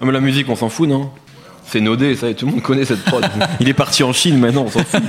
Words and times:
Ah, 0.00 0.04
mais 0.04 0.12
la 0.12 0.20
musique, 0.20 0.48
on 0.48 0.56
s'en 0.56 0.68
fout, 0.68 0.88
non? 0.88 1.10
C'est 1.66 1.80
nodé, 1.80 2.14
ça, 2.14 2.30
et 2.30 2.34
tout 2.34 2.46
le 2.46 2.52
monde 2.52 2.62
connaît 2.62 2.84
cette 2.84 3.04
prod. 3.04 3.24
Il 3.60 3.68
est 3.68 3.74
parti 3.74 4.02
en 4.02 4.12
Chine 4.12 4.38
maintenant, 4.38 4.64
on 4.66 4.70
s'en 4.70 4.84
fout. 4.84 5.02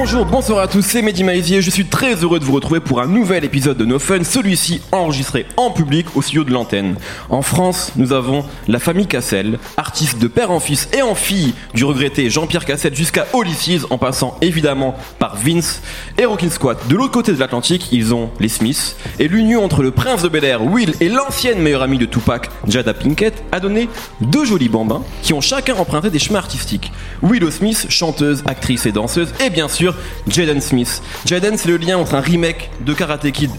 Bonjour, 0.00 0.24
bonsoir 0.24 0.60
à 0.60 0.68
tous, 0.68 0.82
c'est 0.82 1.02
Mehdi 1.02 1.24
Maizier. 1.24 1.60
Je 1.60 1.70
suis 1.70 1.84
très 1.84 2.14
heureux 2.14 2.38
de 2.38 2.44
vous 2.44 2.52
retrouver 2.52 2.78
pour 2.78 3.00
un 3.00 3.08
nouvel 3.08 3.44
épisode 3.44 3.76
de 3.76 3.84
No 3.84 3.98
Fun, 3.98 4.22
celui-ci 4.22 4.80
enregistré 4.92 5.44
en 5.56 5.72
public 5.72 6.06
au 6.14 6.22
studio 6.22 6.44
de 6.44 6.52
l'antenne. 6.52 6.94
En 7.30 7.42
France, 7.42 7.90
nous 7.96 8.12
avons 8.12 8.44
la 8.68 8.78
famille 8.78 9.08
Cassel, 9.08 9.58
artiste 9.76 10.20
de 10.20 10.28
père 10.28 10.52
en 10.52 10.60
fils 10.60 10.88
et 10.96 11.02
en 11.02 11.16
fille 11.16 11.52
du 11.74 11.84
regretté 11.84 12.30
Jean-Pierre 12.30 12.64
Cassel 12.64 12.94
jusqu'à 12.94 13.26
Olysses, 13.32 13.86
en 13.90 13.98
passant 13.98 14.36
évidemment 14.40 14.96
par 15.18 15.34
Vince 15.34 15.82
et 16.16 16.26
Rockin' 16.26 16.48
Squat. 16.48 16.78
De 16.88 16.94
l'autre 16.94 17.10
côté 17.10 17.32
de 17.32 17.40
l'Atlantique, 17.40 17.88
ils 17.90 18.14
ont 18.14 18.30
les 18.38 18.48
Smiths 18.48 18.94
et 19.18 19.26
l'union 19.26 19.64
entre 19.64 19.82
le 19.82 19.90
prince 19.90 20.22
de 20.22 20.28
Bel 20.28 20.44
Air, 20.44 20.64
Will, 20.64 20.94
et 21.00 21.08
l'ancienne 21.08 21.58
meilleure 21.58 21.82
amie 21.82 21.98
de 21.98 22.06
Tupac, 22.06 22.50
Jada 22.68 22.94
Pinkett, 22.94 23.42
a 23.50 23.58
donné 23.58 23.88
deux 24.20 24.44
jolis 24.44 24.68
bambins 24.68 25.02
qui 25.22 25.32
ont 25.32 25.40
chacun 25.40 25.74
emprunté 25.74 26.08
des 26.08 26.20
chemins 26.20 26.38
artistiques. 26.38 26.92
Willow 27.20 27.50
Smith, 27.50 27.86
chanteuse, 27.88 28.44
actrice 28.46 28.86
et 28.86 28.92
danseuse, 28.92 29.34
et 29.44 29.50
bien 29.50 29.66
sûr 29.66 29.87
Jaden 30.28 30.60
Smith. 30.60 31.02
Jaden, 31.24 31.56
c'est 31.56 31.68
le 31.68 31.76
lien 31.76 31.98
entre 31.98 32.14
un 32.14 32.20
remake 32.20 32.70
de 32.80 32.92
Karate 32.94 33.30
Kid 33.30 33.50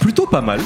plutôt 0.00 0.26
pas 0.26 0.40
mal, 0.40 0.60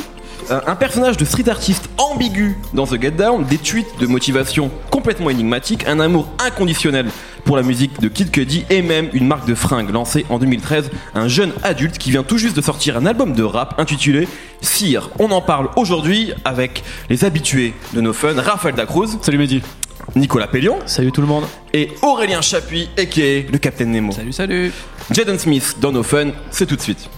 un 0.51 0.63
un 0.67 0.77
personnage 0.77 1.17
de 1.17 1.25
street 1.25 1.49
artiste 1.49 1.89
ambigu 1.99 2.57
dans 2.73 2.87
The 2.87 3.01
Get 3.01 3.13
Down, 3.13 3.45
des 3.45 3.59
tweets 3.59 3.99
de 4.01 4.07
motivation 4.07 4.71
complètement 4.91 5.31
énigmatiques, 5.31 5.87
un 5.87 6.01
amour 6.01 6.29
inconditionnel 6.39 7.07
pour 7.45 7.57
la 7.57 7.63
musique 7.63 8.01
de 8.01 8.09
Kid 8.09 8.31
Cudi 8.31 8.65
et 8.71 8.83
même 8.83 9.09
une 9.13 9.27
marque 9.27 9.47
de 9.47 9.55
fringues 9.55 9.91
lancée 9.91 10.27
en 10.29 10.39
2013, 10.39 10.91
un 11.15 11.29
jeune 11.29 11.53
adulte 11.63 11.99
qui 11.99 12.11
vient 12.11 12.23
tout 12.23 12.39
juste 12.39 12.57
de 12.57 12.63
sortir 12.63 12.97
un 12.97 13.07
album 13.07 13.35
de 13.35 13.43
rap 13.43 13.79
intitulé 13.79 14.29
Sire. 14.61 15.11
On 15.19 15.31
en 15.31 15.41
parle 15.41 15.69
aujourd'hui 15.77 16.33
avec 16.45 16.83
les 17.11 17.25
habitués 17.25 17.75
de 17.95 18.01
nos 18.01 18.13
fun, 18.13 18.35
Raphaël 18.37 18.75
Dacruz. 18.75 19.19
Salut 19.23 19.39
Mehdi. 19.39 19.63
Nicolas 20.17 20.47
Pellion 20.49 20.79
Salut 20.87 21.13
tout 21.13 21.21
le 21.21 21.27
monde. 21.27 21.45
et 21.73 21.91
Aurélien 22.03 22.41
Chapuis, 22.41 22.89
a.k.a. 22.99 23.51
le 23.51 23.59
Captain 23.59 23.85
Nemo. 23.87 24.13
Salut, 24.13 24.33
salut. 24.33 24.73
Jaden 25.11 25.39
Smith 25.39 25.77
dans 25.81 25.93
nos 25.93 26.03
fun, 26.03 26.29
c'est 26.51 26.67
tout 26.67 26.77
de 26.77 26.81
suite. 26.81 27.09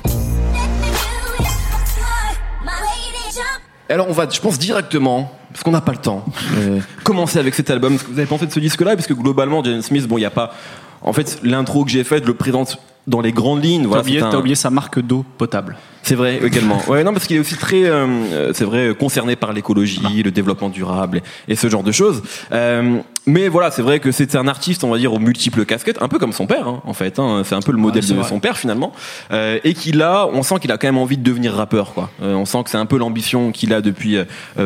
Alors 3.88 4.06
on 4.08 4.12
va, 4.12 4.28
je 4.30 4.40
pense 4.40 4.56
directement, 4.58 5.32
parce 5.52 5.64
qu'on 5.64 5.72
n'a 5.72 5.80
pas 5.80 5.90
le 5.92 5.98
temps, 5.98 6.24
euh, 6.58 6.78
commencer 7.02 7.38
avec 7.40 7.54
cet 7.54 7.70
album. 7.70 7.96
Vous 7.96 8.18
avez 8.18 8.26
pensé 8.26 8.46
de 8.46 8.52
ce 8.52 8.60
disque-là, 8.60 8.94
parce 8.94 9.08
que 9.08 9.14
globalement, 9.14 9.64
Jaden 9.64 9.82
Smith, 9.82 10.06
bon, 10.06 10.16
il 10.16 10.20
n'y 10.20 10.26
a 10.26 10.30
pas. 10.30 10.54
En 11.02 11.12
fait, 11.12 11.40
l'intro 11.42 11.84
que 11.84 11.90
j'ai 11.90 12.04
faite, 12.04 12.24
le 12.26 12.34
présente 12.34 12.78
dans 13.08 13.20
les 13.20 13.32
grandes 13.32 13.64
lignes. 13.64 13.82
T'as 13.82 13.88
Voilà, 13.88 14.02
oublié, 14.02 14.20
un- 14.20 14.30
t'as 14.30 14.36
oublié 14.38 14.54
sa 14.54 14.70
marque 14.70 15.00
d'eau 15.00 15.24
potable. 15.38 15.76
C'est 16.10 16.16
vrai, 16.16 16.40
également. 16.44 16.82
Ouais, 16.88 17.04
non, 17.04 17.12
parce 17.12 17.28
qu'il 17.28 17.36
est 17.36 17.38
aussi 17.38 17.54
très, 17.54 17.84
euh, 17.84 18.04
euh, 18.32 18.50
c'est 18.52 18.64
vrai, 18.64 18.96
concerné 18.98 19.36
par 19.36 19.52
l'écologie, 19.52 20.24
le 20.24 20.32
développement 20.32 20.68
durable 20.68 21.22
et, 21.46 21.52
et 21.52 21.54
ce 21.54 21.68
genre 21.68 21.84
de 21.84 21.92
choses. 21.92 22.20
Euh, 22.50 22.98
mais 23.26 23.48
voilà, 23.48 23.70
c'est 23.70 23.82
vrai 23.82 24.00
que 24.00 24.10
c'est 24.12 24.34
un 24.34 24.48
artiste, 24.48 24.82
on 24.82 24.90
va 24.90 24.98
dire, 24.98 25.12
aux 25.12 25.18
multiples 25.18 25.64
casquettes, 25.64 26.00
un 26.00 26.08
peu 26.08 26.18
comme 26.18 26.32
son 26.32 26.46
père, 26.46 26.66
hein, 26.66 26.80
en 26.84 26.94
fait. 26.94 27.18
Hein, 27.18 27.42
c'est 27.44 27.54
un 27.54 27.60
peu 27.60 27.72
le 27.72 27.78
modèle 27.78 28.06
de 28.06 28.14
vrai. 28.14 28.28
son 28.28 28.40
père 28.40 28.56
finalement, 28.56 28.92
euh, 29.30 29.58
et 29.62 29.74
qu'il 29.74 30.02
a, 30.02 30.26
on 30.26 30.42
sent 30.42 30.56
qu'il 30.60 30.72
a 30.72 30.78
quand 30.78 30.88
même 30.88 30.98
envie 30.98 31.18
de 31.18 31.22
devenir 31.22 31.54
rappeur, 31.54 31.92
quoi. 31.92 32.10
Euh, 32.22 32.34
on 32.34 32.46
sent 32.46 32.64
que 32.64 32.70
c'est 32.70 32.78
un 32.78 32.86
peu 32.86 32.98
l'ambition 32.98 33.52
qu'il 33.52 33.74
a 33.74 33.82
depuis 33.82 34.16
euh, 34.16 34.24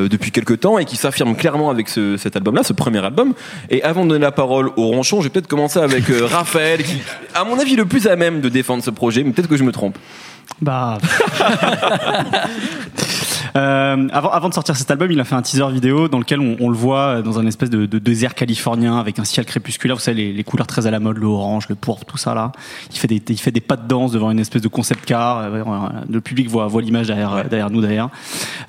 depuis 0.09 0.31
quelques 0.31 0.61
temps 0.61 0.78
et 0.78 0.84
qui 0.84 0.97
s'affirme 0.97 1.34
clairement 1.34 1.69
avec 1.69 1.89
ce, 1.89 2.17
cet 2.17 2.37
album-là, 2.37 2.62
ce 2.62 2.72
premier 2.72 3.05
album. 3.05 3.34
Et 3.70 3.83
avant 3.83 4.05
de 4.05 4.11
donner 4.11 4.25
la 4.25 4.33
parole 4.33 4.70
au 4.77 4.87
ronchon, 4.87 5.20
je 5.20 5.25
vais 5.25 5.31
peut-être 5.31 5.48
commencer 5.48 5.81
avec 5.81 6.05
Raphaël, 6.09 6.83
qui, 6.83 7.03
à 7.34 7.45
mon 7.45 7.59
avis, 7.59 7.77
le 7.77 7.87
plus 7.87 8.06
à 8.06 8.17
même 8.17 8.41
de 8.41 8.48
défendre 8.48 8.84
ce 8.84 8.91
projet, 8.91 9.25
mais 9.25 9.33
peut-être 9.33 9.48
que 9.48 9.56
je 9.56 9.65
me 9.65 9.72
trompe. 9.72 9.98
Bah. 10.60 10.98
Euh, 13.56 14.08
avant, 14.12 14.30
avant 14.30 14.48
de 14.48 14.55
sortir 14.55 14.74
cet 14.77 14.91
album, 14.91 15.12
il 15.12 15.20
a 15.20 15.24
fait 15.24 15.36
un 15.36 15.42
teaser 15.42 15.70
vidéo 15.70 16.08
dans 16.08 16.19
lequel 16.19 16.41
on, 16.41 16.56
on 16.58 16.69
le 16.69 16.74
voit 16.74 17.22
dans 17.22 17.38
un 17.38 17.47
espèce 17.47 17.70
de, 17.70 17.86
de 17.86 17.98
désert 18.00 18.34
californien 18.34 18.98
avec 18.98 19.20
un 19.20 19.25
ciel 19.25 19.47
crépusculaire. 19.47 19.94
Vous 19.94 20.03
savez, 20.03 20.25
les, 20.25 20.32
les 20.32 20.43
couleurs 20.43 20.66
très 20.66 20.88
à 20.88 20.91
la 20.91 20.98
mode, 20.98 21.19
le 21.19 21.26
orange, 21.28 21.69
le 21.69 21.76
pourpre, 21.76 22.04
tout 22.04 22.16
ça 22.16 22.34
là. 22.34 22.50
Il 22.91 22.98
fait 22.98 23.06
des, 23.06 23.22
il 23.28 23.38
fait 23.38 23.53
des 23.53 23.60
pas 23.60 23.76
de 23.76 23.87
danse 23.87 24.10
devant 24.10 24.32
une 24.32 24.41
espèce 24.41 24.62
de 24.62 24.66
concept 24.66 25.04
car. 25.04 25.38
Euh, 25.38 25.62
Le 26.10 26.20
public 26.20 26.48
voit, 26.48 26.66
voit 26.66 26.82
l'image 26.82 27.06
derrière, 27.06 27.44
derrière 27.48 27.70
nous 27.70 27.81
derrière. 27.81 28.09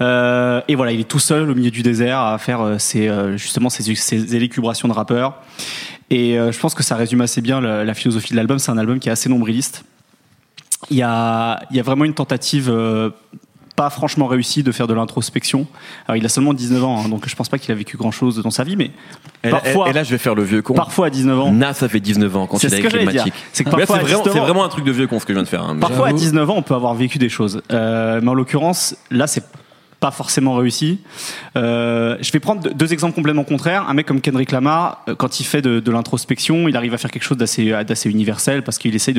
Euh, 0.01 0.61
et 0.67 0.75
voilà, 0.75 0.91
il 0.91 0.99
est 0.99 1.09
tout 1.09 1.17
seul 1.17 1.49
au 1.49 1.55
milieu 1.55 1.71
du 1.71 1.81
désert 1.81 2.19
à 2.19 2.37
faire 2.37 2.61
euh, 2.61 2.77
ses, 2.77 3.07
euh, 3.07 3.37
justement 3.37 3.69
ses, 3.69 3.95
ses 3.95 4.35
élucubrations 4.35 4.87
de 4.87 4.93
rappeur. 4.93 5.41
Et 6.11 6.35
je 6.35 6.59
pense 6.59 6.75
que 6.75 6.83
ça 6.83 6.95
résume 6.95 7.21
assez 7.21 7.41
bien 7.41 7.59
la, 7.59 7.83
la 7.83 7.93
philosophie 7.95 8.33
de 8.33 8.37
l'album. 8.37 8.59
C'est 8.59 8.69
un 8.69 8.77
album 8.77 8.99
qui 8.99 9.09
est 9.09 9.11
assez 9.11 9.27
nombriliste. 9.27 9.83
Il 10.91 10.97
y 10.97 11.01
a, 11.03 11.59
y 11.71 11.79
a 11.79 11.83
vraiment 11.83 12.05
une 12.05 12.13
tentative 12.13 12.69
euh, 12.69 13.09
pas 13.75 13.89
franchement 13.89 14.27
réussie 14.27 14.63
de 14.63 14.71
faire 14.71 14.87
de 14.87 14.93
l'introspection. 14.93 15.67
Alors 16.07 16.15
il 16.15 16.25
a 16.25 16.29
seulement 16.29 16.53
19 16.53 16.83
ans, 16.83 17.03
hein, 17.03 17.09
donc 17.09 17.27
je 17.27 17.35
pense 17.35 17.49
pas 17.49 17.57
qu'il 17.57 17.71
a 17.71 17.75
vécu 17.75 17.97
grand 17.97 18.11
chose 18.11 18.41
dans 18.41 18.51
sa 18.51 18.63
vie, 18.63 18.77
mais 18.77 18.91
Et, 19.43 19.49
parfois, 19.49 19.89
et 19.89 19.93
là, 19.93 20.03
je 20.03 20.11
vais 20.11 20.17
faire 20.17 20.35
le 20.35 20.43
vieux 20.43 20.61
con. 20.61 20.73
parfois 20.75 21.07
à 21.07 21.09
19 21.09 21.39
ans, 21.39 21.51
Nas, 21.51 21.73
ça 21.73 21.89
fait 21.89 21.99
19 21.99 22.35
ans 22.37 22.47
quand 22.47 22.61
il 22.63 22.73
a 22.73 22.77
écrit. 22.77 23.05
Matic. 23.05 23.33
C'est 23.51 23.63
que 23.63 23.69
là, 23.71 23.85
parfois, 23.85 23.99
c'est 24.07 24.39
vraiment, 24.39 24.63
un 24.63 24.69
truc 24.69 24.85
de 24.85 24.91
vieux 24.91 25.07
con 25.07 25.19
ce 25.19 25.25
que 25.25 25.33
je 25.33 25.37
viens 25.37 25.43
de 25.43 25.47
faire. 25.49 25.63
hein. 25.63 25.75
Parfois, 25.79 26.05
à 26.05 26.09
j'avoue. 26.09 26.19
19 26.19 26.49
ans, 26.51 26.55
on 26.57 26.61
peut 26.61 26.75
avoir 26.75 26.93
vécu 26.93 27.17
des 27.17 27.29
choses. 27.29 27.61
Euh, 27.71 28.21
mais 28.23 28.29
en 28.29 28.33
l'occurrence, 28.33 28.95
là, 29.11 29.27
c'est 29.27 29.43
pas 29.99 30.11
forcément 30.11 30.55
réussi. 30.55 30.99
Euh, 31.55 32.17
je 32.21 32.31
vais 32.31 32.39
prendre 32.39 32.73
deux- 32.73 32.93
exemples 32.93 33.15
complètement 33.15 33.43
contraires. 33.43 33.87
Un 33.89 33.93
mec 33.93 34.05
comme 34.05 34.21
Kendrick 34.21 34.51
Lamar, 34.51 35.03
euh, 35.07 35.15
quand 35.15 35.39
il 35.39 35.43
fait 35.43 35.61
de, 35.61 35.91
l'introspection, 35.91 36.67
il 36.67 36.77
arrive 36.77 36.93
à 36.93 36.97
faire 36.97 37.11
quelque 37.11 37.23
chose 37.23 37.37
d'assez 37.37 38.09
universel 38.09 38.63
parce 38.63 38.77
qu'il 38.77 38.95
essaye 38.95 39.15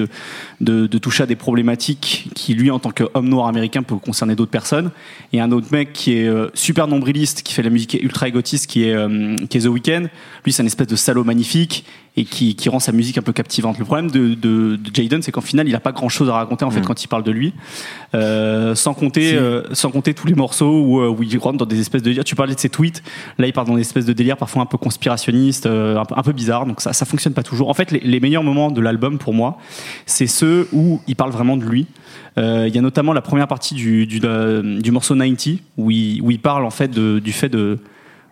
de, 0.61 0.87
toucher 0.99 1.25
à 1.25 1.27
des 1.27 1.37
problématiques 1.37 2.29
qui, 2.35 2.55
lui, 2.55 2.71
en 2.71 2.79
tant 2.79 2.91
qu'homme 2.91 3.29
noir 3.29 3.49
américain, 3.49 3.83
peut 3.83 3.97
concerner 3.97 4.35
d'autres 4.35 4.51
personnes. 4.51 4.91
Et 5.33 5.41
un 5.41 5.51
autre 5.53 5.69
mec 5.73 5.93
qui 5.93 6.19
est 6.19 6.29
euh, 6.29 6.49
super 6.55 6.89
nombriliste, 6.89 7.43
qui 7.43 7.53
fait 7.53 7.63
la 7.63 7.71
musique 7.71 7.95
ultra 8.01 8.29
égotiste, 8.29 8.67
qui 8.67 8.85
est, 8.85 8.97
qui 9.49 9.59
est 9.59 9.63
The 9.63 9.67
Weeknd. 9.67 10.07
Lui, 10.45 10.53
c'est 10.53 10.63
un 10.63 10.67
espèce 10.67 10.87
de 10.87 10.97
salaud 10.97 11.25
magnifique 11.25 11.85
et 12.19 12.25
qui, 12.25 12.55
qui 12.55 12.69
rend 12.71 12.81
sa 12.81 12.93
musique 12.93 13.19
un 13.19 13.23
peu 13.23 13.33
captivante. 13.33 13.79
Le 13.79 13.85
problème 13.85 14.11
de, 14.11 14.35
de, 14.35 14.77
de 14.77 14.91
Jaden, 14.95 15.21
c'est 15.23 15.33
qu'en 15.33 15.43
final, 15.43 15.69
il 15.69 15.75
a 15.75 15.81
pas 15.81 15.93
grand 15.93 16.09
chose 16.09 16.29
à 16.31 16.33
raconter 16.33 16.65
en 16.65 16.71
fait 16.71 16.81
quand 16.81 17.05
il 17.05 17.09
parle 17.09 17.23
de 17.25 17.31
lui, 17.31 17.53
euh, 18.15 18.75
sans 18.75 18.95
compter, 18.95 19.31
Si. 19.31 19.37
euh, 19.37 19.63
sans 19.73 19.91
compter 19.91 20.15
tous 20.15 20.27
les 20.27 20.35
morceaux 20.35 20.81
où, 20.83 21.01
euh, 21.01 21.09
où 21.09 21.23
il 21.23 21.37
rentre 21.39 21.59
dans 21.59 21.67
des 21.67 21.81
espèces 21.81 22.03
de 22.03 22.09
délires. 22.09 22.25
Tu 22.25 22.35
parlais 22.35 22.55
de 22.55 22.61
ses 22.61 22.69
tweets, 22.71 23.03
là 23.39 23.47
il 23.47 23.53
part 23.53 23.65
dans 23.65 23.75
des 23.75 23.83
espèces 23.83 24.07
de 24.07 24.13
délires 24.13 24.37
parfois 24.37 24.63
un 24.63 24.67
peu 24.67 24.79
conspirationnistes, 24.79 25.67
euh, 25.67 25.99
un, 25.99 26.05
peu, 26.05 26.15
un 26.17 26.23
peu 26.23 26.33
bizarres. 26.33 26.67
Donc 26.67 26.81
ça, 26.81 26.93
ça 26.93 27.05
fonctionne 27.05 27.35
pas 27.35 27.43
toujours. 27.43 27.69
En 27.69 27.75
fait, 27.75 27.91
les, 27.91 28.01
les 28.01 28.21
meilleurs 28.21 28.43
moments 28.45 28.71
de 28.71 28.81
l'album 28.81 29.19
pour 29.19 29.35
moi, 29.35 29.59
c'est 30.07 30.27
ceux 30.27 30.69
où 30.73 31.01
il 31.07 31.17
parle 31.17 31.31
vraiment 31.33 31.57
de 31.57 31.65
lui. 31.65 31.87
Euh, 32.39 32.65
Il 32.69 32.75
y 32.75 32.79
a 32.79 32.83
notamment 32.83 33.13
la 33.13 33.23
première 33.23 33.49
partie 33.49 33.75
du, 33.75 34.07
du, 34.07 34.21
euh, 34.25 34.81
du 34.81 34.91
morceau 34.91 35.15
90 35.15 35.59
où 35.77 35.91
il, 35.91 36.21
où 36.23 36.31
il 36.31 36.39
parle 36.39 36.65
en 36.65 36.71
fait 36.71 36.89
de- 36.89 37.19
du 37.19 37.33
fait 37.33 37.49
de 37.49 37.79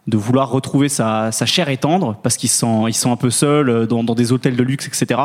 de 0.06 0.16
vouloir 0.18 0.50
retrouver 0.50 0.88
sa, 0.90 1.32
sa 1.32 1.46
chair 1.46 1.68
et 1.70 1.78
tendre 1.78 2.16
parce 2.22 2.36
qu'ils 2.36 2.50
sont, 2.50 2.86
ils 2.88 2.92
sont 2.94 3.10
un 3.10 3.16
peu 3.16 3.30
seuls 3.30 3.70
euh, 3.70 3.86
dans, 3.86 4.04
dans 4.04 4.14
des 4.14 4.32
hôtels 4.32 4.54
de 4.56 4.62
luxe, 4.62 4.86
etc. 4.86 5.18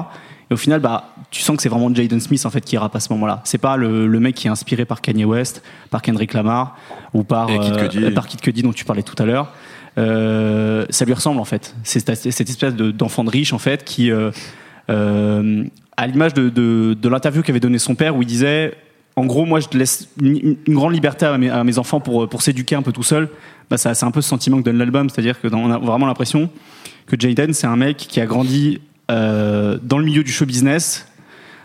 Et 0.49 0.53
au 0.53 0.57
final, 0.57 0.79
bah, 0.79 1.09
tu 1.31 1.41
sens 1.41 1.57
que 1.57 1.61
c'est 1.61 1.69
vraiment 1.69 1.93
Jaden 1.93 2.19
Smith 2.21 2.45
en 2.45 2.49
fait 2.49 2.61
qui 2.61 2.77
rappe 2.77 2.95
à 2.95 2.99
ce 3.01 3.11
moment-là. 3.13 3.41
C'est 3.43 3.57
pas 3.57 3.75
le, 3.77 4.07
le 4.07 4.19
mec 4.19 4.35
qui 4.35 4.47
est 4.47 4.49
inspiré 4.49 4.85
par 4.85 5.01
Kanye 5.01 5.25
West, 5.25 5.61
par 5.89 6.01
Kendrick 6.01 6.33
Lamar 6.33 6.77
ou 7.13 7.23
par 7.23 7.49
Et 7.49 7.59
Kid 7.59 7.75
Cudi. 7.77 8.03
euh, 8.05 8.11
par 8.13 8.25
Kid 8.27 8.39
Cudi 8.41 8.61
dont 8.63 8.71
tu 8.73 8.85
parlais 8.85 9.03
tout 9.03 9.21
à 9.21 9.25
l'heure. 9.25 9.51
Euh, 9.97 10.85
ça 10.89 11.03
lui 11.05 11.13
ressemble 11.13 11.39
en 11.41 11.45
fait. 11.45 11.75
C'est 11.83 11.99
cette, 11.99 12.49
espèce 12.49 12.73
de- 12.75 12.91
d'enfant 12.91 13.23
de 13.23 13.29
riche 13.29 13.51
en 13.53 13.59
fait 13.59 13.83
qui, 13.83 14.11
euh, 14.11 14.31
euh, 14.89 15.63
à 15.97 16.07
l'image 16.07 16.33
de, 16.33 16.49
de, 16.49 16.95
de 16.99 17.09
l'interview 17.09 17.41
qu'avait 17.43 17.59
donné 17.59 17.79
son 17.79 17.95
père 17.95 18.15
où 18.15 18.21
il 18.21 18.27
disait 18.27 18.73
en 19.15 19.25
gros, 19.25 19.43
moi, 19.43 19.59
je 19.59 19.77
laisse 19.77 20.07
une, 20.21 20.55
une 20.65 20.73
grande 20.75 20.93
liberté 20.93 21.25
à 21.25 21.37
mes, 21.37 21.49
à 21.49 21.61
mes 21.65 21.77
enfants 21.77 21.99
pour, 21.99 22.29
pour 22.29 22.41
s'éduquer 22.41 22.75
un 22.75 22.81
peu 22.81 22.93
tout 22.93 23.03
seul. 23.03 23.27
Bah, 23.69 23.77
ça- 23.77 23.93
c'est 23.93 24.05
un 24.05 24.11
peu 24.11 24.21
ce 24.21 24.29
sentiment 24.29 24.57
que 24.57 24.63
donne 24.63 24.77
l'album, 24.77 25.09
c'est-à-dire 25.09 25.39
que 25.39 25.47
dans- 25.47 25.59
on 25.59 25.71
a 25.71 25.77
vraiment 25.77 26.07
l'impression 26.07 26.49
que 27.07 27.15
Jaden, 27.19 27.53
c'est 27.53 27.67
un 27.67 27.75
mec 27.75 27.97
qui 27.97 28.19
a 28.21 28.25
grandi 28.25 28.79
euh, 29.11 29.77
dans 29.81 29.97
le 29.97 30.05
milieu 30.05 30.23
du 30.23 30.31
show 30.31 30.45
business, 30.45 31.07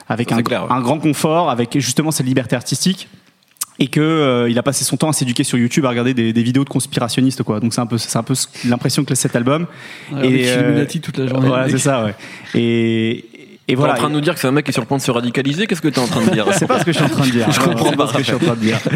avec 0.09 0.33
un, 0.33 0.37
c'est 0.37 0.43
clair, 0.43 0.65
ouais. 0.65 0.73
un 0.73 0.81
grand 0.81 0.99
confort, 0.99 1.51
avec 1.51 1.79
justement 1.79 2.11
cette 2.11 2.25
liberté 2.27 2.57
artistique, 2.57 3.09
et 3.79 3.89
que 3.89 4.01
euh, 4.01 4.49
il 4.49 4.59
a 4.59 4.63
passé 4.63 4.85
son 4.85 4.97
temps 4.97 5.09
à 5.09 5.13
s'éduquer 5.13 5.45
sur 5.45 5.59
YouTube, 5.59 5.85
à 5.85 5.91
regarder 5.91 6.15
des, 6.15 6.33
des 6.33 6.43
vidéos 6.43 6.65
de 6.65 6.69
conspirationnistes, 6.71 7.43
quoi. 7.43 7.61
Donc 7.61 7.75
c'est 7.75 7.81
un 7.81 7.87
peu, 7.87 7.99
c'est 7.99 8.17
un 8.17 8.23
peu 8.23 8.35
l'impression 8.67 9.05
que 9.05 9.11
laisse 9.11 9.21
cet 9.21 9.37
album. 9.37 9.67
Avec 10.15 10.47
euh, 10.47 10.87
toute 11.03 11.19
la 11.19 11.27
journée. 11.27 11.49
voilà, 11.49 11.69
c'est 11.69 11.79
ça, 11.79 12.05
ouais. 12.05 12.15
Et, 12.55 13.25
et 13.67 13.73
T'es 13.73 13.75
voilà. 13.77 13.95
en 13.95 13.97
train 13.97 14.09
de 14.09 14.15
nous 14.15 14.21
dire 14.21 14.35
que 14.35 14.41
c'est 14.41 14.47
un 14.47 14.53
mec 14.53 14.65
qui 14.65 14.71
est 14.71 14.73
sur 14.73 14.83
le 14.83 14.87
point 14.87 14.99
de 14.99 15.03
se 15.03 15.11
radicaliser 15.11 15.67
Qu'est-ce 15.67 15.81
que 15.81 15.89
t'es 15.89 15.99
en 16.01 16.07
train 16.07 16.25
de 16.25 16.31
dire 16.31 16.47
C'est 16.53 16.67
pas 16.67 16.79
ce 16.81 16.85
que 16.85 16.93
je 16.93 16.97
suis 16.99 17.07
en 17.07 17.09
train 17.09 17.25
de 17.27 17.31
dire. 17.31 17.51
Je 17.51 17.61
comprends 17.61 17.93
pas, 17.93 18.07
ce 18.09 18.13
que 18.13 18.19
je 18.19 18.25
suis 18.25 18.35
en 18.35 18.39
train 18.39 18.55
de 18.55 18.61
dire. 18.61 18.79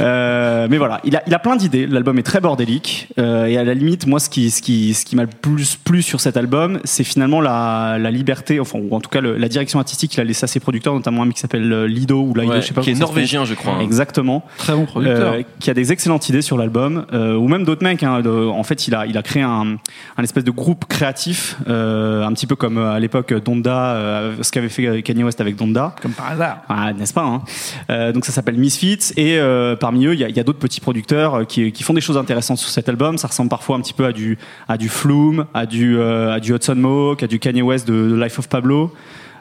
Euh, 0.00 0.66
mais 0.70 0.78
voilà, 0.78 1.00
il 1.04 1.16
a, 1.16 1.22
il 1.26 1.34
a 1.34 1.38
plein 1.38 1.56
d'idées. 1.56 1.86
L'album 1.86 2.18
est 2.18 2.22
très 2.22 2.40
bordélique. 2.40 3.08
Euh, 3.18 3.46
et 3.46 3.56
à 3.56 3.64
la 3.64 3.74
limite, 3.74 4.06
moi, 4.06 4.20
ce 4.20 4.28
qui, 4.28 4.50
ce 4.50 4.60
qui, 4.62 4.94
ce 4.94 5.04
qui 5.04 5.16
m'a 5.16 5.22
le 5.22 5.28
plus 5.28 5.76
plu 5.76 6.02
sur 6.02 6.20
cet 6.20 6.36
album, 6.36 6.80
c'est 6.84 7.04
finalement 7.04 7.40
la, 7.40 7.96
la 7.98 8.10
liberté, 8.10 8.60
enfin, 8.60 8.78
ou 8.78 8.94
en 8.94 9.00
tout 9.00 9.08
cas 9.10 9.20
le- 9.20 9.36
la 9.36 9.48
direction 9.48 9.78
artistique 9.78 10.10
qu'il 10.12 10.20
a 10.20 10.24
laissé 10.24 10.44
à 10.44 10.46
ses 10.48 10.60
producteurs, 10.60 10.94
notamment 10.94 11.22
un 11.22 11.26
mec 11.26 11.34
qui 11.34 11.40
s'appelle 11.40 11.72
euh, 11.72 11.86
Lido 11.86 12.20
ou 12.20 12.34
Lido, 12.34 12.52
Ouais, 12.52 12.60
je 12.60 12.66
sais 12.66 12.74
pas 12.74 12.82
Qui 12.82 12.90
est 12.90 12.94
norvégien, 13.00 13.44
je 13.44 13.54
crois. 13.54 13.74
hein. 13.74 13.80
Exactement. 13.80 14.44
Très 14.58 14.74
bon 14.74 14.84
producteur. 14.86 15.34
Euh, 15.34 15.42
qui 15.60 15.70
a 15.70 15.74
des 15.74 15.92
excellentes 15.92 16.28
idées 16.28 16.42
sur 16.42 16.56
l'album, 16.58 17.06
euh, 17.12 17.34
ou 17.36 17.48
même 17.48 17.64
d'autres 17.64 17.82
mecs. 17.84 18.02
hein, 18.02 18.20
de- 18.20 18.30
en 18.30 18.62
fait, 18.62 18.86
il 18.88 18.94
a, 18.94 19.06
il 19.06 19.16
a 19.16 19.22
créé 19.22 19.42
un, 19.42 19.76
un 20.16 20.22
espèce 20.22 20.44
de 20.44 20.50
groupe 20.50 20.84
créatif, 20.86 21.56
euh, 21.68 22.24
un 22.24 22.32
petit 22.32 22.46
peu 22.46 22.56
comme 22.56 22.78
à 22.78 22.98
l'époque 23.00 23.32
Donda 23.44 23.94
euh, 24.06 24.42
ce 24.42 24.50
qu'avait 24.50 24.68
fait 24.68 25.02
Kanye 25.02 25.24
West 25.24 25.40
avec 25.40 25.56
Donda. 25.56 25.94
Comme 26.00 26.12
par 26.12 26.30
hasard. 26.30 26.58
Ah, 26.68 26.92
n'est-ce 26.92 27.12
pas 27.12 27.24
hein? 27.24 27.42
Euh, 27.90 28.12
Donc 28.12 28.24
ça 28.24 28.32
s'appelle 28.32 28.56
Misfits 28.56 29.12
et 29.16 29.38
euh, 29.38 29.76
parmi 29.76 30.06
eux 30.06 30.14
il 30.14 30.20
y 30.20 30.24
a, 30.24 30.28
il 30.28 30.36
y 30.36 30.40
a 30.40 30.44
d'autres 30.44 30.58
petits 30.58 30.80
producteurs 30.80 31.46
qui, 31.46 31.72
qui 31.72 31.82
font 31.82 31.94
des 31.94 32.00
choses 32.00 32.16
intéressantes 32.16 32.58
sur 32.58 32.70
cet 32.70 32.88
album. 32.88 33.18
Ça 33.18 33.28
ressemble 33.28 33.50
parfois 33.50 33.76
un 33.76 33.80
petit 33.80 33.92
peu 33.92 34.04
à 34.04 34.12
du 34.12 34.38
à 34.68 34.76
du 34.76 34.88
Flume, 34.88 35.46
à 35.54 35.66
du 35.66 36.00
à 36.00 36.40
du 36.40 36.54
Hudson 36.54 36.76
Mohawk, 36.76 37.22
à 37.22 37.26
du 37.26 37.38
Kanye 37.38 37.62
West 37.62 37.86
de, 37.86 38.10
de 38.10 38.22
Life 38.22 38.38
of 38.38 38.48
Pablo. 38.48 38.92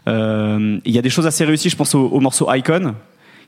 Il 0.08 0.82
y 0.86 0.98
a 0.98 1.02
des 1.02 1.10
choses 1.10 1.28
assez 1.28 1.46
réussies. 1.46 1.70
Je 1.70 1.76
pense 1.76 1.96
au, 1.96 2.08
au 2.08 2.20
morceau 2.20 2.52
Icon 2.54 2.96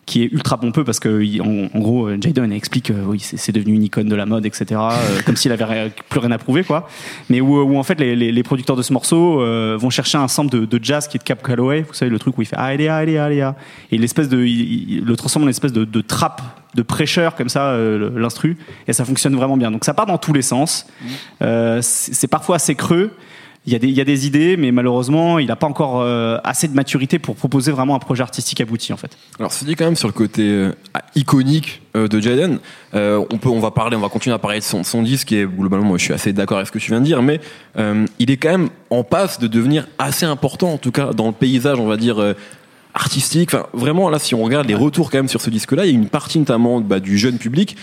qui 0.08 0.24
est 0.24 0.32
ultra 0.32 0.58
pompeux 0.60 0.84
parce 0.84 1.00
que 1.00 1.40
en, 1.42 1.70
en 1.78 1.80
gros 1.80 2.08
euh, 2.08 2.18
Jadon 2.20 2.50
explique 2.50 2.90
euh, 2.90 3.04
oui 3.06 3.20
c'est 3.20 3.52
devenu 3.52 3.76
une 3.76 3.84
icône 3.84 4.08
de 4.08 4.16
la 4.16 4.26
mode 4.26 4.46
etc 4.46 4.80
euh, 4.82 5.22
comme 5.26 5.36
s'il 5.36 5.52
avait 5.52 5.92
plus 6.10 6.20
rien 6.20 6.32
à 6.32 6.38
prouver 6.40 6.64
quoi. 6.64 6.90
Mais 7.30 7.42
où, 7.42 7.62
où 7.62 7.78
en 7.78 7.84
fait 7.84 8.00
les, 8.00 8.16
les, 8.16 8.32
les 8.32 8.44
producteurs 8.44 8.78
de 8.78 8.82
ce 8.82 8.94
morceau 8.94 9.42
euh, 9.42 9.78
vont 9.80 9.92
chercher 9.92 10.18
un 10.18 10.28
sample 10.28 10.58
de, 10.58 10.66
de 10.66 10.84
jazz 10.84 11.08
qui 11.08 11.18
est 11.18 11.20
de 11.20 11.24
Cap 11.24 11.44
Calloway 11.44 11.82
vous 11.82 11.94
savez 11.94 12.10
le 12.10 12.18
truc 12.18 12.38
où 12.38 12.42
il 12.42 12.46
fait 12.46 12.56
allez 12.56 12.88
allez 12.88 13.18
allez 13.18 13.42
ah 13.42 13.56
et 13.92 13.98
l'espèce 13.98 14.30
de 14.30 14.44
il, 14.44 14.92
il 14.92 15.04
le 15.04 15.16
transforme 15.16 15.46
en 15.46 15.50
espèce 15.50 15.74
de, 15.74 15.86
de 15.86 16.02
trap 16.02 16.42
de 16.78 16.84
prêcheur 16.84 17.36
comme 17.36 17.50
ça 17.50 17.72
euh, 17.72 18.10
l'instru 18.16 18.56
et 18.88 18.94
ça 18.94 19.04
fonctionne 19.04 19.36
vraiment 19.36 19.58
bien. 19.58 19.72
Donc 19.72 19.84
ça 19.84 19.94
part 19.94 20.06
dans 20.06 20.18
tous 20.18 20.32
les 20.32 20.44
sens. 20.44 20.88
Euh, 21.42 21.82
c'est 21.82 22.14
c'est 22.14 22.28
parfois 22.28 22.58
assez 22.58 22.76
creux 22.76 23.12
il 23.68 23.74
y, 23.74 24.00
a 24.00 24.06
des, 24.06 24.26
idées, 24.26 24.56
mais 24.56 24.72
malheureusement, 24.72 25.40
il 25.40 25.48
n'a 25.48 25.58
pas 25.58 25.68
encore 25.68 26.00
euh, 26.00 26.38
assez 26.46 26.70
de 26.70 26.74
maturité 26.74 27.20
pour 27.20 27.36
proposer 27.36 27.74
vraiment 27.74 27.96
un 27.96 28.00
projet 28.00 28.24
artistique 28.24 28.62
abouti, 28.62 28.94
en 28.94 28.98
fait. 28.98 29.18
Alors, 29.40 29.52
c'est 29.52 29.66
dit 29.66 29.76
quand 29.76 29.84
même 29.84 29.98
sur 29.98 30.08
le 30.08 30.14
côté 30.14 30.44
euh, 30.44 30.72
iconique 31.16 31.82
euh, 31.98 32.08
de 32.08 32.22
Jaden. 32.22 32.60
On 32.94 33.38
peut, 33.38 33.50
on 33.50 33.60
va 33.60 33.72
parler, 33.72 33.98
on 33.98 34.00
va 34.00 34.08
continuer 34.08 34.34
à 34.34 34.40
parler 34.40 34.60
de 34.60 34.64
son, 34.64 35.04
disque 35.04 35.34
et 35.34 35.46
globalement, 35.46 35.86
moi, 35.86 35.98
je 35.98 36.06
suis 36.06 36.14
assez 36.14 36.32
d'accord 36.32 36.60
avec 36.60 36.68
ce 36.68 36.72
que 36.72 36.80
tu 36.80 36.92
viens 36.92 37.02
de 37.02 37.06
dire, 37.06 37.22
mais 37.22 37.42
il 38.20 38.32
est 38.32 38.38
quand 38.38 38.52
même 38.52 38.70
en 38.90 39.04
passe 39.04 39.38
de 39.38 39.48
devenir 39.48 39.86
assez 40.00 40.26
important, 40.26 40.72
en 40.72 40.78
tout 40.78 40.92
cas 40.92 41.12
dans 41.12 41.28
le 41.28 41.34
paysage, 41.34 41.78
on 41.78 41.88
va 41.88 41.98
dire. 41.98 42.36
artistique, 42.94 43.54
enfin 43.54 43.68
vraiment 43.74 44.10
là 44.10 44.18
si 44.18 44.34
on 44.34 44.42
regarde 44.42 44.68
les 44.68 44.74
retours 44.74 45.12
quand 45.12 45.20
même 45.20 45.28
sur 45.28 45.42
ce 45.42 45.52
disque-là, 45.52 45.86
il 45.86 45.92
y 45.92 45.96
a 45.96 46.00
une 46.00 46.10
partie 46.10 46.40
notamment 46.40 46.82
bah, 46.82 47.00
du 47.00 47.16
jeune 47.20 47.38
public 47.38 47.78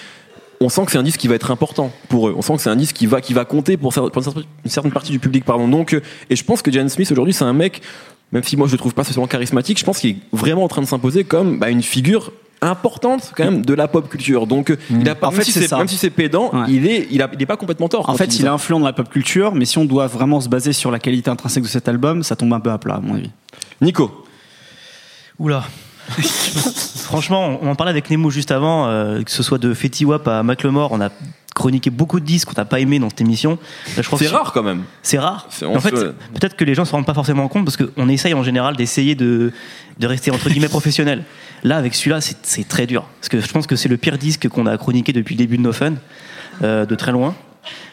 on 0.61 0.69
sent 0.69 0.85
que 0.87 0.93
c'est 0.93 0.99
un 0.99 1.03
disque 1.03 1.21
qui 1.21 1.29
va 1.29 1.35
être 1.35 1.51
important 1.51 1.91
pour 2.09 2.29
eux. 2.29 2.35
On 2.37 2.43
sent 2.43 2.55
que 2.57 2.63
c'est 2.63 2.71
un 2.71 2.77
disque 2.77 2.97
qui 2.97 3.07
va, 3.07 3.21
qui 3.21 3.35
va 3.35 3.45
compter 3.45 3.77
pour, 3.77 3.93
une 3.97 4.71
certaine- 4.71 4.93
partie 4.93 5.13
du 5.13 5.19
public, 5.19 5.45
pardon. 5.45 5.69
Donc, 5.69 5.93
euh, 5.95 6.01
et 6.31 6.37
je 6.37 6.45
pense 6.45 6.63
que 6.63 6.71
Jan 6.73 6.89
Smith 6.89 7.11
aujourd'hui, 7.13 7.35
c'est 7.35 7.45
un 7.45 7.53
mec, 7.53 7.83
même 8.33 8.43
si 8.43 8.57
moi 8.57 8.67
je 8.67 8.73
le 8.73 8.79
trouve 8.79 8.95
pas 8.95 9.05
spécialement 9.05 9.27
charismatique, 9.27 9.79
je 9.79 9.85
pense 9.85 9.99
qu'il 9.99 10.11
est 10.11 10.17
vraiment 10.33 10.65
en 10.65 10.69
train 10.69 10.83
de 10.83 10.87
s'imposer 10.87 11.25
comme 11.25 11.59
bah, 11.59 11.71
une 11.71 11.83
figure 11.83 12.33
importante 12.63 13.33
quand 13.37 13.45
même 13.45 13.65
de 13.67 13.75
la 13.75 13.89
pop 13.89 14.09
culture. 14.09 14.47
Donc, 14.47 14.75
il 14.89 15.07
a 15.09 15.15
pas, 15.15 15.27
En 15.27 15.31
même, 15.31 15.41
fait, 15.41 15.45
si 15.45 15.53
c'est 15.53 15.61
c'est, 15.63 15.69
ça. 15.69 15.77
même 15.77 15.89
si 15.89 15.97
c'est 15.97 16.09
pédant, 16.09 16.51
Ouais. 16.55 16.61
il 16.69 16.87
est, 16.87 17.09
il 17.11 17.21
a, 17.21 17.29
il 17.35 17.43
est 17.43 17.47
pas 17.47 17.59
complètement 17.59 17.89
tort. 17.89 18.09
En 18.09 18.15
fait, 18.17 18.39
il 18.39 18.45
est 18.47 18.49
influent 18.49 18.81
dans 18.81 18.87
la 18.87 18.95
pop 18.95 19.09
culture, 19.11 19.55
mais 19.55 19.67
si 19.67 19.77
on 19.77 19.85
doit 19.85 20.07
vraiment 20.07 20.41
se 20.41 20.49
baser 20.49 20.73
sur 20.73 20.91
la 20.91 20.99
qualité 20.99 21.29
intrinsèque 21.31 21.65
de 21.65 21.69
cet 21.69 21.89
album, 21.89 22.23
ça 22.23 22.37
tombe 22.37 22.53
un 22.55 22.61
peu 22.61 22.71
à 22.71 22.79
plat, 22.79 22.95
à 22.95 23.01
mon 23.01 23.17
avis. 23.17 23.31
Nico. 23.83 24.25
Oula. 25.39 25.65
Franchement, 27.05 27.59
on 27.63 27.69
en 27.69 27.75
parlait 27.75 27.91
avec 27.91 28.11
Nemo 28.11 28.31
juste 28.31 28.51
avant, 28.51 28.87
euh, 28.89 29.23
que 29.23 29.31
ce 29.31 29.43
soit 29.43 29.59
de 29.59 29.73
Fetty 29.75 30.05
Wap 30.05 30.27
à 30.29 30.43
Macklemore, 30.43 30.93
on 30.93 31.01
a 31.01 31.11
chroniqué 31.55 31.89
beaucoup 31.91 32.19
de 32.19 32.25
disques 32.25 32.49
qu'on 32.49 32.61
n'a 32.61 32.65
pas 32.65 32.81
aimé 32.81 32.99
dans 32.99 33.09
cette 33.09 33.21
émission. 33.21 33.59
Là, 33.97 34.03
je 34.03 34.07
crois 34.09 34.19
C'est 34.19 34.25
que- 34.27 34.31
rare 34.33 34.53
quand 34.53 34.63
même. 34.65 34.83
C'est 35.03 35.19
rare. 35.19 35.47
C'est- 35.51 35.65
En 35.65 35.79
fait, 35.81 35.97
se- 35.97 36.05
peut-être 36.07 36.57
que 36.57 36.65
les 36.65 36.75
gens 36.75 36.85
se 36.85 36.91
rendent 36.93 37.07
pas 37.07 37.15
forcément 37.15 37.47
compte 37.47 37.65
parce 37.65 37.77
qu'on 37.77 38.09
essaye 38.09 38.35
en 38.35 38.43
général 38.43 38.75
d'essayer 38.77 39.15
de, 39.15 39.53
de 40.01 40.07
rester 40.07 40.31
entre 40.33 40.49
guillemets 40.49 40.69
professionnel. 40.81 41.23
Là, 41.63 41.77
avec 41.77 41.95
celui-là, 41.95 42.21
c'est 42.21 42.37
c'est 42.43 42.67
très 42.67 42.87
dur. 42.87 43.05
Parce 43.21 43.29
que 43.29 43.41
je 43.41 43.47
pense 43.53 43.67
que 43.69 43.77
c'est 43.77 43.89
le 43.89 43.97
pire 43.97 44.19
disque 44.19 44.49
qu'on 44.49 44.67
a 44.67 44.77
chroniqué 44.77 45.13
depuis 45.13 45.35
le 45.35 45.39
début 45.39 45.57
de 45.57 45.63
No 45.63 45.73
Fun, 45.73 45.95
euh, 46.63 46.85
de 46.87 46.95
très 46.97 47.13
loin. 47.13 47.35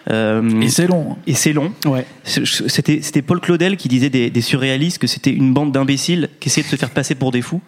Euh, 0.09 0.59
Et 0.61 0.67
c'est 0.69 0.87
long. 0.87 1.15
et 1.27 1.35
c'est 1.35 1.53
long. 1.53 1.71
Ouais. 1.85 2.05
C'était 2.23 3.01
c'était 3.03 3.21
Paul 3.21 3.39
Claudel 3.39 3.77
qui 3.77 3.87
disait 3.87 4.09
des, 4.09 4.29
des 4.31 4.41
surréalistes 4.41 4.97
que 4.97 5.07
c'était 5.07 5.31
une 5.31 5.53
bande 5.53 5.71
d'imbéciles 5.71 6.29
qui 6.39 6.49
essayaient 6.49 6.65
de 6.65 6.71
se 6.71 6.75
faire 6.75 6.89
passer 6.89 7.13
pour 7.15 7.31
des 7.31 7.41
fous. 7.43 7.61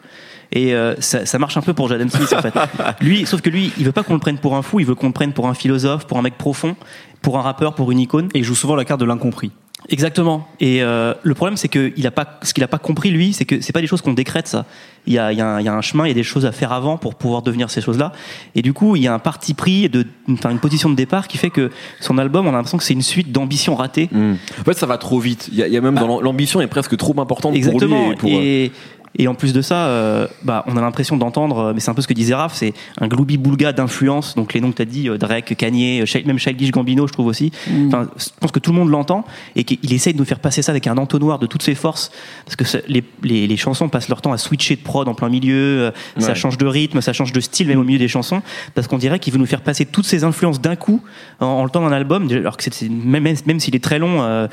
Et 0.56 0.74
euh, 0.76 0.94
ça, 1.00 1.26
ça 1.26 1.40
marche 1.40 1.58
un 1.58 1.62
peu 1.62 1.74
pour 1.74 1.88
Jaden 1.90 2.10
Smith 2.10 2.32
en 2.32 2.42
fait. 2.42 2.54
Lui, 3.02 3.26
sauf 3.26 3.42
que 3.42 3.50
lui, 3.50 3.72
il 3.80 3.86
veut 3.86 3.92
pas 3.92 4.04
qu'on 4.04 4.14
le 4.14 4.20
prenne 4.20 4.38
pour 4.38 4.56
un 4.56 4.62
fou, 4.62 4.80
il 4.80 4.86
veut 4.86 4.96
qu'on 4.96 5.08
le 5.08 5.14
prenne 5.14 5.34
pour 5.34 5.48
un 5.48 5.56
philosophe, 5.56 6.06
pour 6.06 6.18
un 6.18 6.22
mec 6.22 6.38
profond, 6.38 6.76
pour 7.22 7.40
un 7.40 7.42
rappeur, 7.42 7.74
pour 7.74 7.92
une 7.92 8.00
icône. 8.00 8.30
Et 8.36 8.40
il 8.40 8.44
joue 8.44 8.56
souvent 8.56 8.76
la 8.76 8.86
carte 8.86 9.00
de 9.00 9.06
l'incompris. 9.06 9.52
Exactement. 9.90 10.48
Et 10.62 10.82
euh, 10.82 11.14
le 11.24 11.34
problème, 11.34 11.58
c'est 11.58 11.68
que 11.68 11.92
il 11.98 12.08
a 12.08 12.12
pas, 12.12 12.40
ce 12.44 12.54
qu'il 12.54 12.64
a 12.64 12.68
pas 12.70 12.78
compris 12.78 13.10
lui, 13.10 13.34
c'est 13.34 13.44
que 13.46 13.60
c'est 13.60 13.74
pas 13.74 13.82
des 13.82 13.88
choses 13.88 14.02
qu'on 14.02 14.14
décrète 14.14 14.48
ça. 14.48 14.66
Il 15.08 15.14
y 15.14 15.18
a, 15.20 15.34
il 15.34 15.38
y, 15.38 15.42
a 15.42 15.48
un, 15.56 15.60
il 15.60 15.66
y 15.66 15.68
a 15.68 15.74
un 15.74 15.82
chemin, 15.82 16.06
il 16.06 16.08
y 16.08 16.12
a 16.12 16.14
des 16.14 16.24
choses 16.24 16.46
à 16.46 16.54
faire 16.54 16.72
avant 16.72 16.98
pour 16.98 17.16
pouvoir 17.16 17.42
devenir 17.42 17.70
ces 17.70 17.82
choses-là. 17.82 18.14
Et 18.56 18.62
du 18.62 18.72
coup, 18.72 18.96
il 18.96 19.02
y 19.02 19.08
a 19.08 19.14
un 19.14 19.20
parti 19.20 19.54
pris 19.54 19.90
de, 19.90 20.06
enfin, 20.30 20.52
une 20.52 20.60
position 20.60 20.90
de 20.90 20.96
départ 20.96 21.28
qui 21.28 21.38
fait 21.38 21.50
que 21.50 21.70
son 22.00 22.18
album, 22.18 22.46
on 22.46 22.50
a 22.50 22.54
l'impression 22.54 22.78
que 22.78 22.84
c'est 22.86 22.94
une 22.94 23.02
suite 23.02 23.32
d'ambitions 23.34 23.76
ratées. 23.76 24.08
Hmm. 24.12 24.36
En 24.62 24.64
fait, 24.64 24.74
ça 24.78 24.86
va 24.86 24.98
trop 24.98 25.20
vite. 25.20 25.50
Il 25.52 25.58
y 25.58 25.64
a, 25.64 25.68
il 25.68 25.74
y 25.74 25.78
a 25.78 25.82
même 25.82 25.96
dans 25.96 26.08
l'am- 26.08 26.24
l'ambition 26.24 26.62
est 26.62 26.68
presque 26.68 26.96
trop 26.96 27.20
importante 27.20 27.54
Exactement. 27.56 28.14
pour 28.16 28.30
lui. 28.30 28.36
Et 28.38 28.40
pour, 28.40 28.40
euh, 28.40 28.42
et, 28.42 28.72
et 29.18 29.28
en 29.28 29.36
plus 29.36 29.54
de 29.54 29.62
ça, 29.62 29.86
euh, 29.88 30.28
bah, 30.44 30.64
on 30.68 30.76
a 30.78 30.82
l'impression 30.82 31.18
d'entendre, 31.18 31.58
euh, 31.60 31.72
mais 31.74 31.80
c'est 31.80 31.92
un 31.92 31.94
peu 31.94 32.02
ce 32.02 32.08
que 32.08 32.14
disait 32.14 32.34
Raph, 32.34 32.54
c'est 32.56 32.74
un 33.00 33.08
gloubi 33.08 33.38
boulga 33.38 33.72
d'influence. 33.74 34.36
Donc 34.36 34.54
les 34.54 34.62
noms 34.62 34.72
que 34.72 34.78
tu 34.78 34.82
as 34.82 34.86
dit, 34.86 35.10
euh, 35.10 35.18
Drake, 35.18 35.56
Kanye, 35.56 36.04
même 36.26 36.40
Childish 36.40 36.72
Gambino, 36.72 37.08
je 37.08 37.14
trouve 37.14 37.28
aussi. 37.28 37.52
Mm. 37.68 37.88
Enfin, 37.88 38.08
je 38.18 38.26
pense 38.40 38.52
que 38.52 38.60
tout 38.60 38.72
le 38.72 38.78
monde 38.78 38.90
l'entend 38.90 39.26
et 39.56 39.64
qu'il 39.64 39.94
essaye 39.94 40.14
de 40.14 40.20
nous 40.20 40.26
faire 40.26 40.40
passer 40.40 40.62
ça 40.62 40.72
avec 40.72 40.88
un 40.88 40.98
entonnoir 40.98 41.40
de 41.40 41.46
toutes 41.46 41.64
ses 41.64 41.76
forces. 41.76 42.12
Parce 42.46 42.56
que 42.56 42.64
les, 42.88 43.04
les, 43.24 43.48
les 43.48 43.58
chansons 43.58 43.90
passent 43.90 44.10
leur 44.10 44.22
temps 44.22 44.32
à 44.34 44.38
switcher 44.38 44.76
de 44.76 44.82
prod 44.82 45.08
en 45.08 45.14
plein 45.14 45.30
milieu, 45.30 45.92
ça 46.18 46.34
change 46.36 46.58
de 46.58 46.66
rythme, 46.66 47.02
ça 47.02 47.14
change 47.14 47.32
de 47.34 47.40
style 47.40 47.68
même 47.68 47.80
au 47.80 47.84
milieu 47.84 48.00
des 48.00 48.08
chansons. 48.08 48.42
Parce 48.76 48.88
qu'on 48.88 48.98
dirait 48.98 49.20
qu'il 49.20 49.32
veut 49.34 49.40
nous 49.40 49.46
faire 49.46 49.62
passer 49.62 49.86
toutes 49.86 50.06
ces 50.06 50.24
influences 50.24 50.60
d'un 50.62 50.76
coup 50.76 51.02
en, 51.40 51.46
en 51.46 51.64
le 51.64 51.70
temps 51.70 51.82
d'un 51.88 51.92
album, 51.96 52.28
alors 52.32 52.58
que 52.58 52.64
c'est 52.64 52.90
même, 52.90 53.24
même, 53.24 53.36
même 53.46 53.60
s'il 53.60 53.76
est 53.76 53.84
très 53.84 54.00
long, 54.00 54.22
euh, 54.24 54.48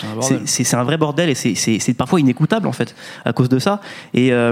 c'est- 0.44 0.74
un 0.74 0.84
vrai 0.84 0.96
bordel 0.98 1.28
et 1.30 1.34
c'est- 1.34 1.54
c'est 1.56 1.78
c'est 1.80 1.94
parfois 1.94 2.20
inécoutable 2.20 2.66
en 2.68 2.72
fait 2.72 2.94
à 3.24 3.32
cause 3.32 3.48
de 3.48 3.58
ça. 3.58 3.80
Et 4.14 4.32
euh, 4.32 4.49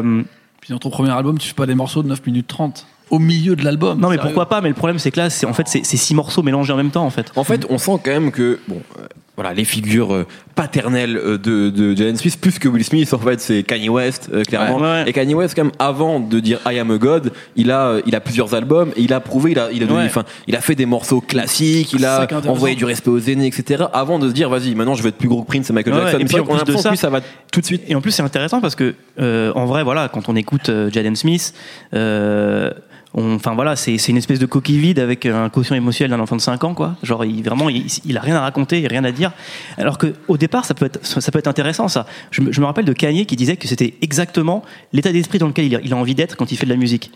Puis 0.61 0.73
dans 0.73 0.79
ton 0.79 0.91
premier 0.91 1.11
album, 1.11 1.39
tu 1.39 1.49
fais 1.49 1.55
pas 1.55 1.67
des 1.67 1.75
morceaux 1.75 2.03
de 2.03 2.09
9 2.09 2.27
minutes 2.27 2.47
30 2.49 2.87
au 3.11 3.19
milieu 3.19 3.56
de 3.56 3.65
l'album. 3.65 3.99
non 3.99 4.09
mais 4.11 4.17
Sérieux. 4.17 4.29
pourquoi 4.29 4.49
pas 4.49 4.61
Mais 4.61 4.69
le 4.69 4.75
problème 4.75 4.99
c'est 4.99 5.11
que 5.11 5.19
là, 5.19 5.31
c'est 5.31 5.47
en 5.47 5.55
fait 5.55 5.67
c'est 5.67 5.85
c'est 5.85 5.97
six 5.97 6.15
morceaux 6.15 6.43
mélangés 6.43 6.73
en 6.73 6.77
même 6.77 6.91
temps 6.91 7.06
en 7.06 7.11
fait. 7.11 7.33
En 7.37 7.45
fait, 7.45 7.65
on 7.71 7.79
sent 7.79 7.99
quand 8.05 8.11
même 8.11 8.31
que 8.33 8.59
bon, 8.69 8.83
euh, 8.99 9.06
voilà, 9.38 9.55
les 9.55 9.64
figures 9.64 10.12
euh, 10.12 10.26
paternelles 10.56 11.17
euh, 11.17 11.38
de, 11.38 11.70
de 11.70 11.94
Jalen 11.94 12.17
Smith, 12.17 12.38
plus 12.40 12.58
que 12.58 12.69
Will 12.69 12.82
Smith, 12.82 13.14
en 13.14 13.19
fait, 13.19 13.40
c'est 13.40 13.62
Kanye 13.62 13.88
West, 13.88 14.29
euh, 14.32 14.43
clairement. 14.43 14.79
Ouais, 14.79 14.82
ouais. 14.82 15.05
Et 15.06 15.12
Kanye 15.12 15.35
West, 15.35 15.55
quand 15.55 15.62
même, 15.62 15.73
avant 15.79 16.19
de 16.19 16.40
dire 16.40 16.58
I 16.67 16.79
am 16.81 16.90
a 16.90 16.99
God, 16.99 17.32
il 17.55 17.70
a, 17.70 17.87
euh, 17.87 18.02
il 18.05 18.17
a 18.17 18.20
plusieurs 18.20 18.52
albums 18.55 18.90
et 18.96 19.02
il 19.02 19.12
a 19.12 19.20
prouvé, 19.20 19.52
il 19.52 19.58
a, 19.61 19.69
il 19.73 19.81
a, 19.85 19.87
donné- 19.87 20.06
enfin, 20.06 20.25
il 20.49 20.56
a 20.56 20.61
fait 20.61 20.75
des 20.75 20.87
morceaux 20.87 21.20
classiques, 21.20 21.93
il 21.93 22.05
a 22.05 22.26
envoyé 22.49 22.75
du 22.75 22.85
respect 22.85 23.11
aux 23.11 23.19
aînés, 23.20 23.46
etc. 23.46 23.85
Avant 23.93 24.19
de 24.19 24.29
se 24.29 24.32
dire, 24.35 24.49
vas-y, 24.50 24.75
maintenant 24.75 24.94
je 24.94 25.02
vais 25.05 25.11
être 25.11 25.19
plus 25.19 25.29
gros 25.29 25.43
que 25.43 25.46
Prince 25.46 25.70
et 25.70 25.73
Michael 25.73 25.94
Jackson. 25.94 26.19
et 26.19 26.25
puis 26.25 26.40
en 26.40 26.44
plus 26.44 26.64
de 26.64 26.76
ça- 26.76 26.90
lui, 26.90 26.96
ça 26.96 27.08
va 27.11 27.20
tout 27.52 27.61
de 27.61 27.67
suite. 27.67 27.82
Et 27.87 27.94
en 27.94 28.00
plus 28.00 28.11
c'est 28.11 28.23
intéressant 28.23 28.61
parce 28.61 28.75
que 28.75 28.94
euh, 29.20 29.52
en 29.55 29.67
vrai 29.67 29.85
voilà 29.85 30.08
quand 30.08 30.29
on 30.29 30.35
écoute 30.35 30.69
euh, 30.69 30.90
Jaden 30.90 31.14
Smith, 31.14 31.55
euh, 31.94 32.70
enfin 33.15 33.55
voilà 33.55 33.75
c'est 33.75 33.97
une 34.09 34.17
espèce 34.17 34.38
de 34.38 34.47
coquille 34.47 34.79
vide 34.79 34.99
avec 34.99 35.25
un 35.27 35.49
quotient 35.49 35.75
émotionnel 35.75 36.17
d'un 36.17 36.23
enfant 36.23 36.37
de 36.37 36.41
5 36.41 36.62
ans 36.65 36.75
quoi. 36.75 36.97
Genre 37.03 37.25
il 37.25 37.43
vraiment 37.43 37.69
il, 37.71 37.87
il 38.05 38.17
a 38.17 38.21
rien 38.21 38.37
à 38.37 38.41
raconter, 38.41 38.87
rien 38.87 39.03
à 39.05 39.11
dire. 39.12 39.33
Alors 39.79 39.97
que 39.99 40.15
au 40.29 40.37
départ 40.37 40.65
ça 40.65 40.75
peut 40.75 40.85
être 40.87 41.05
ça 41.05 41.31
peut 41.33 41.38
être 41.38 41.47
intéressant 41.49 41.88
ça. 41.88 42.07
Je 42.31 42.43
me, 42.43 42.53
je 42.53 42.61
me 42.61 42.67
rappelle 42.67 42.85
de 42.85 42.93
Kanye 42.93 43.25
qui 43.27 43.37
disait 43.37 43.57
que 43.57 43.67
c'était 43.67 43.95
exactement 44.03 44.62
l'état 44.93 45.11
d'esprit 45.12 45.38
dans 45.38 45.47
lequel 45.49 45.65
il 45.67 45.77
a, 45.77 45.81
il 45.83 45.93
a 45.93 45.97
envie 45.97 46.15
d'être 46.15 46.37
quand 46.37 46.53
il 46.53 46.57
fait 46.57 46.67
de 46.67 46.71
la 46.71 46.77
musique. 46.77 47.11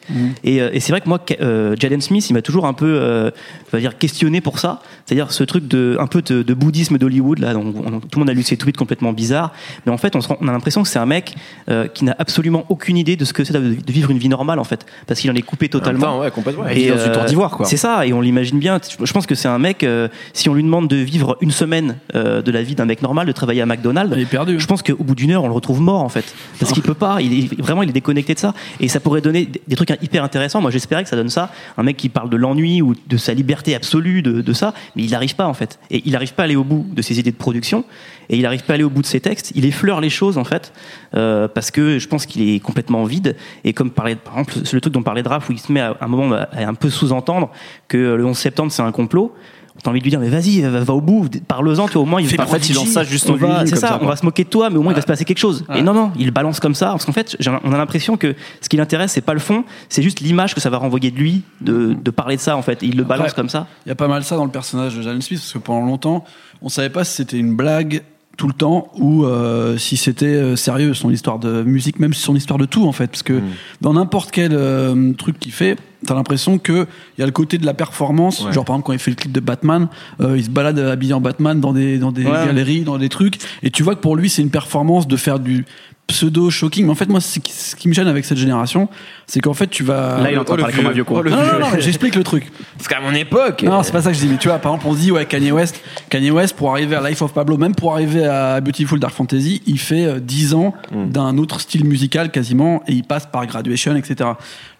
Et, 0.44 0.60
euh, 0.62 0.70
et 0.72 0.80
c'est 0.80 0.92
vrai 0.92 1.00
que 1.00 1.08
moi 1.08 1.20
euh, 1.40 1.76
Jaden 1.78 2.00
Smith 2.00 2.28
il 2.30 2.32
m'a 2.32 2.42
toujours 2.42 2.66
un 2.66 2.72
peu 2.72 2.86
euh, 2.98 3.30
dire 3.74 3.98
questionné 3.98 4.40
pour 4.40 4.58
ça. 4.58 4.80
C'est-à-dire 5.06 5.30
ce 5.30 5.44
truc 5.44 5.68
de 5.68 5.96
un 6.00 6.06
peu 6.06 6.22
de, 6.22 6.42
de 6.42 6.54
bouddhisme 6.54 6.96
d'Hollywood 6.98 7.38
là. 7.38 7.54
On- 7.56 8.00
tout 8.00 8.18
le 8.18 8.20
monde 8.20 8.30
a 8.30 8.34
lu 8.34 8.42
ses 8.42 8.56
tweets 8.56 8.76
complètement 8.76 9.12
bizarres. 9.12 9.52
Mais 9.86 9.92
en 9.92 9.98
fait 9.98 10.16
on, 10.16 10.20
se 10.20 10.28
rend- 10.28 10.38
on 10.40 10.48
a 10.48 10.52
l'impression 10.52 10.82
que 10.82 10.88
c'est 10.88 10.98
un 10.98 11.06
mec 11.06 11.34
euh, 11.68 11.86
qui 11.86 12.04
n'a 12.04 12.16
absolument 12.18 12.64
aucune 12.70 12.96
idée 12.96 13.16
de 13.16 13.24
ce 13.24 13.32
que 13.32 13.44
c'est 13.44 13.52
de 13.52 13.60
de 13.82 13.92
vivre 13.92 14.10
une 14.10 14.18
vie 14.18 14.28
normale 14.28 14.58
en 14.58 14.64
fait, 14.64 14.86
parce 15.06 15.20
qu'il 15.20 15.30
en 15.30 15.34
est 15.34 15.42
coupé 15.42 15.68
totalement. 15.68 15.81
En 15.88 15.92
même 15.92 16.00
temps, 16.00 16.20
ouais, 16.20 16.30
complètement. 16.30 16.66
Et 16.68 16.90
d'ivoire, 17.26 17.50
quoi. 17.50 17.66
C'est 17.66 17.76
ça, 17.76 18.06
et 18.06 18.12
on 18.12 18.20
l'imagine 18.20 18.58
bien. 18.58 18.78
Je 19.02 19.12
pense 19.12 19.26
que 19.26 19.34
c'est 19.34 19.48
un 19.48 19.58
mec, 19.58 19.84
euh, 19.84 20.08
si 20.32 20.48
on 20.48 20.54
lui 20.54 20.62
demande 20.62 20.88
de 20.88 20.96
vivre 20.96 21.36
une 21.40 21.50
semaine 21.50 21.96
euh, 22.14 22.42
de 22.42 22.50
la 22.50 22.62
vie 22.62 22.74
d'un 22.74 22.84
mec 22.84 23.02
normal, 23.02 23.26
de 23.26 23.32
travailler 23.32 23.62
à 23.62 23.66
McDonald's, 23.66 24.14
Il 24.16 24.22
est 24.22 24.26
perdu. 24.26 24.58
je 24.58 24.66
pense 24.66 24.82
qu'au 24.82 24.96
bout 25.02 25.14
d'une 25.14 25.30
heure, 25.32 25.44
on 25.44 25.48
le 25.48 25.54
retrouve 25.54 25.80
mort 25.80 26.02
en 26.02 26.08
fait. 26.08 26.34
Parce 26.60 26.72
qu'il 26.72 26.82
peut 26.82 26.94
pas, 26.94 27.18
il 27.20 27.44
est, 27.44 27.60
vraiment 27.60 27.82
il 27.82 27.88
est 27.88 27.92
déconnecté 27.92 28.34
de 28.34 28.38
ça. 28.38 28.54
Et 28.80 28.88
ça 28.88 29.00
pourrait 29.00 29.20
donner 29.20 29.46
des- 29.46 29.62
des 29.66 29.76
trucs 29.76 29.90
hyper 30.02 30.24
intéressants. 30.24 30.60
Moi 30.60 30.70
j'espérais 30.70 31.02
que 31.02 31.08
ça 31.08 31.16
donne 31.16 31.28
ça. 31.30 31.50
Un 31.76 31.82
mec 31.82 31.96
qui 31.96 32.08
parle 32.08 32.30
de 32.30 32.36
l'ennui 32.36 32.82
ou 32.82 32.94
de 33.06 33.16
sa 33.16 33.34
liberté 33.34 33.74
absolue 33.74 34.22
de, 34.22 34.40
de 34.40 34.52
ça, 34.52 34.74
mais 34.96 35.02
il 35.04 35.10
n'arrive 35.10 35.34
pas 35.36 35.46
en 35.46 35.54
fait. 35.54 35.78
Et 35.90 36.02
il 36.04 36.12
n'arrive 36.12 36.34
pas 36.34 36.42
à 36.42 36.44
aller 36.46 36.56
au 36.56 36.64
bout 36.64 36.86
de 36.92 37.02
ses 37.02 37.18
idées 37.18 37.32
de 37.32 37.36
production. 37.36 37.84
Et 38.32 38.36
il 38.36 38.42
n'arrive 38.42 38.64
pas 38.64 38.72
à 38.72 38.74
aller 38.74 38.82
au 38.84 38.90
bout 38.90 39.02
de 39.02 39.06
ses 39.06 39.20
textes. 39.20 39.52
Il 39.54 39.64
effleure 39.64 40.00
les 40.00 40.10
choses 40.10 40.38
en 40.38 40.44
fait. 40.44 40.72
euh, 41.14 41.46
parce 41.46 41.70
que 41.70 41.98
je 41.98 42.08
pense 42.08 42.26
qu'il 42.26 42.48
est 42.48 42.58
complètement 42.58 43.04
vide. 43.04 43.36
Et 43.62 43.72
comme 43.72 43.90
parlait, 43.90 44.16
par 44.16 44.38
exemple, 44.38 44.54
c'est 44.64 44.72
le 44.72 44.80
truc 44.80 44.92
dont 44.94 45.02
parlait 45.02 45.22
Draft 45.22 45.48
où 45.48 45.52
il 45.52 45.60
se 45.60 45.70
met 45.70 45.80
à 45.80 45.96
un 46.00 46.08
moment 46.08 46.34
à 46.34 46.66
un 46.66 46.74
peu 46.74 46.90
sous-entendre 46.90 47.50
que 47.88 47.96
le 48.14 48.24
11 48.24 48.36
septembre 48.36 48.72
c'est 48.72 48.82
un 48.82 48.90
complot. 48.90 49.32
T'as 49.82 49.90
envie 49.90 50.00
de 50.00 50.04
lui 50.04 50.10
dire 50.10 50.20
mais 50.20 50.28
vas-y 50.28 50.60
va, 50.60 50.80
va 50.80 50.92
au 50.94 51.00
bout 51.00 51.28
parle-en 51.48 51.88
toi 51.88 52.02
au 52.02 52.04
moins 52.04 52.20
il 52.20 52.28
va 52.28 52.44
en 52.44 52.46
fait, 52.46 52.68
il 52.68 52.74
lance 52.74 52.88
ça 52.88 53.04
juste 53.04 53.28
on 53.30 53.36
va, 53.36 53.66
c'est 53.66 53.74
ça, 53.76 53.88
ça, 53.88 53.98
on 54.00 54.06
va 54.06 54.16
se 54.16 54.24
moquer 54.24 54.44
de 54.44 54.48
toi, 54.50 54.68
mais 54.70 54.76
au 54.76 54.82
moins 54.82 54.92
il 54.92 54.96
va 54.96 55.00
se 55.00 55.06
passer 55.06 55.24
quelque 55.24 55.38
chose. 55.38 55.64
Et 55.74 55.82
non, 55.82 55.94
non, 55.94 56.12
il 56.18 56.30
balance 56.30 56.60
comme 56.60 56.74
ça, 56.74 56.88
parce 56.88 57.04
qu'en 57.06 57.12
fait, 57.12 57.36
on 57.64 57.72
a 57.72 57.78
l'impression 57.78 58.16
que 58.18 58.34
ce 58.60 58.68
qui 58.68 58.76
l'intéresse, 58.76 59.12
c'est 59.12 59.22
pas 59.22 59.32
le 59.34 59.40
fond, 59.40 59.64
c'est 59.88 60.02
juste 60.02 60.20
l'image 60.20 60.54
que 60.54 60.60
ça 60.60 60.68
va 60.70 60.76
renvoyer 60.76 61.10
de 61.10 61.16
lui, 61.18 61.42
de, 61.62 61.94
de 61.94 62.10
parler 62.10 62.36
de 62.36 62.40
ça, 62.42 62.56
en 62.56 62.62
fait. 62.62 62.82
Et 62.82 62.86
il 62.86 62.96
le 62.96 63.04
balance 63.04 63.32
comme 63.32 63.48
ça. 63.48 63.66
Il 63.86 63.88
y 63.88 63.92
a 63.92 63.94
pas 63.94 64.08
mal 64.08 64.22
ça 64.24 64.36
dans 64.36 64.44
le 64.44 64.50
personnage 64.50 64.94
de 64.94 65.02
Jalen 65.02 65.22
Smith 65.22 65.40
parce 65.40 65.52
que 65.54 65.58
pendant 65.58 65.86
longtemps, 65.86 66.24
on 66.60 66.68
savait 66.68 66.90
pas 66.90 67.02
si 67.04 67.14
c'était 67.16 67.38
une 67.38 67.56
blague 67.56 68.02
tout 68.36 68.46
le 68.46 68.54
temps 68.54 68.88
ou 68.98 69.24
euh, 69.24 69.76
si 69.76 69.96
c'était 69.96 70.24
euh, 70.26 70.56
sérieux 70.56 70.94
son 70.94 71.10
histoire 71.10 71.38
de 71.38 71.62
musique 71.62 71.98
même 72.00 72.14
son 72.14 72.34
histoire 72.34 72.58
de 72.58 72.64
tout 72.64 72.86
en 72.86 72.92
fait 72.92 73.08
parce 73.08 73.22
que 73.22 73.34
Mm. 73.34 73.42
dans 73.82 73.92
n'importe 73.92 74.30
quel 74.30 74.52
euh, 74.54 75.12
truc 75.12 75.38
qu'il 75.38 75.52
fait 75.52 75.76
t'as 76.06 76.14
l'impression 76.14 76.58
que 76.58 76.86
il 77.16 77.20
y 77.20 77.22
a 77.22 77.26
le 77.26 77.32
côté 77.32 77.58
de 77.58 77.66
la 77.66 77.74
performance 77.74 78.42
Ouais. 78.44 78.52
genre 78.52 78.64
par 78.64 78.74
exemple 78.74 78.86
quand 78.86 78.92
il 78.94 78.98
fait 78.98 79.10
le 79.10 79.16
clip 79.16 79.32
de 79.32 79.40
Batman 79.40 79.88
euh, 80.20 80.36
il 80.38 80.44
se 80.44 80.50
balade 80.50 80.78
habillé 80.78 81.12
en 81.12 81.20
Batman 81.20 81.60
dans 81.60 81.72
des 81.72 81.98
dans 81.98 82.10
des 82.10 82.24
Ouais. 82.24 82.46
galeries 82.46 82.80
dans 82.82 82.98
des 82.98 83.08
trucs 83.10 83.38
et 83.62 83.70
tu 83.70 83.82
vois 83.82 83.94
que 83.94 84.00
pour 84.00 84.16
lui 84.16 84.28
c'est 84.30 84.42
une 84.42 84.50
performance 84.50 85.06
de 85.06 85.16
faire 85.16 85.38
du 85.38 85.64
pseudo 86.08 86.50
shocking 86.50 86.84
mais 86.84 86.90
en 86.90 86.94
fait 86.94 87.08
moi 87.08 87.20
ce 87.20 87.38
qui, 87.38 87.52
ce 87.52 87.74
qui 87.74 87.88
me 87.88 87.94
gêne 87.94 88.08
avec 88.08 88.24
cette 88.24 88.36
génération 88.36 88.88
c'est 89.26 89.40
qu'en 89.40 89.54
fait 89.54 89.68
tu 89.68 89.82
vas 89.82 90.20
Là, 90.20 90.30
il 90.30 90.34
est 90.34 90.38
en 90.38 90.44
train 90.44 90.56
oh, 90.58 90.60
parler 90.60 90.74
comme 90.74 90.86
un 90.86 90.90
vieux. 90.90 91.04
con. 91.04 91.22
Oh, 91.24 91.28
non, 91.28 91.36
non, 91.36 91.58
non, 91.60 91.66
j'explique 91.78 92.14
le 92.16 92.22
truc. 92.22 92.52
C'est 92.78 92.88
qu'à 92.88 93.00
mon 93.00 93.14
époque. 93.14 93.62
Non, 93.62 93.82
c'est 93.82 93.92
pas 93.92 94.02
ça 94.02 94.10
que 94.10 94.16
je 94.16 94.20
dis. 94.22 94.28
Mais 94.28 94.36
tu 94.36 94.48
vois, 94.48 94.58
par 94.58 94.72
exemple, 94.74 94.88
on 94.90 94.94
se 94.94 95.00
dit, 95.00 95.10
ouais, 95.10 95.24
Kanye 95.24 95.52
West, 95.52 95.80
Kanye 96.10 96.30
West, 96.30 96.54
pour 96.54 96.70
arriver 96.70 96.96
à 96.96 97.08
Life 97.08 97.22
of 97.22 97.32
Pablo, 97.32 97.56
même 97.56 97.74
pour 97.74 97.94
arriver 97.94 98.26
à 98.26 98.60
Beautiful 98.60 98.98
Dark 99.00 99.14
Fantasy, 99.14 99.62
il 99.66 99.78
fait 99.78 100.04
euh, 100.04 100.20
10 100.20 100.52
ans 100.54 100.74
Mm. 100.90 101.08
d'un 101.10 101.38
autre 101.38 101.60
style 101.60 101.84
musical 101.86 102.30
quasiment, 102.30 102.82
et 102.86 102.92
il 102.92 103.04
passe 103.04 103.24
par 103.26 103.46
Graduation, 103.46 103.96
etc. 103.96 104.30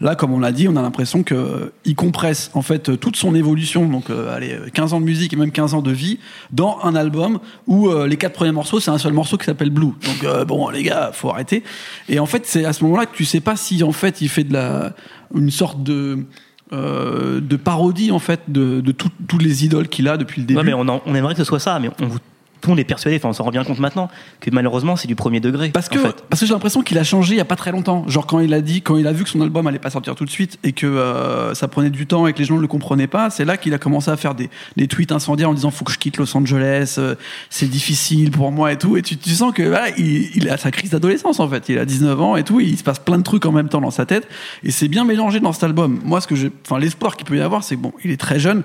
Là, 0.01 0.15
comme 0.17 0.33
on 0.35 0.41
l'a 0.41 0.53
dit, 0.53 0.69
on 0.69 0.77
a 0.77 0.83
l'impression 0.83 1.23
que 1.23 1.35
euh, 1.35 1.73
il 1.87 1.95
compresse, 1.95 2.51
en 2.53 2.61
fait, 2.63 2.91
euh, 2.91 2.97
toute 2.97 3.17
son 3.17 3.35
évolution, 3.35 3.87
donc, 3.89 4.11
euh, 4.11 4.35
allez, 4.37 4.53
euh, 4.53 4.69
15 4.75 4.93
ans 4.93 5.01
de 5.01 5.07
musique 5.07 5.33
et 5.33 5.37
même 5.37 5.53
15 5.53 5.73
ans 5.73 5.81
de 5.83 5.93
vie, 5.93 6.19
dans 6.51 6.79
un 6.83 6.95
album 6.95 7.39
où 7.67 7.89
euh, 7.89 8.07
les 8.07 8.17
quatre 8.19 8.35
premiers 8.35 8.53
morceaux, 8.53 8.81
c'est 8.81 8.91
un 8.91 8.99
seul 8.99 9.13
morceau 9.15 9.39
qui 9.39 9.47
s'appelle 9.47 9.71
Blue. 9.71 9.93
Donc, 10.05 10.25
euh, 10.25 10.45
bon, 10.45 10.69
les 10.69 10.83
gars, 10.83 11.12
faut 11.13 11.31
arrêter. 11.31 11.63
Et 12.09 12.19
en 12.19 12.27
fait, 12.27 12.47
c'est 12.47 12.65
à 12.65 12.73
ce 12.73 12.83
moment-là 12.85 13.07
que 13.07 13.15
tu 13.17 13.25
sais 13.25 13.41
pas 13.41 13.57
si, 13.57 13.83
en 13.83 13.93
fait, 13.93 14.21
il 14.21 14.29
fait 14.29 14.45
de 14.45 14.53
la, 14.53 14.95
une 15.35 15.51
sorte 15.51 15.83
de, 15.83 16.25
euh, 16.73 17.41
de 17.41 17.57
parodie 17.57 18.11
en 18.13 18.19
fait 18.19 18.41
de, 18.49 18.81
de 18.81 18.93
tout- 18.93 19.11
toutes 19.29 19.43
les 19.43 19.65
idoles 19.65 19.89
qu'il 19.89 20.09
a 20.09 20.17
depuis 20.17 20.41
le 20.41 20.47
début. 20.47 20.59
Ouais, 20.59 20.65
mais 20.65 20.75
on, 20.75 20.89
en- 20.89 21.03
on 21.07 21.15
aimerait 21.15 21.35
que 21.35 21.39
ce 21.39 21.45
soit 21.45 21.59
ça, 21.61 21.79
mais 21.79 21.91
on 22.01 22.07
vous 22.07 22.19
tout 22.63 22.69
le 22.69 22.73
monde 22.73 22.81
est 22.81 22.85
persuadé, 22.85 23.17
enfin 23.17 23.29
on 23.29 23.33
s'en 23.33 23.45
rend 23.45 23.51
bien 23.51 23.65
compte 23.65 23.81
maintenant, 23.81 24.09
que 24.41 24.49
malheureusement 24.51 24.97
c'est 24.97 25.09
du 25.09 25.17
premier 25.17 25.41
degré. 25.41 25.71
Parce 25.71 25.89
que, 25.89 25.99
en 25.99 26.03
fait. 26.03 26.25
parce 26.31 26.41
que 26.41 26.47
j'ai 26.47 26.53
l'impression 26.55 26.83
qu'il 26.83 26.97
a 26.97 27.05
changé 27.05 27.35
il 27.35 27.39
y 27.39 27.41
a 27.41 27.45
pas 27.45 27.57
très 27.57 27.73
longtemps. 27.73 28.05
Genre 28.09 28.27
quand 28.27 28.41
il 28.41 28.55
a 28.55 28.61
dit, 28.61 28.83
quand 28.83 28.97
il 28.97 29.07
a 29.07 29.13
vu 29.13 29.25
que 29.25 29.31
son 29.31 29.41
album 29.43 29.67
allait 29.67 29.81
pas 29.81 29.91
sortir 29.91 30.15
tout 30.15 30.25
de 30.25 30.31
suite 30.31 30.59
et 30.63 30.73
que 30.73 30.87
euh, 30.87 31.55
ça 31.55 31.69
prenait 31.69 31.91
du 31.91 32.07
temps 32.07 32.27
et 32.27 32.33
que 32.33 32.39
les 32.39 32.45
gens 32.45 32.57
ne 32.57 32.61
le 32.61 32.69
comprenaient 32.69 33.09
pas, 33.09 33.31
c'est 33.31 33.45
là 33.45 33.57
qu'il 33.57 33.75
a 33.75 33.79
commencé 33.79 34.11
à 34.11 34.17
faire 34.17 34.35
des, 34.35 34.49
des 34.77 34.87
tweets 34.87 35.13
incendiaires 35.13 35.51
en 35.51 35.55
disant 35.55 35.71
faut 35.71 35.85
que 35.85 35.93
je 35.93 35.99
quitte 35.99 36.17
Los 36.17 36.37
Angeles, 36.37 36.95
euh, 36.99 37.17
c'est 37.51 37.69
difficile 37.69 38.31
pour 38.31 38.53
moi 38.53 38.73
et 38.73 38.79
tout. 38.79 38.97
Et 38.97 39.03
tu, 39.03 39.17
tu 39.17 39.31
sens 39.31 39.53
que 39.53 39.63
voilà, 39.63 39.89
il, 39.99 40.31
il 40.37 40.49
a 40.49 40.57
sa 40.57 40.71
crise 40.71 40.91
d'adolescence 40.91 41.41
en 41.41 41.49
fait. 41.49 41.69
Il 41.69 41.79
a 41.79 41.85
19 41.85 42.21
ans 42.21 42.37
et 42.37 42.45
tout, 42.45 42.61
et 42.61 42.65
il 42.65 42.79
se 42.79 42.85
passe 42.85 43.01
plein 43.01 43.19
de 43.19 43.25
trucs 43.25 43.45
en 43.45 43.53
même 43.53 43.69
temps 43.69 43.81
dans 43.81 43.91
sa 43.91 44.07
tête. 44.07 44.29
Et 44.63 44.71
c'est 44.71 44.89
bien 44.89 45.05
mélangé 45.05 45.41
dans 45.41 45.53
cet 45.53 45.65
album. 45.65 46.01
Moi, 46.05 46.21
ce 46.21 46.29
que 46.29 46.37
j'ai, 46.37 46.51
enfin 46.65 46.79
l'espoir 46.79 47.17
qu'il 47.17 47.27
peut 47.27 47.37
y 47.37 47.41
avoir, 47.41 47.65
c'est 47.65 47.75
que 47.75 47.81
bon, 47.81 47.93
il 48.05 48.11
est 48.13 48.21
très 48.21 48.39
jeune. 48.39 48.63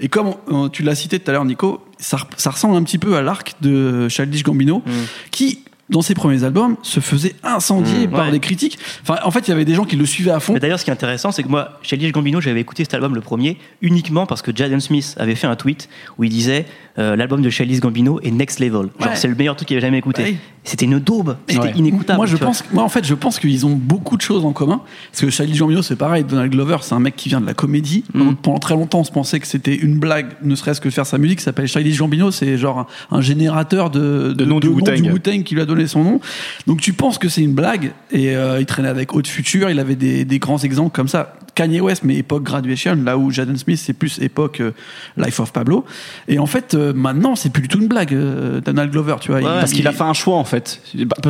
Et 0.00 0.08
comme 0.08 0.34
on- 0.48 0.68
tu 0.68 0.82
l'as 0.82 0.94
cité 0.94 1.18
tout 1.18 1.30
à 1.30 1.32
l'heure, 1.34 1.44
Nico, 1.44 1.82
ça, 1.98 2.16
re- 2.18 2.26
ça 2.36 2.50
ressemble 2.50 2.76
un 2.76 2.82
petit 2.82 2.98
peu 2.98 3.16
à 3.16 3.22
l'arc 3.22 3.54
de 3.60 4.08
Childish 4.08 4.42
Gambino, 4.44 4.82
qui, 5.30 5.64
dans 5.90 6.02
ses 6.02 6.14
premiers 6.14 6.44
albums, 6.44 6.76
se 6.82 7.00
faisait 7.00 7.34
incendier 7.42 8.06
Mm. 8.06 8.10
par 8.10 8.26
Ouais. 8.26 8.30
des 8.32 8.40
critiques. 8.40 8.78
Enfin, 9.02 9.16
en 9.24 9.30
fait, 9.30 9.40
il 9.48 9.50
y 9.50 9.54
avait 9.54 9.64
des 9.64 9.74
gens 9.74 9.84
qui 9.84 9.96
le 9.96 10.04
suivaient 10.06 10.30
à 10.30 10.40
fond. 10.40 10.52
Mais 10.54 10.60
d'ailleurs, 10.60 10.78
ce 10.78 10.84
qui 10.84 10.90
est 10.90 10.92
intéressant, 10.92 11.32
c'est 11.32 11.42
que 11.42 11.48
moi, 11.48 11.78
chez 11.82 11.96
Lige 11.96 12.12
Gambino, 12.12 12.40
j'avais 12.40 12.60
écouté 12.60 12.84
cet 12.84 12.94
album, 12.94 13.14
le 13.14 13.20
premier, 13.20 13.56
uniquement 13.80 14.26
parce 14.26 14.42
que 14.42 14.50
Jaden 14.54 14.80
Smith 14.80 15.14
avait 15.18 15.34
fait 15.34 15.46
un 15.46 15.56
tweet 15.56 15.88
où 16.18 16.24
il 16.24 16.30
disait 16.30 16.66
euh, 16.98 17.14
l'album 17.14 17.40
de 17.42 17.48
Chalice 17.48 17.78
Gambino 17.80 18.18
est 18.24 18.32
next 18.32 18.58
level. 18.58 18.72
Genre, 18.72 18.90
Ouais. 19.00 19.08
c'est 19.14 19.28
le 19.28 19.36
meilleur 19.36 19.54
truc 19.54 19.68
qu'il 19.68 19.76
avait 19.76 19.86
jamais 19.86 19.98
écouté. 19.98 20.22
Ouais. 20.22 20.36
C'était 20.64 20.84
une 20.84 20.98
daube. 20.98 21.36
C'était 21.48 21.62
Ouais. 21.62 21.72
inécoutable. 21.76 22.16
Moi, 22.16 22.26
je 22.26 22.32
tu 22.32 22.38
vois. 22.38 22.48
pense, 22.48 22.64
moi, 22.72 22.82
en 22.82 22.88
fait, 22.88 23.06
je 23.06 23.14
pense 23.14 23.38
qu'ils 23.38 23.64
ont 23.66 23.76
beaucoup 23.76 24.16
de 24.16 24.20
choses 24.22 24.44
en 24.44 24.52
commun. 24.52 24.80
Parce 25.12 25.20
que 25.22 25.30
Childish 25.30 25.60
Gambino, 25.60 25.80
c'est 25.82 25.94
pareil. 25.94 26.24
Donald 26.24 26.50
Glover, 26.50 26.78
c'est 26.82 26.94
un 26.94 26.98
mec 26.98 27.14
qui 27.14 27.28
vient 27.28 27.40
de 27.40 27.46
la 27.46 27.54
comédie. 27.54 28.02
Mm. 28.14 28.18
Donc, 28.18 28.38
Pendant 28.42 28.58
très 28.58 28.74
longtemps, 28.74 28.98
on 29.00 29.04
se 29.04 29.12
pensait 29.12 29.38
que 29.38 29.46
c'était 29.46 29.76
une 29.76 29.98
blague, 30.00 30.26
ne 30.42 30.56
serait-ce 30.56 30.80
que 30.80 30.88
de 30.88 30.92
faire 30.92 31.06
sa 31.06 31.18
musique. 31.18 31.38
Ça 31.40 31.46
s'appelle 31.46 31.68
Childish 31.68 31.98
Gambino. 31.98 32.32
C'est 32.32 32.58
genre 32.58 32.88
un, 33.12 33.16
un 33.18 33.20
générateur 33.20 33.90
de, 33.90 34.32
De 34.36 34.44
nom 34.44 34.58
du 34.58 34.66
Wu-Tang. 34.66 35.00
Wu-Tang 35.12 35.44
qui 35.44 35.54
lui 35.54 35.62
a 35.62 35.66
donné 35.66 35.77
son 35.86 36.04
nom. 36.04 36.20
Donc, 36.66 36.80
tu 36.80 36.92
penses 36.92 37.18
que 37.18 37.28
c'est 37.28 37.42
une 37.42 37.54
blague. 37.54 37.92
Et 38.10 38.36
euh, 38.36 38.60
il 38.60 38.66
traînait 38.66 38.88
avec 38.88 39.14
Haute 39.14 39.28
Future. 39.28 39.70
Il 39.70 39.78
avait 39.78 39.96
des, 39.96 40.24
des 40.24 40.38
grands 40.38 40.58
exemples 40.58 40.94
comme 40.94 41.08
ça. 41.08 41.34
Kanye 41.58 41.80
West, 41.80 42.02
mais 42.04 42.14
époque 42.14 42.44
Graduation, 42.44 42.94
là 43.04 43.18
où 43.18 43.30
Jaden 43.32 43.56
Smith, 43.56 43.80
c'est 43.84 43.92
plus 43.92 44.20
époque 44.20 44.60
euh, 44.60 44.70
Life 45.16 45.40
of 45.40 45.52
Pablo. 45.52 45.84
Et 46.28 46.38
en 46.38 46.46
fait, 46.46 46.74
euh, 46.74 46.92
maintenant, 46.92 47.34
c'est 47.34 47.50
plus 47.50 47.62
du 47.62 47.68
tout 47.68 47.80
une 47.80 47.88
blague, 47.88 48.14
euh, 48.14 48.60
Donald 48.60 48.92
Glover, 48.92 49.16
tu 49.20 49.32
vois. 49.32 49.38
Ouais, 49.40 49.44
Parce 49.44 49.72
qu'il 49.72 49.86
a 49.88 49.92
fait 49.92 50.04
un 50.04 50.12
choix 50.12 50.36
en 50.36 50.44
fait. 50.44 50.80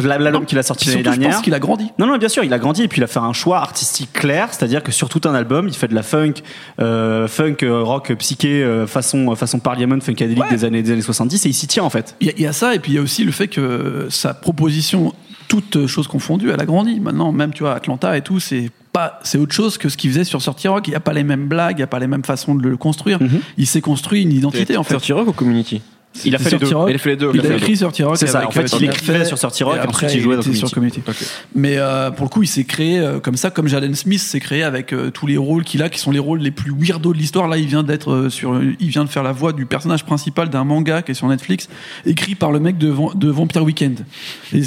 L'album 0.04 0.44
qu'il 0.44 0.58
a 0.58 0.62
sorti 0.62 0.84
Puis 0.84 0.94
l'année 0.96 1.02
surtout, 1.04 1.14
je 1.14 1.20
dernière. 1.20 1.36
pense 1.36 1.44
qu'il 1.44 1.54
a 1.54 1.58
grandi. 1.58 1.86
Non, 1.98 2.06
non, 2.06 2.18
bien 2.18 2.28
sûr, 2.28 2.44
il 2.44 2.52
a 2.52 2.58
grandi 2.58 2.82
et 2.82 2.88
puis 2.88 3.00
il 3.00 3.04
a 3.04 3.06
fait 3.06 3.18
un 3.20 3.32
choix 3.32 3.58
artistique 3.60 4.12
clair, 4.12 4.48
c'est-à-dire 4.52 4.82
que 4.82 4.92
sur 4.92 5.08
tout 5.08 5.22
un 5.24 5.34
album, 5.34 5.66
il 5.68 5.74
fait 5.74 5.88
de 5.88 5.94
la 5.94 6.02
funk, 6.02 6.34
euh, 6.80 7.26
funk, 7.26 7.56
euh, 7.62 7.82
rock, 7.82 8.12
psyché, 8.18 8.84
façon, 8.86 9.34
façon 9.34 9.58
Parliament, 9.58 10.00
funkadelic 10.00 10.38
Ouais. 10.42 10.50
des 10.50 10.64
années, 10.64 10.82
des 10.82 10.92
années 10.92 11.00
70 11.02 11.46
et 11.46 11.48
il 11.48 11.54
s'y 11.54 11.66
tient 11.66 11.84
en 11.84 11.90
fait. 11.90 12.14
Il 12.20 12.26
y, 12.26 12.30
a- 12.30 12.34
il 12.36 12.42
y 12.42 12.46
a 12.46 12.52
ça, 12.52 12.74
et 12.74 12.78
puis 12.78 12.92
il 12.92 12.94
y 12.96 12.98
a 12.98 13.02
aussi 13.02 13.24
le 13.24 13.32
fait 13.32 13.48
que 13.48 14.06
sa 14.10 14.34
proposition, 14.34 15.12
toutes 15.48 15.86
choses 15.86 16.06
confondues, 16.06 16.50
elle 16.50 16.60
a 16.60 16.66
grandi. 16.66 17.00
Maintenant, 17.00 17.32
même, 17.32 17.52
tu 17.52 17.62
vois, 17.62 17.74
Atlanta 17.74 18.16
et 18.16 18.22
tout, 18.22 18.38
c'est 18.38 18.70
pas, 18.92 19.18
c'est 19.22 19.38
autre 19.38 19.54
chose 19.54 19.78
que 19.78 19.88
ce 19.88 19.96
qu'il 19.96 20.10
faisait 20.10 20.24
sur 20.24 20.42
Sorty 20.42 20.68
Rock. 20.68 20.86
Il 20.86 20.90
n'y 20.90 20.96
a 20.96 21.00
pas 21.00 21.12
les 21.12 21.24
mêmes 21.24 21.48
blagues, 21.48 21.76
il 21.76 21.80
n'y 21.80 21.84
a 21.84 21.88
pas 21.88 21.98
les 21.98 22.06
mêmes 22.06 22.24
façons 22.24 22.54
de 22.54 22.68
le 22.68 22.76
construire. 22.76 23.20
Mhm. 23.20 23.40
Il 23.56 23.66
s'est 23.66 23.80
construit 23.80 24.22
une 24.22 24.32
identité, 24.32 24.76
en 24.76 24.84
fait. 24.84 25.12
Rock 25.12 25.28
ou 25.28 25.32
community? 25.32 25.82
Il 26.24 26.34
a 26.34 26.38
fait 26.38 26.50
les 26.50 26.58
deux. 26.58 26.66
Il 26.88 26.94
a 26.94 26.98
fait 26.98 27.10
les 27.10 27.16
deux. 27.16 27.30
Il 27.34 27.46
a 27.46 27.56
écrit 27.56 27.76
Sorty 27.76 28.02
Rock. 28.02 28.16
C'est 28.16 28.26
ça, 28.26 28.46
en 28.46 28.50
fait, 28.50 28.72
euh, 28.72 28.78
il 28.80 28.88
a 28.88 28.92
écrivait 28.92 29.24
sur 29.24 29.38
Sorty 29.38 29.64
Rock, 29.64 29.78
après, 29.80 30.12
il 30.12 30.20
jouait 30.20 30.36
dans 30.36 30.42
sur 30.42 30.70
Community. 30.70 31.02
Mais 31.54 31.76
euh, 31.78 32.10
pour 32.10 32.24
le 32.24 32.30
coup, 32.30 32.42
il 32.42 32.48
s'est 32.48 32.64
créé 32.64 32.98
euh, 32.98 33.20
comme 33.20 33.36
ça, 33.36 33.50
comme 33.50 33.68
Jaden 33.68 33.94
Smith 33.94 34.20
s'est 34.20 34.40
créé 34.40 34.62
avec 34.62 34.94
tous 35.14 35.26
les 35.26 35.36
rôles 35.36 35.64
qu'il 35.64 35.82
a, 35.82 35.88
qui 35.88 35.98
sont 35.98 36.10
les 36.10 36.18
rôles 36.18 36.40
les 36.40 36.50
plus 36.50 36.72
weirdos 36.72 37.12
de 37.12 37.18
l'histoire. 37.18 37.48
Là, 37.48 37.58
il 37.58 37.66
vient 37.66 37.82
d'être 37.82 38.28
sur, 38.30 38.60
il 38.62 38.88
vient 38.88 39.04
de 39.04 39.08
faire 39.08 39.22
la 39.22 39.32
voix 39.32 39.52
du 39.52 39.66
personnage 39.66 40.04
principal 40.04 40.48
d'un 40.48 40.64
manga 40.64 41.02
qui 41.02 41.12
est 41.12 41.14
sur 41.14 41.28
Netflix, 41.28 41.68
écrit 42.06 42.34
par 42.34 42.52
le 42.52 42.60
mec 42.60 42.78
de, 42.78 42.88
Vampire 42.88 43.62
Weekend. 43.62 44.04
J'ai 44.52 44.58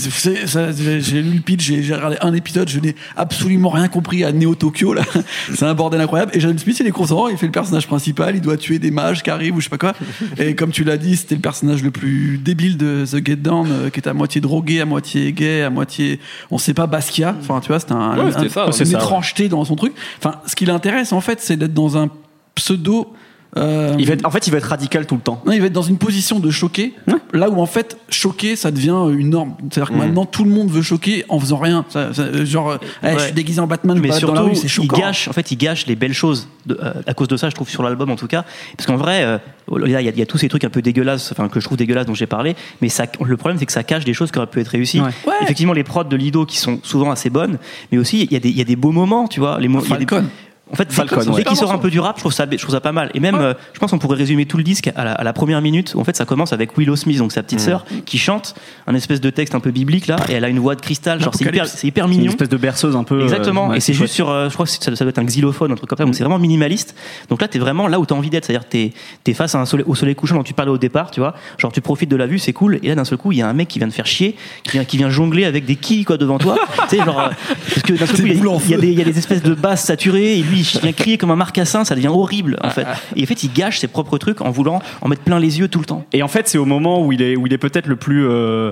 lu 1.21 1.33
le 1.33 1.41
pitch, 1.41 1.63
j'ai 1.63 1.83
j'ai 1.83 1.95
regardé 1.95 2.17
un 2.21 2.33
épisode, 2.33 2.69
je 2.69 2.79
n'ai 2.79 2.95
absolument 3.17 3.69
rien 3.69 3.87
compris 3.87 4.23
à 4.23 4.31
Neo 4.31 4.55
Tokyo 4.55 4.93
là. 4.93 5.01
C'est 5.53 5.65
un 5.65 5.73
bordel 5.73 5.99
incroyable. 5.99 6.31
Et 6.33 6.39
Jaden 6.39 6.57
Smith, 6.57 6.77
il 6.79 6.87
est 6.87 6.91
content, 6.91 7.27
il 7.27 7.37
fait 7.37 7.47
le 7.47 7.51
personnage 7.51 7.87
principal, 7.87 8.35
il 8.35 8.41
doit 8.41 8.57
tuer 8.57 8.79
des 8.79 8.91
mages 8.91 9.23
qui 9.23 9.29
arrivent 9.29 9.55
ou 9.55 9.59
je 9.59 9.65
sais 9.65 9.69
pas 9.69 9.77
quoi. 9.77 9.93
Et 10.37 10.55
comme 10.55 10.71
tu 10.71 10.83
l'as 10.83 10.97
dit, 10.97 11.15
c'était 11.31 11.37
le 11.39 11.43
personnage 11.43 11.81
le 11.81 11.91
plus 11.91 12.37
débile 12.37 12.75
de 12.75 13.05
The 13.09 13.25
Get 13.25 13.37
Down, 13.37 13.65
euh, 13.71 13.89
qui 13.89 14.01
est 14.01 14.07
à 14.09 14.13
moitié 14.13 14.41
drogué, 14.41 14.81
à 14.81 14.85
moitié 14.85 15.31
gay, 15.31 15.61
à 15.61 15.69
moitié, 15.69 16.19
on 16.49 16.57
sait 16.57 16.73
pas 16.73 16.87
Basquiat. 16.87 17.37
Enfin, 17.39 17.61
tu 17.61 17.69
vois, 17.69 17.79
c'était 17.79 17.93
un, 17.93 18.17
Ouais, 18.17 18.31
c'était 18.33 18.47
un- 18.59 18.69
ça, 18.73 18.83
une 18.83 18.89
ouais. 18.89 18.95
étrangeté 18.95 19.47
dans 19.47 19.63
son 19.63 19.77
truc. 19.77 19.93
Enfin, 20.17 20.41
ce 20.45 20.57
qui 20.57 20.65
l'intéresse 20.65 21.13
en 21.13 21.21
fait, 21.21 21.39
c'est 21.39 21.55
d'être 21.55 21.73
dans 21.73 21.95
un 21.97 22.09
pseudo. 22.55 23.13
Euh, 23.57 23.95
Il 23.99 24.07
va 24.07 24.13
être- 24.13 24.25
en 24.25 24.31
fait, 24.31 24.47
il 24.47 24.51
va 24.51 24.57
être 24.59 24.65
radical 24.69 25.05
tout 25.05 25.15
le 25.15 25.21
temps. 25.21 25.41
non, 25.45 25.51
il 25.51 25.59
va 25.59 25.67
être 25.67 25.73
dans 25.73 25.81
une 25.81 25.97
position 25.97 26.39
de 26.39 26.49
choquer, 26.49 26.93
là 27.33 27.49
où 27.49 27.59
en 27.61 27.65
fait 27.65 27.97
choquer 28.09 28.55
ça 28.55 28.71
devient 28.71 28.95
euh, 28.95 29.09
une 29.17 29.29
norme. 29.31 29.55
C'est-à-dire 29.69 29.89
que 29.89 29.93
Mhm. 29.93 29.99
maintenant 29.99 30.25
tout 30.25 30.43
le 30.43 30.49
monde 30.51 30.69
veut 30.69 30.81
choquer 30.81 31.25
en 31.29 31.39
faisant 31.39 31.57
rien. 31.57 31.85
Ça- 31.89 32.13
ça- 32.13 32.45
genre, 32.45 32.69
euh, 32.71 32.77
Eh, 33.03 33.13
je 33.13 33.19
suis 33.25 33.31
déguisé 33.33 33.59
en 33.59 33.67
Batman, 33.67 33.97
je 33.97 34.01
mais 34.01 34.07
balade 34.09 34.21
dans 34.23 34.27
la 34.29 34.35
surtout, 34.35 34.49
rue, 34.51 34.55
c'est 34.55 34.81
il 34.83 34.87
gâche, 34.87 35.27
en 35.27 35.33
fait, 35.33 35.51
il 35.51 35.57
gâche 35.57 35.85
les 35.85 35.95
belles 35.95 36.13
choses 36.13 36.47
de- 36.65 36.77
euh, 36.81 36.93
à 37.05 37.13
cause 37.13 37.27
de 37.27 37.35
ça, 37.37 37.49
je 37.49 37.55
trouve, 37.55 37.69
sur 37.69 37.83
l'album 37.83 38.09
en 38.09 38.15
tout 38.15 38.27
cas. 38.27 38.45
Parce 38.77 38.87
qu'en 38.87 38.95
vrai, 38.97 39.23
euh, 39.23 39.37
il 39.85 39.89
y, 39.91 39.95
a- 39.95 40.01
il 40.01 40.17
y 40.17 40.21
a 40.21 40.25
tous 40.25 40.37
ces 40.37 40.47
trucs 40.47 40.63
un 40.63 40.69
peu 40.69 40.81
dégueulasses, 40.81 41.31
enfin, 41.31 41.49
que 41.49 41.59
je 41.59 41.65
trouve 41.65 41.77
dégueulasses 41.77 42.05
dont 42.05 42.13
j'ai 42.13 42.27
parlé, 42.27 42.55
mais 42.81 42.89
ça, 42.89 43.05
le 43.23 43.37
problème, 43.37 43.57
c'est 43.59 43.65
que 43.65 43.71
ça 43.73 43.83
cache 43.83 44.05
des 44.05 44.13
choses 44.13 44.31
qui 44.31 44.37
auraient 44.37 44.47
pu 44.47 44.59
être 44.61 44.69
réussies. 44.69 45.01
Ouais. 45.01 45.09
Effectivement, 45.41 45.73
les 45.73 45.83
prods 45.83 46.03
de 46.05 46.15
Lido 46.15 46.45
qui 46.45 46.57
sont 46.57 46.79
souvent 46.83 47.11
assez 47.11 47.29
bonnes, 47.29 47.57
mais 47.91 47.97
aussi, 47.97 48.21
il 48.23 48.31
y, 48.31 48.35
a 48.35 48.39
des- 48.39 48.49
il 48.49 48.57
y 48.57 48.61
a 48.61 48.65
des 48.65 48.75
beaux 48.75 48.91
moments, 48.91 49.27
tu 49.27 49.39
vois. 49.39 49.59
Les 49.59 49.67
mo- 49.67 49.81
il 49.83 49.89
y 49.89 49.93
a 49.93 49.97
des- 49.97 50.05
Falcon. 50.05 50.27
En 50.71 50.75
fait, 50.75 50.85
dès- 50.87 50.93
Falcon, 50.95 51.19
dès 51.21 51.29
ouais. 51.29 51.43
qu'il 51.43 51.57
sort 51.57 51.71
un 51.71 51.77
peu 51.77 51.89
du 51.89 51.99
rap, 51.99 52.15
je 52.17 52.21
trouve 52.21 52.33
ça, 52.33 52.45
je 52.49 52.55
trouve 52.57 52.71
ça 52.73 52.79
pas 52.81 52.91
mal. 52.91 53.11
Et 53.13 53.19
même, 53.19 53.35
euh, 53.35 53.53
je 53.73 53.79
pense 53.79 53.91
qu'on 53.91 53.99
pourrait 53.99 54.17
résumer 54.17 54.45
tout 54.45 54.57
le 54.57 54.63
disque 54.63 54.89
à 54.95 55.03
la, 55.03 55.11
à 55.13 55.23
la 55.23 55.33
première 55.33 55.61
minute. 55.61 55.93
Où, 55.95 55.99
en 55.99 56.03
fait, 56.03 56.15
ça 56.15 56.25
commence 56.25 56.53
avec 56.53 56.77
Willow 56.77 56.95
Smith, 56.95 57.17
donc 57.17 57.31
sa 57.31 57.43
petite 57.43 57.59
sœur, 57.59 57.85
qui 58.05 58.17
chante 58.17 58.55
un 58.87 58.95
espèce 58.95 59.21
de 59.21 59.29
texte 59.29 59.53
un 59.55 59.59
peu 59.59 59.71
biblique 59.71 60.07
là, 60.07 60.15
et 60.29 60.33
elle 60.33 60.45
a 60.45 60.49
une 60.49 60.59
voix 60.59 60.75
de 60.75 60.81
cristal. 60.81 61.21
Genre, 61.21 61.33
c'est 61.35 61.43
hyper, 61.45 61.65
hyper 61.83 62.05
C'est 62.05 62.11
une 62.11 62.17
mignon. 62.17 62.31
espèce 62.31 62.49
de 62.49 62.57
berceuse 62.57 62.95
un 62.95 63.03
peu. 63.03 63.19
euh, 63.19 63.23
Exactement. 63.23 63.67
ouais, 63.69 63.77
et 63.77 63.79
c'est 63.79 63.93
chouette. 63.93 64.03
juste 64.07 64.15
sur, 64.15 64.29
euh, 64.29 64.47
je 64.49 64.53
crois 64.53 64.65
que 64.65 64.71
ça, 64.71 64.95
ça 64.95 65.03
doit 65.03 65.09
être 65.09 65.19
un 65.19 65.25
xylophone, 65.25 65.71
un 65.71 65.75
truc 65.75 65.89
comme 65.89 65.97
ça. 65.97 66.05
Donc 66.05 66.15
c'est 66.15 66.23
vraiment 66.23 66.39
minimaliste. 66.39 66.95
Donc 67.29 67.41
là, 67.41 67.47
t'es 67.47 67.59
vraiment 67.59 67.87
là 67.87 67.99
où 67.99 68.05
t'as 68.05 68.15
envie 68.15 68.29
d'être. 68.29 68.45
C'est-à-dire, 68.45 68.67
t'es, 68.67 68.91
t'es 69.23 69.33
face 69.33 69.55
à 69.55 69.59
un 69.59 69.65
soleil, 69.65 69.85
au 69.87 69.95
soleil 69.95 70.15
couchant 70.15 70.35
dont 70.37 70.43
tu 70.43 70.53
parlais 70.53 70.71
au 70.71 70.77
départ, 70.77 71.11
tu 71.11 71.19
vois. 71.19 71.35
Genre, 71.57 71.71
tu 71.71 71.81
profites 71.81 72.09
de 72.09 72.15
la 72.15 72.27
vue, 72.27 72.39
c'est 72.39 72.53
cool. 72.53 72.79
Et 72.83 72.87
là, 72.87 72.95
d'un 72.95 73.05
seul 73.05 73.17
coup, 73.17 73.31
il 73.31 73.37
y 73.39 73.41
a 73.41 73.47
un 73.47 73.53
mec 73.53 73.67
qui 73.67 73.79
vient 73.79 73.87
te 73.89 73.93
faire 73.93 74.05
chier, 74.07 74.35
qui 74.63 74.71
vient, 74.71 74.85
qui 74.85 74.97
vient 74.97 75.09
jongler 75.09 75.45
avec 75.45 75.65
des 75.65 75.75
quilles, 75.75 76.05
quoi, 76.05 76.17
devant 76.17 76.37
toi. 76.37 76.55
tu 76.89 76.97
sais, 76.97 77.03
genre, 77.03 77.29
parce 77.67 77.81
que 77.83 77.93
d'un 77.93 78.05
seul 78.05 78.15
coup, 78.15 78.61
il 78.69 78.97
y 78.97 79.01
a 79.01 79.03
des 79.05 79.17
espèces 79.17 79.43
de 79.43 79.53
basses 79.53 79.83
saturées, 79.83 80.37
et 80.39 80.41
lui, 80.43 80.60
il 80.61 80.79
vient 80.81 80.91
crier 80.93 81.17
comme 81.17 81.31
un 81.31 81.35
marcassin, 81.35 81.83
ça 81.85 81.95
devient 81.95 82.07
horrible, 82.09 82.57
en 82.63 82.69
fait. 82.69 82.85
Et 83.15 83.23
en 83.23 83.25
fait, 83.25 83.43
il 83.43 83.51
gâche 83.53 83.79
ses 83.79 83.87
propres 83.87 84.17
trucs 84.17 84.41
en 84.41 84.49
voulant 84.51 84.81
en 85.01 85.07
mettre 85.09 85.23
plein 85.23 85.39
les 85.39 85.59
yeux 85.59 85.67
tout 85.67 85.79
le 85.79 85.85
temps. 85.85 86.05
Et 86.13 86.23
en 86.23 86.27
fait, 86.27 86.47
c'est 86.47 86.57
au 86.57 86.65
moment 86.65 87.05
où 87.05 87.11
il 87.11 87.21
est, 87.21 87.35
où 87.35 87.47
il 87.47 87.53
est 87.53 87.57
peut-être 87.57 87.87
le 87.87 87.95
plus. 87.95 88.27
euh, 88.27 88.71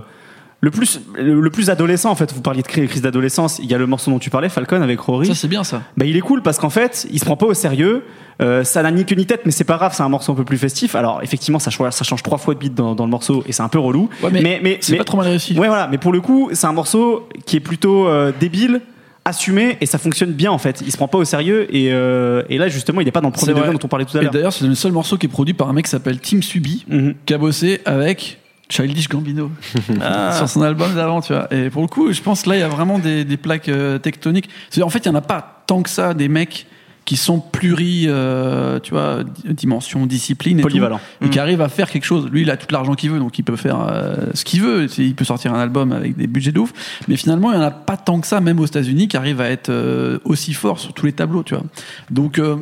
le 0.61 0.71
plus, 0.71 0.99
le 1.15 1.49
plus 1.49 1.69
adolescent 1.69 2.11
en 2.11 2.15
fait, 2.15 2.33
vous 2.33 2.41
parliez 2.41 2.61
de 2.63 2.67
cri- 2.67 2.85
crise 2.85 3.01
d'adolescence, 3.01 3.59
il 3.63 3.71
y 3.71 3.73
a 3.73 3.77
le 3.77 3.87
morceau 3.87 4.11
dont 4.11 4.19
tu 4.19 4.29
parlais, 4.29 4.49
Falcon 4.49 4.81
avec 4.81 4.99
Rory. 4.99 5.27
Ça 5.27 5.33
c'est 5.33 5.47
bien 5.47 5.63
ça. 5.63 5.83
Bah, 5.95 6.03
il 6.05 6.17
est 6.17 6.19
cool 6.19 6.41
parce 6.41 6.57
qu'en 6.57 6.69
fait, 6.69 7.07
il 7.13 7.17
se 7.17 7.23
prend 7.23 7.37
pas 7.37 7.45
au 7.45 7.53
sérieux. 7.53 8.03
Euh, 8.41 8.65
ça 8.65 8.83
n'a 8.83 8.91
ni 8.91 9.05
queue 9.05 9.15
ni 9.15 9.25
tête, 9.25 9.43
mais 9.45 9.51
c'est 9.51 9.63
pas 9.63 9.77
grave, 9.77 9.93
c'est 9.95 10.03
un 10.03 10.09
morceau 10.09 10.33
un 10.33 10.35
peu 10.35 10.43
plus 10.43 10.57
festif. 10.57 10.95
Alors, 10.95 11.21
effectivement, 11.23 11.59
ça, 11.59 11.71
change- 11.71 11.91
ça 11.93 12.03
change 12.03 12.23
trois 12.23 12.37
fois 12.37 12.55
de 12.55 12.59
beat 12.59 12.75
dans, 12.75 12.93
dans 12.93 13.05
le 13.05 13.09
morceau 13.09 13.41
et 13.47 13.53
c'est 13.53 13.63
un 13.63 13.69
peu 13.69 13.79
relou. 13.79 14.09
Ouais, 14.21 14.31
mais 14.31 14.79
c'est 14.81 14.97
pas 14.97 15.05
trop 15.05 15.15
mal 15.15 15.27
réussi. 15.27 15.57
Ouais, 15.57 15.69
voilà. 15.69 15.87
Mais 15.87 15.97
pour 15.97 16.11
le 16.11 16.19
coup, 16.19 16.49
c'est 16.51 16.67
un 16.67 16.73
morceau 16.73 17.29
qui 17.45 17.55
est 17.55 17.61
plutôt 17.61 18.09
euh, 18.09 18.33
débile, 18.37 18.81
assumé 19.25 19.77
et 19.81 19.85
ça 19.85 19.97
fonctionne 19.97 20.31
bien 20.31 20.51
en 20.51 20.57
fait. 20.57 20.81
Il 20.85 20.91
se 20.91 20.97
prend 20.97 21.07
pas 21.07 21.17
au 21.17 21.25
sérieux 21.25 21.73
et, 21.75 21.91
euh, 21.91 22.43
et 22.49 22.57
là, 22.57 22.67
justement, 22.67 23.01
il 23.01 23.07
est 23.07 23.11
pas 23.11 23.21
dans 23.21 23.27
le 23.29 23.33
premier 23.33 23.53
degré 23.53 23.71
dont 23.71 23.79
on 23.83 23.87
parlait 23.87 24.05
tout 24.05 24.17
à 24.17 24.21
Et 24.21 24.23
l'heure. 24.23 24.33
d'ailleurs, 24.33 24.53
c'est 24.53 24.65
le 24.65 24.75
seul 24.75 24.91
morceau 24.91 25.17
qui 25.17 25.25
est 25.27 25.29
produit 25.29 25.53
par 25.53 25.69
un 25.69 25.73
mec 25.73 25.85
qui 25.85 25.91
s'appelle 25.91 26.19
Tim 26.19 26.41
Subi, 26.41 26.85
Mhm. 26.87 27.15
qui 27.25 27.33
a 27.33 27.37
bossé 27.37 27.81
avec 27.85 28.39
Childish 28.69 29.09
Gambino 29.09 29.51
Ah. 30.01 30.33
sur 30.37 30.47
son 30.49 30.61
album 30.61 30.93
d'avant, 30.95 31.21
tu 31.21 31.33
vois. 31.33 31.47
Et 31.53 31.69
pour 31.69 31.81
le 31.81 31.87
coup, 31.87 32.11
je 32.13 32.21
pense 32.21 32.45
là, 32.45 32.55
il 32.55 32.59
y 32.59 32.63
a 32.63 32.67
vraiment 32.67 32.99
des, 32.99 33.25
des 33.25 33.37
plaques 33.37 33.69
euh, 33.69 33.97
tectoniques. 33.99 34.49
En 34.81 34.89
fait, 34.89 34.99
il 34.99 35.07
y 35.07 35.11
en 35.11 35.15
a 35.15 35.21
pas 35.21 35.63
tant 35.67 35.81
que 35.83 35.89
ça 35.89 36.13
des 36.13 36.27
mecs 36.27 36.65
qui 37.09 37.17
sont 37.17 37.39
pluri, 37.39 38.03
euh, 38.07 38.79
tu 38.79 38.91
vois, 38.91 39.23
di- 39.23 39.55
dimension, 39.55 40.05
discipline 40.05 40.59
et 40.59 40.61
Polyvalent. 40.61 40.99
tout, 41.19 41.25
et 41.25 41.29
qui 41.31 41.39
arrivent 41.39 41.61
à 41.61 41.67
faire 41.67 41.89
quelque 41.89 42.03
chose. 42.05 42.29
Lui, 42.29 42.43
il 42.43 42.51
a 42.51 42.55
tout 42.55 42.67
l'argent 42.69 42.93
qu'il 42.93 43.09
veut, 43.09 43.17
donc 43.17 43.39
il 43.39 43.41
peut 43.41 43.55
faire 43.55 43.79
euh, 43.81 44.15
ce 44.35 44.45
qu'il 44.45 44.61
veut. 44.61 44.85
Il 44.99 45.15
peut 45.15 45.25
sortir 45.25 45.51
un 45.55 45.59
album 45.59 45.91
avec 45.91 46.15
des 46.15 46.27
budgets 46.27 46.51
de 46.51 46.59
ouf. 46.59 46.71
Mais 47.07 47.15
finalement, 47.15 47.51
il 47.51 47.55
y 47.55 47.57
en 47.57 47.63
a 47.63 47.71
pas 47.71 47.97
tant 47.97 48.19
que 48.21 48.27
ça, 48.27 48.41
même 48.41 48.59
aux 48.59 48.65
États-Unis, 48.67 49.07
qui 49.07 49.17
arrivent 49.17 49.41
à 49.41 49.49
être 49.49 49.69
euh, 49.69 50.19
aussi 50.23 50.53
forts 50.53 50.77
sur 50.77 50.93
tous 50.93 51.07
les 51.07 51.13
tableaux, 51.13 51.41
tu 51.41 51.55
vois. 51.55 51.63
Donc 52.11 52.37
euh, 52.37 52.57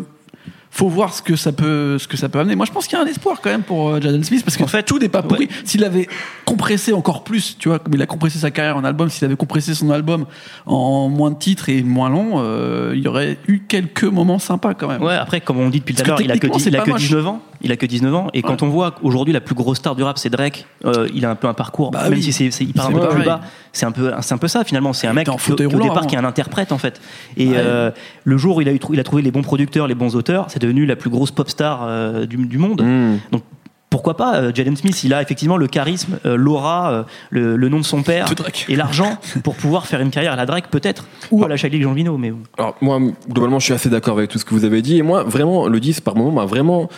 faut 0.78 0.90
voir 0.90 1.12
ce 1.14 1.22
que 1.24 1.36
ça 1.36 1.52
peut 1.52 1.98
ce 1.98 2.08
que 2.08 2.18
ça 2.18 2.30
peut 2.30 2.40
amener. 2.40 2.56
Moi 2.56 2.66
je 2.68 2.72
pense 2.72 2.86
qu'il 2.88 2.98
y 2.98 3.02
a 3.02 3.04
un 3.04 3.08
espoir 3.08 3.40
quand 3.42 3.50
même 3.50 3.64
pour 3.64 3.90
euh, 3.90 4.00
Jaden 4.02 4.24
Smith 4.24 4.44
parce 4.46 4.58
qu'en 4.58 4.68
fait 4.68 4.84
tout 4.84 5.00
n'est 5.00 5.10
pas 5.10 5.24
pourri. 5.24 5.48
S'il 5.66 5.84
avait 5.84 6.08
compressé 6.46 6.94
encore 6.94 7.24
plus, 7.24 7.58
tu 7.58 7.70
vois, 7.70 7.80
comme 7.80 7.94
il 7.96 8.02
a 8.02 8.06
compressé 8.06 8.38
sa 8.40 8.52
carrière 8.52 8.78
en 8.78 8.84
album, 8.84 9.10
s'il 9.10 9.26
avait 9.26 9.36
compressé 9.36 9.74
son 9.74 9.90
album 9.90 10.26
en 10.68 11.10
moins 11.10 11.32
de 11.32 11.38
titres 11.38 11.70
et 11.70 11.82
moins 11.84 12.10
long, 12.10 12.34
euh, 12.36 12.94
il 12.96 13.02
y 13.04 13.08
aurait 13.08 13.38
eu 13.48 13.62
quelques 13.68 14.04
moments 14.04 14.40
sympas 14.40 14.74
quand 14.76 14.88
même. 14.88 15.02
Ouais, 15.02 15.16
après, 15.16 15.42
comme 15.42 15.58
on 15.60 15.70
dit 15.70 15.80
depuis 15.80 15.96
tout 15.96 16.04
à 16.04 16.06
l'heure, 16.06 16.22
il 16.22 16.32
a 16.32 16.36
que, 16.36 16.40
techniquement, 16.42 16.58
dix- 16.58 16.64
c'est 16.66 16.70
il 16.70 16.76
a 16.76 16.80
pas 16.80 16.86
que 16.86 16.90
moche. 16.92 17.02
19 17.02 17.28
ans. 17.28 17.42
Il 17.62 17.72
a 17.72 17.78
que 17.78 17.86
19 17.86 18.14
ans. 18.14 18.28
Et 18.34 18.42
quand 18.42 18.62
on 18.64 18.68
voit 18.70 18.92
qu'aujourd'hui, 18.92 19.34
la 19.34 19.42
plus 19.42 19.56
grosse 19.56 19.78
star 19.78 19.96
du 19.96 20.04
rap, 20.04 20.18
c'est 20.18 20.30
Drake, 20.30 20.66
euh, 20.86 21.08
il 21.14 21.26
a 21.26 21.30
un 21.32 21.36
peu 21.36 21.48
un 21.48 21.54
parcours, 21.54 21.92
Bah 21.92 22.04
même 22.04 22.14
oui. 22.14 22.24
si 22.24 22.32
c'est, 22.34 22.52
c'est- 22.52 22.64
il 22.64 22.74
part 22.74 22.88
un 22.88 22.92
peu 22.92 23.08
plus 23.10 23.24
bas. 23.24 23.42
C'est 23.74 23.86
un 23.86 23.92
peu, 23.92 24.12
c'est 24.22 24.34
un 24.34 24.38
peu 24.38 24.48
ça, 24.48 24.64
finalement. 24.64 24.94
C'est 24.94 25.08
un 25.08 25.14
mec 25.14 25.28
qui, 25.28 25.52
au- 25.52 25.56
départ, 25.56 25.98
avant. 25.98 26.08
qui 26.08 26.16
est 26.16 26.20
un 26.20 26.24
interprète, 26.26 26.72
en 26.72 26.78
fait. 26.78 27.00
Et 27.36 27.48
Ouais. 27.50 27.54
euh, 27.58 27.92
le 28.24 28.38
jour 28.38 28.58
où 28.58 28.62
il 28.62 28.70
a, 28.70 28.74
eu, 28.74 28.80
il 28.94 29.00
a 29.00 29.04
trouvé 29.04 29.22
les 29.22 29.32
bons 29.32 29.42
producteurs, 29.44 29.88
les 29.88 29.96
bons 29.96 30.16
auteurs, 30.16 30.46
c'est 30.50 30.62
devenu 30.62 30.86
la 30.86 30.96
plus 30.96 31.10
grosse 31.10 31.32
pop 31.32 31.50
star 31.50 31.82
euh, 31.84 32.26
du, 32.26 32.38
du 32.38 32.58
monde. 32.58 32.82
Hmm. 32.82 33.18
Donc, 33.32 33.44
pourquoi 33.90 34.18
pas 34.18 34.36
euh, 34.36 34.52
Jaden 34.54 34.76
Smith, 34.76 35.02
il 35.06 35.14
a 35.14 35.22
effectivement 35.22 35.56
le 35.56 35.66
charisme, 35.68 36.20
euh, 36.26 36.36
l'aura, 36.36 36.92
euh, 36.92 37.04
le, 37.30 37.56
le 37.56 37.70
nom 37.70 37.78
de 37.80 37.86
son 37.86 38.04
père 38.04 38.26
et 38.68 38.76
l'argent 38.76 39.18
pour 39.46 39.56
pouvoir 39.56 39.88
faire 39.88 40.02
une 40.02 40.10
carrière 40.10 40.34
à 40.34 40.36
la 40.36 40.46
Drake 40.46 40.68
peut-être 40.70 41.06
ou 41.32 41.46
à 41.46 41.48
la 41.48 41.56
Childish 41.56 41.82
Gambino 41.82 42.18
mais 42.18 42.32
bon. 42.32 42.40
Alors 42.58 42.76
moi, 42.82 43.00
globalement, 43.30 43.60
je 43.60 43.64
suis 43.66 43.74
assez 43.74 43.90
d'accord 43.90 44.18
avec 44.18 44.30
tout 44.30 44.40
ce 44.40 44.46
que 44.46 44.54
vous 44.54 44.66
avez 44.66 44.82
dit. 44.82 44.98
Et 44.98 45.04
moi, 45.04 45.24
vraiment, 45.24 45.68
le 45.68 45.80
10 45.80 46.02
par 46.02 46.18
moment 46.18 46.32
m'a 46.32 46.46
vraiment 46.46 46.90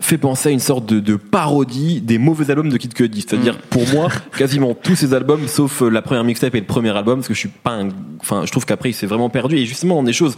fait 0.00 0.18
penser 0.18 0.50
à 0.50 0.52
une 0.52 0.60
sorte 0.60 0.86
de, 0.86 1.00
de 1.00 1.16
parodie 1.16 2.00
des 2.00 2.18
mauvais 2.18 2.50
albums 2.50 2.68
de 2.68 2.76
Kid 2.76 2.94
Cudi. 2.94 3.22
C'est-à-dire, 3.22 3.54
Mm. 3.54 3.68
pour 3.70 3.88
moi, 3.88 4.08
quasiment 4.38 4.74
tous 4.74 4.94
ces 4.94 5.12
albums, 5.14 5.48
sauf 5.48 5.82
euh, 5.82 5.88
la 5.88 6.02
première 6.02 6.24
mixtape 6.24 6.54
et 6.54 6.60
le 6.60 6.66
premier 6.66 6.96
album, 6.96 7.18
parce 7.18 7.28
que 7.28 7.34
je 7.34 7.40
suis 7.40 7.48
pas 7.48 7.72
un... 7.72 7.88
Enfin, 8.20 8.42
je 8.46 8.50
trouve 8.50 8.64
qu'après, 8.64 8.90
il 8.90 8.94
s'est 8.94 9.06
vraiment 9.06 9.30
perdu. 9.30 9.56
Et 9.56 9.66
justement, 9.66 9.96
dans 9.96 10.02
des 10.04 10.12
choses 10.12 10.36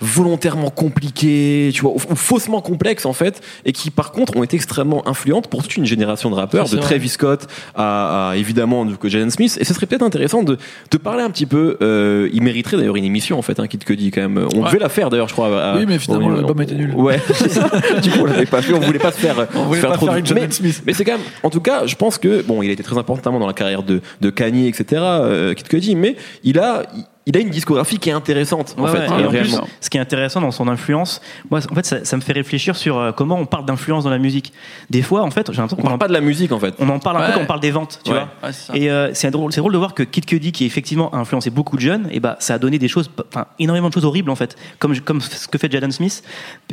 volontairement 0.00 0.70
compliquées, 0.70 1.70
tu 1.72 1.82
vois, 1.82 1.92
ou, 1.92 1.96
ou 2.10 2.14
faussement 2.16 2.60
complexes 2.60 3.06
en 3.06 3.12
fait, 3.12 3.40
et 3.64 3.72
qui 3.72 3.90
par 3.90 4.12
contre 4.12 4.36
ont 4.36 4.42
été 4.42 4.56
extrêmement 4.56 5.06
influentes 5.08 5.48
pour 5.48 5.62
toute 5.62 5.76
une 5.76 5.84
génération 5.86 6.30
de 6.30 6.34
rappeurs, 6.34 6.68
de. 6.68 6.76
Travis 6.78 7.08
Scott 7.08 7.46
à, 7.74 8.30
à, 8.30 8.36
évidemment 8.36 8.84
donc, 8.84 9.04
Jaden 9.06 9.30
Smith. 9.30 9.58
Et 9.60 9.64
ce 9.64 9.74
serait 9.74 9.86
peut-être 9.86 10.02
intéressant 10.02 10.42
de, 10.42 10.56
de 10.90 10.96
parler 10.98 11.22
un 11.22 11.30
petit 11.30 11.46
peu. 11.46 11.76
euh, 11.82 12.28
il 12.32 12.42
mériterait 12.42 12.76
d'ailleurs 12.76 12.96
une 12.96 13.04
émission 13.04 13.38
en 13.38 13.42
fait, 13.42 13.58
un 13.60 13.66
Kid 13.66 13.84
Cudi 13.84 14.10
quand 14.10 14.20
même. 14.22 14.46
On 14.54 14.58
Ouais. 14.58 14.66
devait 14.68 14.78
la 14.78 14.88
faire 14.88 15.10
d'ailleurs, 15.10 15.28
je 15.28 15.32
crois. 15.34 15.48
à- 15.62 15.76
Oui, 15.76 15.84
mais 15.86 15.98
finalement, 15.98 16.28
l'album 16.30 16.60
était 16.62 16.74
nul. 16.74 16.94
Ouais. 16.94 17.20
du 18.02 18.10
coup, 18.10 18.18
on 18.20 18.24
l'avait 18.26 18.46
pas 18.46 18.62
fait. 18.62 18.72
On 18.74 18.80
voulait 18.80 18.98
pas 18.98 19.12
se 19.12 19.18
faire. 19.18 19.46
On 19.54 19.64
voulait 19.64 19.80
faire 19.80 19.90
pas 19.90 19.96
trop 19.96 20.06
faire 20.06 20.14
de- 20.22 20.28
une 20.28 20.34
mais, 20.34 20.50
Smith. 20.50 20.82
mais 20.86 20.92
c'est 20.92 21.04
quand 21.04 21.12
même. 21.12 21.26
En 21.42 21.50
tout 21.50 21.60
cas, 21.60 21.86
je 21.86 21.94
pense 21.96 22.18
que 22.18 22.42
bon, 22.42 22.62
il 22.62 22.70
a 22.70 22.72
été 22.72 22.82
très 22.82 22.96
important 22.98 23.16
notamment 23.18 23.38
dans 23.40 23.46
la 23.46 23.52
carrière 23.52 23.82
de 23.82 24.00
de 24.20 24.30
Kanye, 24.30 24.68
etc. 24.68 25.02
Euh, 25.02 25.54
Kid 25.54 25.68
Cudi, 25.68 25.94
mais 25.96 26.16
il 26.44 26.58
a 26.58 26.82
il 27.28 27.36
a 27.36 27.40
une 27.40 27.50
discographie 27.50 27.98
qui 27.98 28.08
est 28.08 28.12
intéressante 28.12 28.74
en 28.78 28.82
Ouais, 28.84 28.90
fait, 28.90 28.98
ouais, 28.98 29.12
euh, 29.12 29.20
et 29.20 29.26
en 29.26 29.30
plus, 29.30 29.56
ce 29.80 29.90
qui 29.90 29.96
est 29.98 30.00
intéressant 30.00 30.40
dans 30.40 30.50
son 30.50 30.66
influence, 30.66 31.20
moi, 31.50 31.60
en 31.70 31.74
fait, 31.74 31.86
ça, 31.86 32.04
ça 32.04 32.16
me 32.16 32.22
fait 32.22 32.32
réfléchir 32.32 32.74
sur 32.74 32.96
euh, 32.98 33.12
comment 33.12 33.36
on 33.36 33.46
parle 33.46 33.64
d'influence 33.66 34.02
dans 34.04 34.10
la 34.10 34.18
musique. 34.18 34.52
Des 34.90 35.02
fois, 35.02 35.22
en 35.22 35.30
fait, 35.30 35.46
j'ai 35.52 35.58
l'impression 35.58 35.76
qu'on 35.76 35.82
parle 35.82 35.94
en, 35.94 35.98
pas 35.98 36.08
de 36.08 36.12
la 36.12 36.20
musique 36.20 36.50
en 36.52 36.58
fait. 36.58 36.74
on 36.78 36.88
en 36.88 36.98
parle 36.98 37.18
un 37.22 37.26
peu 37.26 37.32
quand 37.34 37.40
on 37.42 37.46
parle 37.46 37.60
des 37.60 37.70
ventes, 37.70 38.00
tu 38.04 38.10
Ouais. 38.12 38.22
vois. 38.42 38.50
Et 38.76 38.90
euh, 38.90 39.10
c'est 39.14 39.30
drôle, 39.30 39.52
c'est 39.52 39.60
drôle 39.60 39.72
de 39.72 39.78
voir 39.78 39.94
que 39.94 40.02
Kid 40.02 40.24
Cudi, 40.26 40.50
qui 40.52 40.64
effectivement 40.64 41.10
a 41.12 41.18
influencé 41.18 41.50
beaucoup 41.50 41.76
de 41.76 41.82
jeunes, 41.82 42.08
et 42.10 42.18
bah 42.18 42.36
ça 42.40 42.54
a 42.54 42.58
donné 42.58 42.78
des 42.78 42.88
choses, 42.88 43.10
enfin 43.28 43.46
énormément 43.58 43.88
de 43.90 43.94
choses 43.94 44.04
horribles 44.06 44.30
en 44.30 44.36
fait, 44.36 44.56
comme 44.78 44.98
comme 45.00 45.20
ce 45.20 45.46
que 45.48 45.58
fait 45.58 45.70
Jaden 45.70 45.92
Smith. 45.92 46.22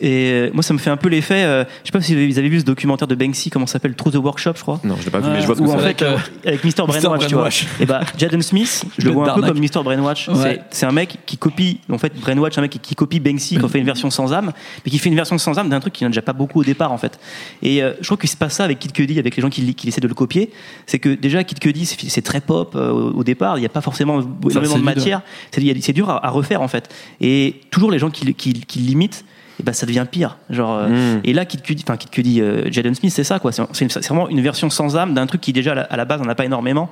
Et 0.02 0.32
euh, 0.32 0.50
moi, 0.54 0.64
ça 0.64 0.74
me 0.74 0.80
fait 0.80 0.90
un 0.90 0.98
peu 0.98 1.10
l'effet. 1.10 1.44
euh, 1.44 1.64
je 1.84 1.88
sais 1.88 1.92
pas 1.92 2.02
si 2.02 2.14
vous 2.32 2.40
avez 2.40 2.48
vu 2.50 2.60
ce 2.62 2.66
documentaire 2.66 3.08
de 3.08 3.16
Banksy, 3.16 3.50
comment 3.50 3.68
s'appelle, 3.68 3.94
Through 3.96 4.14
the 4.14 4.18
Workshop, 4.24 4.53
je 4.56 4.62
crois. 4.62 4.79
Non, 4.84 4.96
je 5.00 5.06
l'ai 5.06 5.12
pas 5.12 5.20
vu, 5.20 5.29
mais 5.29 5.42
je 5.42 5.46
vois 5.48 5.56
ce 5.56 5.62
que 5.62 5.68
c'est. 5.68 5.79
fait, 5.79 6.01
euh, 6.03 6.18
avec 6.46 6.64
Mr. 6.64 6.86
Brainwash, 6.88 7.27
tu 7.27 7.36
vois. 7.36 7.50
Et 7.79 7.86
bah, 7.86 8.01
Jaden 8.18 8.42
Smith, 8.42 8.86
je 8.98 9.06
le 9.08 9.12
vois 9.12 9.32
un 9.32 9.36
peu 9.36 9.42
comme 9.42 9.60
Mr. 9.60 9.84
Brainwash. 9.84 10.29
Ouais. 10.46 10.62
C'est- 10.72 10.86
un 10.86 10.92
mec 10.92 11.18
qui 11.25 11.38
copie, 11.38 11.79
en 11.90 11.98
fait, 11.98 12.14
Brainwash, 12.20 12.58
un 12.58 12.62
mec 12.62 12.72
qui, 12.72 12.79
qui 12.79 12.96
copie 12.96 13.20
Banksy, 13.20 13.58
qui 13.58 13.64
en 13.64 13.68
fait 13.68 13.79
une 13.79 13.86
version 13.86 14.10
sans 14.10 14.34
âme, 14.34 14.51
mais 14.86 14.92
qui 14.92 14.98
fait 15.00 15.10
une 15.10 15.16
version 15.16 15.38
sans 15.38 15.58
âme 15.60 15.70
d'un 15.70 15.79
truc 15.79 15.94
qui 15.94 16.03
n'a 16.03 16.10
déjà 16.10 16.22
pas 16.22 16.34
beaucoup 16.34 16.60
au 16.60 16.64
départ, 16.64 16.92
en 16.92 16.98
fait. 16.98 17.20
Et 17.62 17.81
euh, 17.84 17.94
je 18.01 18.05
trouve 18.05 18.18
qu'il 18.18 18.29
se 18.29 18.38
passe 18.38 18.53
ça 18.55 18.64
avec 18.64 18.79
Kid 18.79 18.92
Cudi, 18.92 19.18
avec 19.20 19.36
les 19.36 19.42
gens 19.42 19.50
qui, 19.50 19.74
qui 19.75 19.88
essaient 19.88 20.01
de 20.01 20.08
le 20.08 20.14
copier. 20.14 20.51
C'est 20.86 21.00
que 21.00 21.10
déjà, 21.10 21.44
Kid 21.44 21.60
Cudi, 21.60 21.86
c'est 21.86 22.22
très 22.22 22.42
pop 22.42 22.74
euh, 22.75 22.92
au 22.92 23.24
départ, 23.24 23.58
il 23.58 23.62
n'y 23.62 23.66
a 23.66 23.70
pas 23.70 23.81
forcément 23.81 24.20
énormément 24.20 24.75
de 24.79 24.84
matière. 24.96 25.22
C'est 25.51 25.62
il 25.62 25.68
y 25.68 25.72
a- 25.72 25.81
c'est 25.81 25.94
dur 25.94 26.10
à, 26.10 26.25
à 26.25 26.29
refaire, 26.29 26.62
en 26.62 26.68
fait. 26.68 26.90
Et 27.22 27.62
toujours 27.72 27.92
les 27.92 28.00
gens 28.00 28.10
qui, 28.10 28.34
qui, 28.34 28.53
qui 28.53 28.79
l'imitent, 28.79 29.25
et 29.59 29.63
ben 29.63 29.74
ça 29.74 29.85
devient 29.85 30.05
pire. 30.09 30.37
Genre, 30.50 30.75
euh, 30.75 31.15
Mm. 31.15 31.22
et 31.24 31.33
là, 31.33 31.46
Kid 31.46 31.61
Cudi, 31.61 31.83
enfin 31.85 31.98
Kid 31.98 32.09
Cudi, 32.09 32.41
euh, 32.41 32.70
Jaden 32.72 32.96
Smith, 32.96 33.13
c'est 33.13 33.24
ça 33.24 33.39
quoi. 33.39 33.51
C'est 33.51 34.07
vraiment 34.07 34.29
une 34.29 34.41
version 34.41 34.70
sans 34.70 34.96
âme 34.98 35.13
d'un 35.13 35.25
truc 35.27 35.41
qui 35.41 35.53
déjà 35.53 35.74
à 35.74 35.98
la, 35.98 36.05
base 36.05 36.22
on 36.22 36.25
n'a 36.25 36.35
pas 36.35 36.46
énormément. 36.46 36.89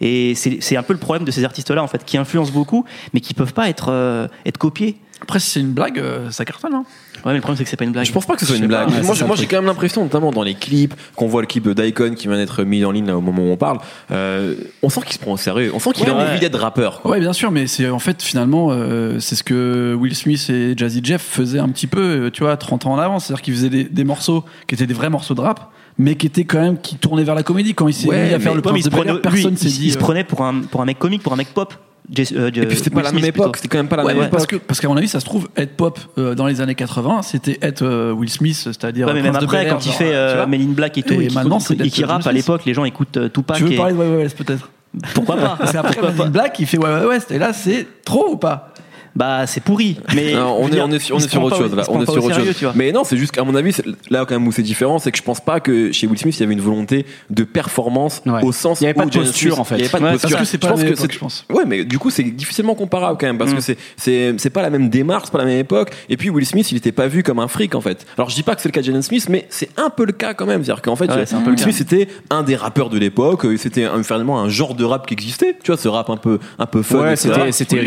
Et 0.00 0.34
c'est 0.34 0.58
c'est 0.60 0.76
un 0.76 0.82
peu 0.82 0.92
le 0.92 0.98
problème 0.98 1.24
de 1.24 1.30
ces 1.30 1.44
artistes-là 1.44 1.82
en 1.82 1.86
fait, 1.86 2.04
qui 2.04 2.18
influencent 2.18 2.52
beaucoup, 2.52 2.84
mais 3.12 3.20
qui 3.20 3.34
peuvent 3.34 3.54
pas 3.54 3.68
être 3.68 3.90
euh, 3.90 4.28
être 4.44 4.58
copiés. 4.58 4.96
Après, 5.22 5.40
si 5.40 5.50
c'est 5.50 5.60
une 5.60 5.72
blague, 5.72 5.98
euh, 5.98 6.30
ça 6.30 6.44
cartonne. 6.44 6.74
Hein. 6.74 6.84
Ouais, 7.24 7.32
mais 7.32 7.34
le 7.34 7.40
problème 7.40 7.56
c'est 7.58 7.64
que 7.64 7.70
c'est 7.70 7.76
pas 7.76 7.84
une 7.84 7.92
blague. 7.92 8.04
Je 8.06 8.12
pense 8.12 8.26
pas 8.26 8.34
que 8.34 8.40
ce 8.40 8.46
soit 8.46 8.56
une 8.56 8.66
blague. 8.66 8.88
ouais, 8.88 9.02
moi, 9.02 9.36
j'ai 9.36 9.46
quand 9.46 9.56
même 9.56 9.66
l'impression, 9.66 10.02
notamment 10.02 10.30
dans 10.30 10.42
les 10.42 10.54
clips, 10.54 10.94
qu'on 11.16 11.26
voit 11.26 11.40
le 11.40 11.46
clip 11.46 11.64
de 11.64 11.72
Daikon 11.72 12.14
qui 12.14 12.28
vient 12.28 12.36
d'être 12.36 12.62
mis 12.64 12.84
en 12.84 12.90
ligne 12.90 13.06
là, 13.06 13.16
au 13.16 13.20
moment 13.20 13.42
où 13.42 13.50
on 13.50 13.56
parle. 13.56 13.78
euh, 14.10 14.54
on 14.82 14.88
sent 14.88 15.00
qu'il 15.04 15.12
se 15.14 15.18
prend 15.18 15.32
au 15.32 15.36
sérieux. 15.36 15.70
On 15.74 15.78
sent 15.78 15.90
qu'il 15.94 16.04
Ouais, 16.04 16.10
a 16.10 16.16
ouais. 16.16 16.30
envie 16.30 16.40
d'être 16.40 16.58
rappeur. 16.58 17.00
quoi. 17.00 17.12
Ouais, 17.12 17.20
bien 17.20 17.32
sûr, 17.32 17.50
mais 17.50 17.66
c'est 17.66 17.88
en 17.88 17.98
fait 17.98 18.22
finalement 18.22 18.68
euh, 18.70 19.18
c'est 19.20 19.34
ce 19.34 19.42
que 19.44 19.94
Will 19.98 20.14
Smith 20.14 20.48
et 20.50 20.74
Jazzy 20.76 21.00
Jeff 21.02 21.22
faisaient 21.22 21.58
un 21.58 21.68
petit 21.68 21.86
peu, 21.86 22.00
euh, 22.26 22.30
tu 22.30 22.42
vois, 22.42 22.56
30 22.56 22.86
ans 22.86 22.92
en 22.92 22.98
avance. 22.98 23.26
C'est-à-dire 23.26 23.42
qu'ils 23.42 23.54
faisaient 23.54 23.70
des, 23.70 23.84
des 23.84 24.04
morceaux 24.04 24.44
qui 24.66 24.74
étaient 24.74 24.86
des 24.86 24.94
vrais 24.94 25.10
morceaux 25.10 25.34
de 25.34 25.40
rap, 25.40 25.70
mais 25.98 26.14
qui 26.14 26.26
étaient 26.26 26.44
quand 26.44 26.60
même 26.60 26.78
qui 26.78 26.96
tournaient 26.96 27.24
vers 27.24 27.34
la 27.34 27.42
comédie. 27.42 27.74
Quand 27.74 27.88
il 27.88 27.94
s'est 27.94 28.08
Ouais, 28.08 28.28
mis 28.28 28.34
à 28.34 28.38
faire 28.40 28.54
mais- 28.54 28.60
le 28.60 28.66
Ouais, 28.66 28.72
mais 28.72 28.80
prince 28.80 28.80
il 28.80 28.82
se 28.84 28.88
de 28.90 28.94
Bel-Air, 28.94 29.20
prenait, 29.22 29.34
lui, 29.36 29.42
personne 29.42 29.56
s'est 29.56 29.68
il, 29.68 29.78
dit. 29.80 29.86
il 29.86 29.92
se 29.92 29.96
euh, 29.96 30.00
prenait 30.00 30.24
pour 30.24 30.42
un 30.42 30.60
pour 30.60 30.80
un 30.80 30.84
mec 30.84 30.98
comique, 30.98 31.22
pour 31.22 31.32
un 31.32 31.36
mec 31.36 31.48
pop. 31.54 31.74
Jess- 32.12 32.32
euh, 32.36 32.48
Et 32.54 32.66
puis 32.66 32.76
c'était 32.76 32.90
pas 32.90 32.96
Will 32.96 33.04
la 33.04 33.10
Smith, 33.10 33.22
même 33.22 33.28
époque. 33.30 33.56
C'était 33.56 33.68
quand 33.68 33.78
même 33.78 33.88
pas 33.88 33.96
la 33.96 34.04
Ouais, 34.04 34.12
même 34.12 34.20
ouais, 34.20 34.26
époque. 34.26 34.38
parce 34.38 34.46
que 34.46 34.56
parce 34.56 34.80
qu'à 34.80 34.88
mon 34.88 34.96
avis, 34.96 35.08
ça 35.08 35.18
se 35.20 35.24
trouve 35.24 35.48
être 35.56 35.76
pop 35.76 35.98
euh, 36.18 36.34
dans 36.34 36.46
les 36.46 36.60
années 36.60 36.74
80, 36.76 37.22
c'était 37.22 37.58
être 37.62 37.82
euh, 37.82 38.12
Will 38.12 38.30
Smith, 38.30 38.56
c'est-à-dire 38.56 39.06
Ouais, 39.08 39.14
mais 39.14 39.20
Prince 39.22 39.32
même 39.32 39.40
de 39.40 39.44
après, 39.46 39.66
quand 39.68 39.84
il 39.86 39.92
fait 39.92 40.10
tu 40.10 40.14
euh, 40.14 40.34
vois. 40.36 40.46
Men 40.46 40.60
in 40.60 40.72
Black 40.72 40.98
et 40.98 41.02
tout, 41.02 41.14
Et 41.14 41.24
et, 41.24 41.26
qui- 41.28 41.34
maintenant, 41.34 41.58
c'est 41.58 41.74
et 41.80 41.90
qui 41.90 42.04
rappe 42.04 42.26
à 42.26 42.32
l'époque, 42.32 42.64
les 42.64 42.74
gens 42.74 42.84
écoutent 42.84 43.16
euh, 43.16 43.28
Tupac. 43.28 43.56
Tu 43.56 43.64
veux 43.64 43.72
et- 43.72 43.76
parler 43.76 43.94
de 43.94 43.98
West 43.98 44.36
peut-être 44.38 44.70
Pourquoi 45.14 45.36
pas 45.36 45.56
Parce 45.58 45.72
qu'après 45.72 45.92
Pourquoi 45.94 46.10
Men 46.10 46.16
pas 46.16 46.24
in 46.26 46.30
Black, 46.30 46.56
il 46.60 46.66
fait 46.66 46.78
West 46.78 47.30
et 47.32 47.38
là 47.38 47.52
c'est 47.52 47.86
trop 48.04 48.30
ou 48.32 48.36
pas? 48.36 48.72
Bah, 49.16 49.46
c'est 49.46 49.62
pourri. 49.62 49.96
Mais 50.14 50.34
Non, 50.34 50.56
on 50.60 50.68
est, 50.70 50.80
on 50.80 50.90
est 50.92 50.98
sur, 50.98 51.16
on 51.16 51.18
est 51.18 51.28
sur 51.28 51.42
autre 51.42 51.56
chose 51.56 51.74
là. 51.74 51.84
On 51.88 52.00
est 52.02 52.04
sur 52.04 52.14
au 52.14 52.18
autre 52.26 52.34
sérieux, 52.34 52.52
chose. 52.52 52.72
Mais 52.74 52.92
non, 52.92 53.02
c'est 53.04 53.16
juste 53.16 53.32
qu'à 53.32 53.42
mon 53.44 53.54
avis, 53.54 53.72
là 54.10 54.24
quand 54.26 54.34
même 54.38 54.46
où 54.46 54.52
c'est 54.52 54.62
différent, 54.62 54.98
c'est 54.98 55.10
que 55.10 55.18
je 55.18 55.22
pense 55.22 55.40
pas 55.40 55.58
que 55.60 55.90
chez 55.92 56.06
Will 56.06 56.18
Smith 56.18 56.36
il 56.36 56.40
y 56.40 56.44
avait 56.44 56.52
une 56.52 56.60
volonté 56.60 57.06
de 57.30 57.44
performance 57.44 58.22
Ouais. 58.26 58.42
au 58.44 58.52
sens 58.52 58.80
Il 58.80 58.84
y 58.84 58.86
avait 58.88 58.96
où 58.96 59.00
pas 59.00 59.06
de 59.06 59.12
Jaden 59.12 59.26
posture, 59.28 59.54
Smith- 59.54 59.60
en 59.60 59.64
fait. 59.64 59.74
Il 59.76 59.78
y 59.78 59.82
avait 59.84 59.90
pas 59.90 59.98
de 60.00 60.04
Ouais, 60.04 60.12
posture. 60.12 60.30
Parce 60.30 60.42
que 60.42 60.46
c'est 60.48 60.58
pas 60.58 60.66
je 60.68 60.72
pense 60.72 60.82
que 60.84 60.94
c'est- 60.94 61.12
je 61.12 61.18
pense. 61.18 61.44
Ouais, 61.52 61.64
mais 61.66 61.84
du 61.84 61.98
coup 61.98 62.10
c'est 62.10 62.22
difficilement 62.24 62.74
comparable 62.74 63.16
quand 63.20 63.26
même 63.26 63.38
parce 63.38 63.52
Mm. 63.52 63.56
que 63.56 63.60
c'est 63.62 63.78
c'est 63.96 64.34
c'est 64.38 64.50
pas 64.50 64.62
la 64.62 64.70
même 64.70 64.88
démarche, 64.90 65.24
c'est 65.26 65.32
pas 65.32 65.38
la 65.38 65.44
même 65.44 65.58
époque. 65.58 65.90
Et 66.08 66.16
puis 66.16 66.28
Will 66.30 66.44
Smith, 66.46 66.70
il 66.70 66.76
était 66.76 66.92
pas 66.92 67.06
vu 67.08 67.22
comme 67.22 67.38
un 67.38 67.48
fric 67.48 67.74
en 67.74 67.80
fait. 67.80 68.06
Alors 68.18 68.28
je 68.30 68.34
dis 68.34 68.42
pas 68.42 68.54
que 68.54 68.60
c'est 68.60 68.68
le 68.68 68.72
cas 68.72 68.80
de 68.80 68.86
Jaden 68.86 69.02
Smith, 69.02 69.28
mais 69.30 69.46
c'est 69.48 69.70
un 69.78 69.88
peu 69.90 70.04
le 70.04 70.12
cas 70.12 70.34
quand 70.34 70.46
même. 70.46 70.62
C'est-à-dire 70.62 70.82
qu'en 70.82 70.96
fait, 70.96 71.10
Ouais, 71.10 71.24
Will 71.46 71.58
Smith 71.58 71.74
c'était 71.76 72.08
un 72.30 72.42
des 72.42 72.56
rappeurs 72.56 72.90
de 72.90 72.98
l'époque. 72.98 73.44
euh, 73.46 73.56
C'était 73.56 73.84
un, 73.84 74.02
finalement 74.02 74.40
un 74.40 74.48
genre 74.48 74.74
de 74.74 74.84
rap 74.84 75.06
qui 75.06 75.14
existait. 75.14 75.56
Tu 75.62 75.70
vois, 75.72 75.80
ce 75.80 75.88
rap 75.88 76.10
un 76.10 76.16
peu 76.16 76.38
un 76.58 76.66
peu 76.66 76.82
fun. 76.82 76.98
Ouais, 77.00 77.16
c'était 77.16 77.78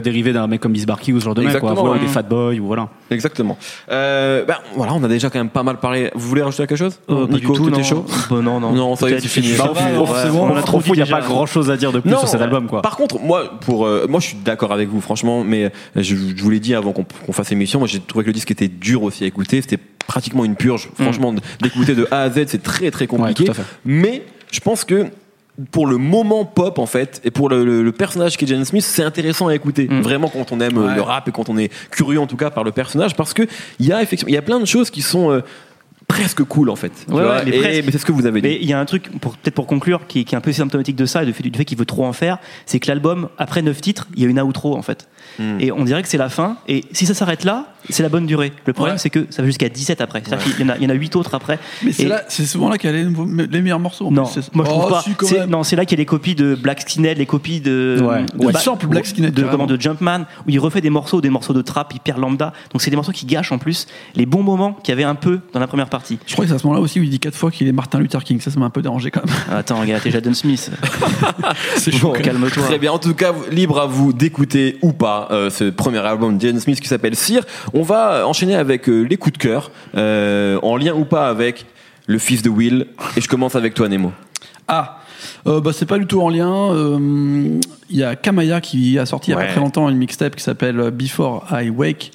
dérivé 0.00 0.32
d'un 0.32 0.46
mec 0.46 0.60
comme 0.60 0.72
Miss 0.78 0.86
Barky 0.86 1.12
ou 1.12 1.18
ce 1.18 1.24
genre 1.24 1.34
de 1.34 1.42
mec, 1.42 1.58
quoi. 1.58 1.74
Voilà, 1.74 1.96
ouais. 1.96 1.98
des 1.98 2.06
Fat 2.06 2.22
Boy 2.22 2.60
ou 2.60 2.66
voilà. 2.66 2.88
Exactement. 3.10 3.58
Euh, 3.90 4.44
ben, 4.44 4.54
voilà, 4.76 4.94
on 4.94 5.02
a 5.02 5.08
déjà 5.08 5.28
quand 5.28 5.38
même 5.40 5.48
pas 5.48 5.64
mal 5.64 5.78
parlé. 5.78 6.10
Vous 6.14 6.28
voulez 6.28 6.42
rajouter 6.42 6.68
quelque 6.68 6.78
chose 6.78 7.00
Euh, 7.10 7.26
pas 7.26 7.32
Nico, 7.34 7.52
tout, 7.52 7.68
tout 7.68 7.78
est 7.78 7.82
chaud 7.82 8.06
Bah, 8.30 8.36
non, 8.40 8.60
non. 8.60 8.72
Non, 8.72 8.94
ça 8.94 9.10
y 9.10 9.14
est, 9.14 9.20
c'est 9.20 9.26
fini. 9.28 9.54
Bah, 9.58 9.72
ouais, 9.74 10.30
on 10.32 10.56
a 10.56 10.62
trop 10.62 10.80
il 10.86 10.92
n'y 10.92 11.02
a 11.02 11.06
pas 11.06 11.20
grand 11.20 11.46
chose 11.46 11.70
à 11.70 11.76
dire 11.76 11.90
de 11.90 11.98
plus 11.98 12.10
Non, 12.10 12.20
sur 12.20 12.28
cet 12.28 12.40
album, 12.40 12.68
quoi. 12.68 12.80
Par 12.82 12.96
contre, 12.96 13.18
moi, 13.18 13.58
pour, 13.60 13.86
euh, 13.86 14.06
moi, 14.08 14.20
je 14.20 14.28
suis 14.28 14.36
d'accord 14.36 14.72
avec 14.72 14.88
vous, 14.88 15.00
franchement, 15.00 15.42
mais 15.42 15.72
je, 15.96 16.14
je 16.14 16.42
vous 16.42 16.50
l'ai 16.50 16.60
dit 16.60 16.74
avant 16.74 16.92
qu'on 16.92 17.04
qu'on 17.26 17.32
fasse 17.32 17.50
l'émission, 17.50 17.80
moi, 17.80 17.88
j'ai 17.88 18.00
trouvé 18.00 18.24
que 18.24 18.28
le 18.28 18.34
disque 18.34 18.50
était 18.50 18.68
dur 18.68 19.02
aussi 19.02 19.24
à 19.24 19.26
écouter. 19.26 19.60
C'était 19.60 19.78
pratiquement 20.06 20.44
une 20.44 20.54
purge. 20.54 20.88
Franchement, 21.00 21.34
d'écouter 21.60 21.94
de 21.94 22.06
A 22.10 22.22
à 22.22 22.30
Z, 22.30 22.44
c'est 22.46 22.62
très, 22.62 22.90
très 22.90 23.06
compliqué. 23.06 23.48
Ouais. 23.48 23.56
Mais 23.84 24.22
je 24.52 24.60
pense 24.60 24.84
que 24.84 25.06
pour 25.72 25.86
le 25.86 25.96
moment 25.96 26.44
pop 26.44 26.78
en 26.78 26.86
fait 26.86 27.20
et 27.24 27.30
pour 27.30 27.48
le, 27.48 27.64
le- 27.64 27.82
le 27.82 27.92
personnage 27.92 28.36
qui 28.36 28.44
est 28.44 28.48
Jaden 28.48 28.64
Smith 28.64 28.84
c'est 28.84 29.02
intéressant 29.02 29.48
à 29.48 29.54
écouter 29.54 29.88
Mm. 29.88 30.00
vraiment 30.02 30.28
quand 30.28 30.52
on 30.52 30.60
aime 30.60 30.78
euh, 30.78 30.86
Ouais. 30.88 30.94
le 30.94 31.02
rap 31.02 31.26
et 31.28 31.32
quand 31.32 31.48
on 31.48 31.58
est 31.58 31.72
curieux 31.90 32.20
en 32.20 32.26
tout 32.26 32.36
cas 32.36 32.50
par 32.50 32.62
le 32.64 32.70
personnage 32.72 33.16
parce 33.16 33.34
que 33.34 33.42
il 33.80 33.86
y 33.86 33.92
a 33.92 34.02
effectivement 34.02 34.28
il 34.30 34.34
y 34.34 34.38
a 34.38 34.42
plein 34.42 34.60
de 34.60 34.64
choses 34.66 34.90
qui 34.90 35.02
sont 35.02 35.30
euh, 35.32 35.40
presque 36.06 36.42
cool 36.44 36.70
en 36.70 36.76
fait. 36.76 36.92
Ouais, 37.08 37.22
ouais, 37.22 37.44
mais 37.44 37.50
et- 37.56 37.60
presque. 37.60 37.82
mais 37.86 37.92
c'est 37.92 37.98
ce 37.98 38.06
que 38.06 38.12
vous 38.12 38.24
avez 38.24 38.40
dit. 38.40 38.48
Mais 38.48 38.58
il 38.60 38.66
y 38.66 38.72
a 38.72 38.80
un 38.80 38.84
truc, 38.86 39.10
pour- 39.20 39.36
peut-être 39.36 39.54
pour 39.54 39.66
conclure, 39.66 40.06
qui, 40.06 40.24
qui 40.24 40.34
est 40.34 40.38
un 40.38 40.40
peu 40.40 40.52
symptomatique 40.52 40.96
de 40.96 41.04
ça 41.04 41.22
et 41.22 41.26
du 41.26 41.34
fait, 41.34 41.42
du 41.42 41.58
fait 41.58 41.66
qu'il 41.66 41.76
veut 41.76 41.84
trop 41.84 42.06
en 42.06 42.14
faire, 42.14 42.38
c'est 42.64 42.80
que 42.80 42.88
l'album, 42.88 43.28
après 43.36 43.60
9 43.60 43.78
titres, 43.82 44.08
il 44.16 44.22
y 44.22 44.26
a 44.26 44.28
une 44.28 44.40
outro 44.40 44.74
en 44.74 44.80
fait. 44.80 45.06
Hmm. 45.38 45.60
Et 45.60 45.70
on 45.72 45.84
dirait 45.84 46.02
que 46.02 46.08
c'est 46.08 46.18
la 46.18 46.28
fin. 46.28 46.56
Et 46.68 46.84
si 46.92 47.06
ça 47.06 47.14
s'arrête 47.14 47.44
là, 47.44 47.66
c'est 47.90 48.02
la 48.02 48.08
bonne 48.08 48.26
durée. 48.26 48.52
Le 48.66 48.72
problème, 48.72 48.94
Ouais. 48.96 48.98
c'est 48.98 49.08
que 49.10 49.26
ça 49.30 49.40
va 49.42 49.46
jusqu'à 49.46 49.68
17 49.68 50.00
après. 50.00 50.22
C'est-à-dire 50.26 50.54
qu'il 50.56 50.66
y 50.66 50.68
en 50.68 50.72
a- 50.72 50.76
il 50.76 50.82
y 50.82 50.86
en 50.86 50.90
a 50.90 50.94
8 50.94 51.16
autres 51.16 51.34
après. 51.34 51.58
Mais 51.84 51.92
c'est 51.92 52.02
Et- 52.02 52.06
là, 52.08 52.22
c'est 52.28 52.44
souvent 52.44 52.68
là 52.68 52.76
qu'il 52.76 52.90
y 52.90 52.92
a 52.92 52.96
les, 52.96 53.06
les 53.50 53.62
meilleurs 53.62 53.78
morceaux. 53.78 54.10
Non, 54.10 54.24
plus, 54.24 54.50
moi 54.52 54.64
je 54.64 54.70
trouve 54.70 54.84
Oh, 54.86 54.90
pas. 54.90 55.02
si, 55.02 55.10
C'est- 55.22 55.46
non, 55.46 55.62
c'est 55.62 55.76
là 55.76 55.84
qu'il 55.84 55.96
y 55.96 56.00
a 56.00 56.02
les 56.02 56.06
copies 56.06 56.34
de 56.34 56.54
Black 56.54 56.80
Skinhead, 56.82 57.18
les 57.18 57.26
copies 57.26 57.60
de. 57.60 57.98
Ouais. 58.02 58.22
de 58.22 58.46
Il 58.46 58.52
Ba- 58.52 58.58
sample 58.58 58.86
Black 58.88 59.06
Skinhead, 59.06 59.32
de, 59.32 59.42
comment, 59.44 59.66
de 59.66 59.80
Jumpman, 59.80 60.20
où 60.46 60.50
il 60.50 60.58
refait 60.58 60.80
des 60.80 60.90
morceaux, 60.90 61.20
des 61.20 61.30
morceaux 61.30 61.54
de 61.54 61.62
trap 61.62 61.94
hyper 61.94 62.18
lambda. 62.18 62.52
Donc 62.72 62.82
c'est 62.82 62.90
des 62.90 62.96
morceaux 62.96 63.12
qui 63.12 63.26
gâchent 63.26 63.52
en 63.52 63.58
plus 63.58 63.86
les 64.14 64.26
bons 64.26 64.42
moments 64.42 64.72
qu'il 64.72 64.92
y 64.92 64.94
avait 64.94 65.04
un 65.04 65.14
peu 65.14 65.40
dans 65.52 65.60
la 65.60 65.66
première 65.66 65.88
partie. 65.88 66.18
Je 66.26 66.32
crois 66.32 66.44
que 66.44 66.48
c'est 66.50 66.54
à 66.56 66.58
ce 66.58 66.64
moment-là 66.66 66.82
aussi 66.82 67.00
où 67.00 67.02
il 67.04 67.10
dit 67.10 67.20
quatre 67.20 67.36
fois 67.36 67.50
qu'il 67.50 67.68
est 67.68 67.72
Martin 67.72 68.00
Luther 68.00 68.22
King. 68.24 68.40
Ça, 68.40 68.50
ça 68.50 68.58
m'a 68.60 68.66
un 68.66 68.70
peu 68.70 68.82
dérangé 68.82 69.10
quand 69.10 69.24
même. 69.24 69.34
Attends, 69.56 69.80
regarde, 69.80 70.02
t'es 70.02 70.10
Jaden 70.10 70.34
Smith. 70.34 70.70
C'est 71.76 71.98
Bon, 72.00 72.12
calme-toi. 72.12 72.62
Très 72.64 72.78
bien. 72.78 72.92
En 72.92 72.98
tout 72.98 73.14
cas, 73.14 73.32
libre 73.50 73.80
à 73.80 73.86
vous 73.86 74.12
d'écouter 74.12 74.78
ou 74.82 74.92
pas 74.92 75.17
euh, 75.30 75.50
ce 75.50 75.64
premier 75.70 75.98
album 75.98 76.36
de 76.36 76.40
Jaden 76.42 76.60
Smith 76.60 76.80
qui 76.80 76.88
s'appelle 76.88 77.16
Sire. 77.16 77.42
On 77.74 77.82
va 77.82 78.26
enchaîner 78.26 78.54
avec 78.54 78.88
euh, 78.88 79.02
les 79.02 79.16
coups 79.16 79.34
de 79.34 79.38
cœur, 79.38 79.70
euh, 79.96 80.58
en 80.62 80.76
lien 80.76 80.94
ou 80.94 81.04
pas 81.04 81.28
avec 81.28 81.66
le 82.06 82.18
fils 82.18 82.42
de 82.42 82.50
Will. 82.50 82.86
Et 83.16 83.20
je 83.20 83.28
commence 83.28 83.54
avec 83.56 83.74
toi, 83.74 83.88
Nemo. 83.88 84.12
Ah, 84.68 84.98
euh, 85.46 85.60
bah, 85.60 85.72
c'est 85.72 85.86
pas 85.86 85.98
du 85.98 86.06
tout 86.06 86.20
en 86.20 86.28
lien. 86.28 86.72
Il 87.90 87.96
y 87.96 88.04
a 88.04 88.16
Kamaya 88.16 88.60
qui 88.60 88.98
a 88.98 89.06
sorti 89.06 89.30
il 89.30 89.34
y 89.34 89.36
a 89.36 89.38
Ouais. 89.40 89.48
très 89.48 89.60
longtemps 89.60 89.88
une 89.88 89.96
mixtape 89.96 90.36
qui 90.36 90.42
s'appelle 90.42 90.90
Before 90.90 91.46
I 91.52 91.70
Wake. 91.70 92.12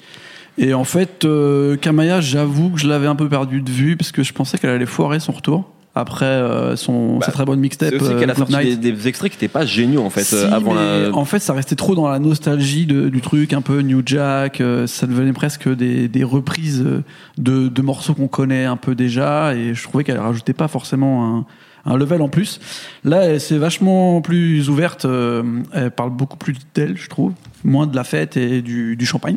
Et 0.56 0.72
en 0.72 0.84
fait, 0.84 1.24
euh, 1.24 1.76
Kamaya, 1.76 2.20
j'avoue 2.20 2.70
que 2.70 2.78
je 2.78 2.86
l'avais 2.86 3.08
un 3.08 3.16
peu 3.16 3.28
perdu 3.28 3.60
de 3.60 3.70
vue 3.70 3.96
parce 3.96 4.12
que 4.12 4.22
je 4.22 4.32
pensais 4.32 4.56
qu'elle 4.56 4.70
allait 4.70 4.86
foirer 4.86 5.18
son 5.18 5.32
retour 5.32 5.68
après 5.94 6.24
euh, 6.24 6.74
son 6.76 7.18
Bah, 7.18 7.26
sa 7.26 7.32
très 7.32 7.44
bonne 7.44 7.60
mixtape. 7.60 7.90
C'est 7.90 8.02
aussi 8.02 8.12
euh, 8.12 8.18
qu'elle 8.20 8.30
a 8.30 8.34
Good 8.34 8.50
sorti 8.50 8.76
des, 8.76 8.92
des 8.92 9.08
extraits 9.08 9.30
qui 9.30 9.36
n'étaient 9.36 9.48
pas 9.52 9.64
géniaux 9.64 10.02
en 10.02 10.10
fait 10.10 10.24
Si, 10.24 10.34
euh, 10.34 10.50
avant 10.50 10.74
mais 10.74 11.02
la. 11.10 11.14
En 11.16 11.24
fait, 11.24 11.38
ça 11.38 11.52
restait 11.52 11.76
trop 11.76 11.94
dans 11.94 12.08
la 12.08 12.18
nostalgie 12.18 12.86
de- 12.86 13.08
du 13.08 13.20
truc, 13.20 13.52
un 13.52 13.62
peu 13.62 13.80
New 13.80 14.02
Jack. 14.04 14.60
euh, 14.60 14.86
ça 14.86 15.06
devenait 15.06 15.32
presque 15.32 15.68
des, 15.74 16.08
des 16.08 16.24
reprises 16.24 16.82
euh, 16.84 17.02
de, 17.38 17.68
de 17.68 17.82
morceaux 17.82 18.14
qu'on 18.14 18.28
connaît 18.28 18.64
un 18.64 18.76
peu 18.76 18.94
déjà. 18.94 19.54
Et 19.54 19.74
je 19.74 19.82
trouvais 19.84 20.04
qu'elle 20.04 20.18
rajoutait 20.18 20.52
pas 20.52 20.68
forcément 20.68 21.38
un, 21.38 21.46
un 21.86 21.96
level 21.96 22.22
en 22.22 22.28
plus. 22.28 22.60
Là, 23.04 23.38
c'est 23.38 23.58
vachement 23.58 24.20
plus 24.22 24.68
ouverte. 24.70 25.04
euh, 25.04 25.42
elle 25.72 25.90
parle 25.90 26.10
beaucoup 26.10 26.36
plus 26.36 26.54
d'elle, 26.74 26.96
je 26.96 27.08
trouve. 27.08 27.32
Moins 27.62 27.86
de 27.86 27.94
la 27.96 28.04
fête 28.04 28.36
et 28.36 28.62
du, 28.62 28.96
du 28.96 29.06
champagne. 29.06 29.36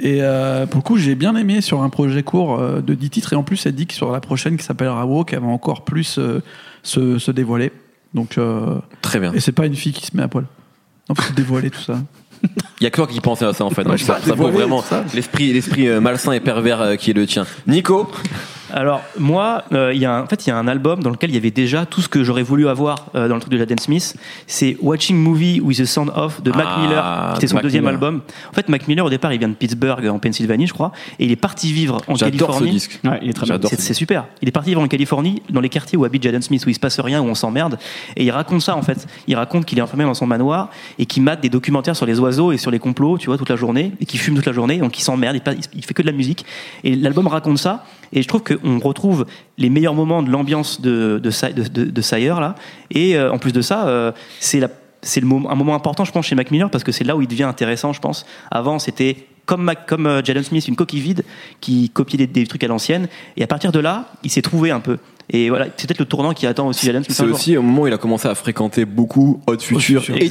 Et 0.00 0.18
euh, 0.22 0.66
pour 0.66 0.78
le 0.78 0.82
coup, 0.82 0.96
j'ai 0.96 1.14
bien 1.16 1.34
aimé 1.36 1.60
sur 1.60 1.82
un 1.82 1.88
projet 1.88 2.22
court 2.22 2.58
euh, 2.60 2.80
de 2.80 2.94
10 2.94 3.10
titres. 3.10 3.32
Et 3.32 3.36
en 3.36 3.42
plus, 3.42 3.66
elle 3.66 3.74
dit 3.74 3.86
que 3.86 3.94
sur 3.94 4.12
la 4.12 4.20
prochaine 4.20 4.56
qui 4.56 4.64
s'appellera 4.64 5.04
Walk, 5.06 5.32
elle 5.32 5.40
va 5.40 5.46
encore 5.48 5.84
plus 5.84 6.18
euh, 6.18 6.40
se, 6.82 7.18
se 7.18 7.30
dévoiler. 7.32 7.72
Donc, 8.14 8.38
euh, 8.38 8.76
Très 9.02 9.18
bien. 9.20 9.32
et 9.32 9.40
c'est 9.40 9.52
pas 9.52 9.66
une 9.66 9.74
fille 9.74 9.92
qui 9.92 10.06
se 10.06 10.16
met 10.16 10.22
à 10.22 10.28
poil. 10.28 10.44
Non, 11.08 11.14
faut 11.14 11.22
se 11.22 11.32
dévoiler 11.32 11.70
tout 11.70 11.80
ça. 11.80 12.00
Il 12.80 12.84
y 12.84 12.86
a 12.86 12.90
que 12.90 12.96
toi 12.96 13.06
qui 13.08 13.20
pensais 13.20 13.44
à 13.44 13.52
ça 13.52 13.64
en 13.64 13.70
fait. 13.70 13.86
Ouais, 13.88 13.98
ça, 13.98 14.20
ça 14.22 14.34
vaut 14.34 14.50
vraiment 14.50 14.84
l'esprit, 15.14 15.52
l'esprit 15.52 15.88
malsain 16.00 16.30
et 16.32 16.38
pervers 16.40 16.96
qui 16.96 17.10
est 17.10 17.14
le 17.14 17.26
tien. 17.26 17.44
Nico? 17.66 18.08
Alors 18.72 19.00
moi, 19.18 19.64
euh, 19.72 19.92
il 19.94 20.00
y 20.00 20.04
a 20.04 20.12
un- 20.12 20.22
en 20.22 20.26
fait 20.26 20.46
il 20.46 20.50
y 20.50 20.52
a 20.52 20.56
un 20.56 20.68
album 20.68 21.02
dans 21.02 21.10
lequel 21.10 21.30
il 21.30 21.34
y 21.34 21.36
avait 21.38 21.50
déjà 21.50 21.86
tout 21.86 22.00
ce 22.00 22.08
que 22.08 22.22
j'aurais 22.24 22.42
voulu 22.42 22.68
avoir 22.68 23.06
euh, 23.14 23.28
dans 23.28 23.34
le 23.34 23.40
truc 23.40 23.52
de 23.52 23.58
Jaden 23.58 23.78
Smith. 23.78 24.14
C'est 24.46 24.76
Watching 24.82 25.16
Movie 25.16 25.60
with 25.60 25.78
the 25.78 25.84
Sound 25.84 26.10
Off 26.14 26.42
de 26.42 26.50
Mac 26.52 26.66
Ah, 26.68 26.80
Miller, 26.80 27.30
qui 27.32 27.38
était 27.38 27.46
son 27.46 27.54
Mac 27.56 27.62
deuxième 27.64 27.84
Miller. 27.84 27.94
album. 27.94 28.20
En 28.50 28.52
fait, 28.54 28.68
Mac 28.68 28.86
Miller 28.88 29.04
au 29.04 29.10
départ 29.10 29.32
il 29.32 29.38
vient 29.38 29.48
de 29.48 29.54
Pittsburgh 29.54 30.06
en 30.08 30.18
Pennsylvanie, 30.18 30.66
je 30.66 30.72
crois, 30.74 30.92
et 31.18 31.24
il 31.24 31.30
est 31.32 31.36
parti 31.36 31.72
vivre 31.72 31.98
en 32.08 32.14
J'adore 32.14 32.18
ce 32.18 32.44
Californie. 32.46 32.70
disque. 32.70 33.00
Ouais, 33.04 33.18
il 33.22 33.30
est 33.30 33.32
très 33.32 33.46
bien. 33.46 33.58
C'est 33.64 33.76
ce 33.76 33.82
c'est 33.82 33.94
super. 33.94 34.26
Il 34.42 34.48
est 34.48 34.52
parti 34.52 34.70
vivre 34.70 34.82
en 34.82 34.88
Californie, 34.88 35.42
dans 35.50 35.60
les 35.60 35.68
quartiers 35.70 35.96
où 35.98 36.04
habite 36.04 36.22
Jaden 36.22 36.42
Smith, 36.42 36.64
où 36.66 36.68
il 36.68 36.74
se 36.74 36.80
passe 36.80 37.00
rien, 37.00 37.20
où 37.22 37.24
on 37.26 37.34
s'emmerde. 37.34 37.78
Et 38.16 38.24
il 38.24 38.30
raconte 38.30 38.60
ça, 38.62 38.76
en 38.76 38.82
fait. 38.82 39.06
Il 39.26 39.36
raconte 39.36 39.64
qu'il 39.64 39.78
est 39.78 39.82
enfermé 39.82 40.04
dans 40.04 40.14
son 40.14 40.26
manoir 40.26 40.68
et 40.98 41.06
qu'il 41.06 41.22
mate 41.22 41.40
des 41.40 41.48
documentaires 41.48 41.96
sur 41.96 42.06
les 42.06 42.18
oiseaux 42.20 42.52
et 42.52 42.58
sur 42.58 42.70
les 42.70 42.78
complots, 42.78 43.16
tu 43.18 43.26
vois, 43.26 43.38
toute 43.38 43.48
la 43.48 43.56
journée, 43.56 43.92
et 44.00 44.04
qu'il 44.06 44.20
fume 44.20 44.34
toute 44.34 44.46
la 44.46 44.52
journée, 44.52 44.78
donc 44.78 44.98
il 44.98 45.02
s'emmerde, 45.02 45.36
il, 45.36 45.58
il 45.74 45.84
fait 45.84 45.94
que 45.94 46.02
de 46.02 46.06
la 46.06 46.12
musique. 46.12 46.44
Et 46.84 46.94
l'album 46.96 47.26
raconte 47.26 47.58
ça. 47.58 47.84
Et 48.12 48.22
je 48.22 48.28
trouve 48.28 48.42
qu'on 48.42 48.78
retrouve 48.78 49.26
les 49.56 49.70
meilleurs 49.70 49.94
moments 49.94 50.22
de 50.22 50.30
l'ambiance 50.30 50.80
de, 50.80 51.20
de, 51.22 52.00
Sire, 52.00 52.40
là. 52.40 52.54
Et 52.90 53.16
euh, 53.16 53.32
en 53.32 53.38
plus 53.38 53.52
de 53.52 53.60
ça, 53.60 53.88
euh, 53.88 54.12
c'est 54.40 54.62
un 54.62 55.54
moment 55.54 55.74
important, 55.74 56.04
je 56.04 56.12
pense, 56.12 56.26
chez 56.26 56.34
Mac 56.34 56.48
parce 56.70 56.84
que 56.84 56.92
c'est 56.92 57.04
là 57.04 57.16
où 57.16 57.22
il 57.22 57.28
devient 57.28 57.44
intéressant, 57.44 57.92
je 57.92 58.00
pense. 58.00 58.26
Avant, 58.50 58.78
c'était 58.78 59.16
comme, 59.46 59.62
Mac- 59.62 59.86
comme 59.86 60.06
euh, 60.06 60.22
Jaden 60.22 60.42
Smith, 60.42 60.68
une 60.68 60.76
coquille 60.76 61.00
vide 61.00 61.24
qui 61.60 61.90
copiait 61.90 62.18
des, 62.18 62.26
des 62.26 62.46
trucs 62.46 62.64
à 62.64 62.68
l'ancienne. 62.68 63.08
Et 63.36 63.42
à 63.42 63.46
partir 63.46 63.72
de 63.72 63.78
là, 63.78 64.06
il 64.22 64.30
s'est 64.30 64.42
trouvé 64.42 64.70
un 64.70 64.80
peu. 64.80 64.98
Et 65.30 65.50
voilà, 65.50 65.66
c'est 65.76 65.86
peut-être 65.86 65.98
le 65.98 66.06
tournant 66.06 66.32
qui 66.32 66.46
attend 66.46 66.66
aussi 66.68 66.86
Smith. 66.86 67.06
C'est 67.10 67.22
aussi 67.24 67.56
au 67.56 67.62
moment 67.62 67.82
où 67.82 67.86
il 67.86 67.92
a 67.92 67.98
commencé 67.98 68.26
à 68.28 68.34
fréquenter 68.34 68.84
beaucoup 68.86 69.40
Hot 69.46 69.58
Future 69.58 70.02
Future, 70.02 70.16
et. 70.16 70.28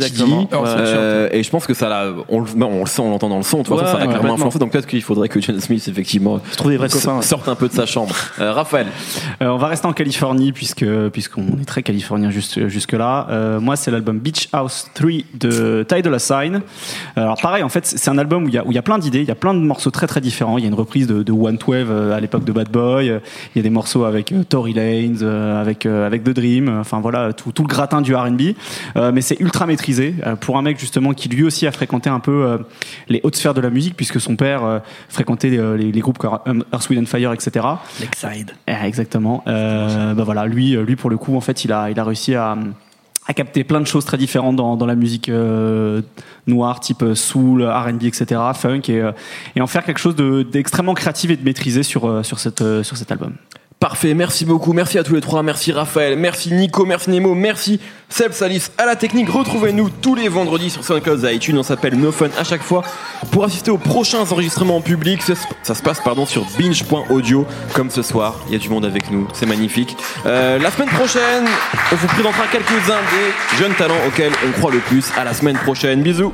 Alors, 0.52 0.68
c'est 0.68 0.76
Euh, 0.78 1.30
et 1.32 1.44
je 1.44 1.50
pense 1.52 1.68
que 1.68 1.74
ça 1.76 1.88
l'a, 1.88 2.08
on, 2.30 2.40
le- 2.40 2.64
on 2.64 2.80
le 2.80 2.86
sent, 2.88 3.02
on 3.04 3.10
l'entend 3.12 3.30
dans 3.30 3.38
le 3.38 3.44
son. 3.44 3.60
De 3.60 3.64
toute 3.64 3.78
façon, 3.78 3.86
Ouais, 3.86 3.92
ça 3.92 3.98
l'a 4.00 4.06
ouais, 4.06 4.12
clairement 4.14 4.34
influencé. 4.34 4.58
Donc 4.60 4.72
peut-être 4.72 4.88
qu'il 4.88 5.02
faudrait 5.04 5.30
que 5.30 5.40
John 5.40 5.60
Smith 5.60 5.88
effectivement 5.88 6.40
Se 6.52 6.58
trouve 6.58 6.72
des 6.72 6.78
vrais 6.78 6.88
s- 6.88 6.94
copains. 6.94 7.18
ouais. 7.18 7.22
sorte 7.24 7.48
un 7.48 7.56
peu 7.56 7.68
de 7.68 7.74
sa 7.74 7.86
chambre. 7.86 8.16
Euh, 8.40 8.52
Raphaël. 8.54 8.88
Euh, 9.42 9.50
on 9.50 9.58
va 9.58 9.68
rester 9.68 9.86
en 9.88 9.94
Californie 9.94 10.52
puisque 10.52 10.86
puisqu'on 11.12 11.46
est 11.62 11.66
très 11.66 11.84
californien 11.84 12.32
juste 12.32 12.68
jusque 12.68 12.94
là. 12.94 13.28
moi, 13.62 13.76
c'est 13.76 13.92
l'album 13.92 14.18
Beach 14.20 14.50
House 14.52 14.88
3 14.96 15.10
de 15.40 15.86
Ty 15.88 16.02
Dolla 16.02 16.20
Sign. 16.20 16.62
Alors 17.16 17.38
pareil, 17.42 17.62
en 17.64 17.70
fait, 17.70 17.86
c'est 17.86 18.10
un 18.10 18.18
album 18.18 18.46
où 18.46 18.48
il 18.48 18.54
y 18.54 18.58
a 18.58 18.66
où 18.66 18.72
il 18.72 18.76
y 18.76 18.80
a 18.80 18.82
plein 18.82 18.98
d'idées, 18.98 19.20
il 19.22 19.28
y 19.28 19.32
a 19.32 19.36
plein 19.36 19.54
de 19.54 19.60
morceaux 19.60 19.92
très 19.92 20.08
très 20.08 20.22
différents. 20.22 20.58
Il 20.58 20.62
y 20.64 20.66
a 20.66 20.70
une 20.70 20.74
reprise 20.74 21.06
de, 21.08 21.22
de 21.24 21.32
One 21.32 21.58
Twelve 21.58 21.90
euh, 21.92 22.16
à 22.16 22.20
l'époque 22.20 22.44
de 22.46 22.52
Bad 22.52 22.70
Boy. 22.72 23.10
Euh, 23.10 23.20
Il 23.56 23.60
y 23.60 23.62
a 23.62 23.64
des 23.64 23.70
morceaux 23.70 24.04
avec 24.06 24.32
euh, 24.32 24.44
Tory 24.44 24.74
Euh, 25.22 25.62
avec 25.62 25.86
euh, 25.86 26.06
avec 26.06 26.24
The 26.24 26.30
Dream. 26.30 26.70
Enfin 26.80 27.00
voilà, 27.00 27.34
tout, 27.34 27.52
tout 27.52 27.64
le 27.64 27.68
gratin 27.68 28.02
du 28.02 28.16
R&B. 28.16 28.42
Euh, 28.96 29.12
mais 29.14 29.22
c'est 29.22 29.40
ultra 29.40 29.66
maîtrisé 29.66 30.16
euh, 30.26 30.36
pour 30.36 30.58
un 30.58 30.62
mec 30.62 30.80
justement 30.80 31.14
qui 31.14 31.30
lui 31.30 31.44
aussi 31.44 31.68
a 31.68 31.72
fréquenté 31.72 32.10
un 32.10 32.20
peu 32.20 32.46
euh, 32.46 32.58
les 33.10 33.20
hautes 33.24 33.36
sphères 33.36 33.54
de 33.54 33.62
la 33.62 33.70
musique 33.70 33.96
puisque 33.96 34.20
son 34.22 34.36
père 34.36 34.64
euh, 34.64 34.80
fréquentait 35.10 35.58
euh, 35.58 35.76
les, 35.78 35.92
les 35.92 36.00
groupes 36.00 36.18
comme 36.18 36.64
Earth, 36.74 36.90
Wind 36.90 37.04
and 37.04 37.06
Fire, 37.06 37.34
etc. 37.34 37.66
Lakeside. 38.00 38.52
Eh, 38.68 38.74
Exactement. 38.86 39.44
Euh, 39.48 40.14
bah 40.14 40.24
voilà, 40.24 40.46
lui, 40.46 40.76
lui 40.76 40.96
pour 40.96 41.10
le 41.10 41.18
coup, 41.18 41.36
en 41.36 41.42
fait, 41.42 41.66
il 41.66 41.72
a, 41.72 41.90
il 41.92 42.00
a 42.00 42.04
réussi 42.04 42.36
à, 42.36 42.56
à 43.28 43.34
capter 43.34 43.64
plein 43.66 43.82
de 43.82 43.88
choses 43.88 44.06
très 44.06 44.18
différentes 44.18 44.56
dans, 44.56 44.78
dans 44.78 44.86
la 44.86 44.96
musique 44.96 45.28
euh, 45.30 46.02
noire, 46.48 46.80
type 46.80 47.04
euh, 47.04 47.16
soul, 47.16 47.64
R&B, 47.64 48.04
etc., 48.04 48.40
funk, 48.54 48.82
et, 48.88 49.02
euh, 49.02 49.12
et 49.56 49.62
en 49.62 49.68
faire 49.68 49.84
quelque 49.84 50.00
chose 50.00 50.16
de- 50.16 50.44
d'extrêmement 50.44 50.94
créatif 50.94 51.30
et 51.32 51.36
de 51.36 51.44
maîtrisé 51.44 51.84
sur, 51.84 52.06
euh, 52.06 52.24
sur, 52.24 52.40
cette, 52.40 52.62
euh, 52.62 52.84
sur 52.84 52.96
cet 52.96 53.12
album. 53.12 53.34
Parfait, 53.80 54.16
merci 54.16 54.44
beaucoup, 54.44 54.74
merci 54.74 54.98
à 54.98 55.04
tous 55.04 55.14
les 55.14 55.22
trois, 55.22 55.44
merci 55.44 55.72
Raphaël, 55.72 56.18
merci 56.18 56.52
Nico, 56.52 56.84
merci 56.84 57.12
Nemo, 57.12 57.36
merci 57.36 57.80
Seb 58.10 58.32
Salis 58.32 58.70
à 58.80 58.88
la 58.88 58.96
technique. 58.96 59.30
Retrouvez-nous 59.30 59.92
tous 60.02 60.16
les 60.16 60.30
vendredis 60.30 60.72
sur 60.72 60.84
SoundCloud 60.84 61.24
et 61.26 61.36
iTunes, 61.36 61.60
on 61.60 61.64
s'appelle 61.64 61.94
No 61.96 62.12
Fun 62.12 62.30
à 62.40 62.44
chaque 62.44 62.64
fois 62.64 62.84
pour 63.32 63.44
assister 63.44 63.70
aux 63.70 63.78
prochains 63.78 64.22
enregistrements 64.32 64.78
en 64.78 64.82
public. 64.82 65.22
Ça, 65.22 65.76
se- 65.76 65.84
passe 65.84 66.00
pardon 66.02 66.26
sur 66.26 66.44
binge.audio 66.58 67.46
comme 67.76 67.92
ce 67.92 68.02
soir. 68.02 68.40
Il 68.48 68.54
y 68.54 68.56
a 68.56 68.60
du 68.60 68.70
monde 68.70 68.84
avec 68.84 69.12
nous, 69.12 69.28
c'est 69.34 69.46
magnifique. 69.46 69.96
Euh, 70.26 70.58
la 70.58 70.72
semaine 70.72 70.90
prochaine, 70.90 71.46
on 71.92 71.96
vous 71.98 72.08
présentera 72.08 72.48
quelques-uns 72.52 73.02
des 73.12 73.58
jeunes 73.60 73.76
talents 73.76 73.94
auxquels 74.08 74.34
on 74.48 74.52
croit 74.54 74.72
le 74.72 74.80
plus. 74.80 75.06
À 75.16 75.24
la 75.24 75.36
semaine 75.36 75.56
prochaine, 75.58 76.02
bisous. 76.02 76.34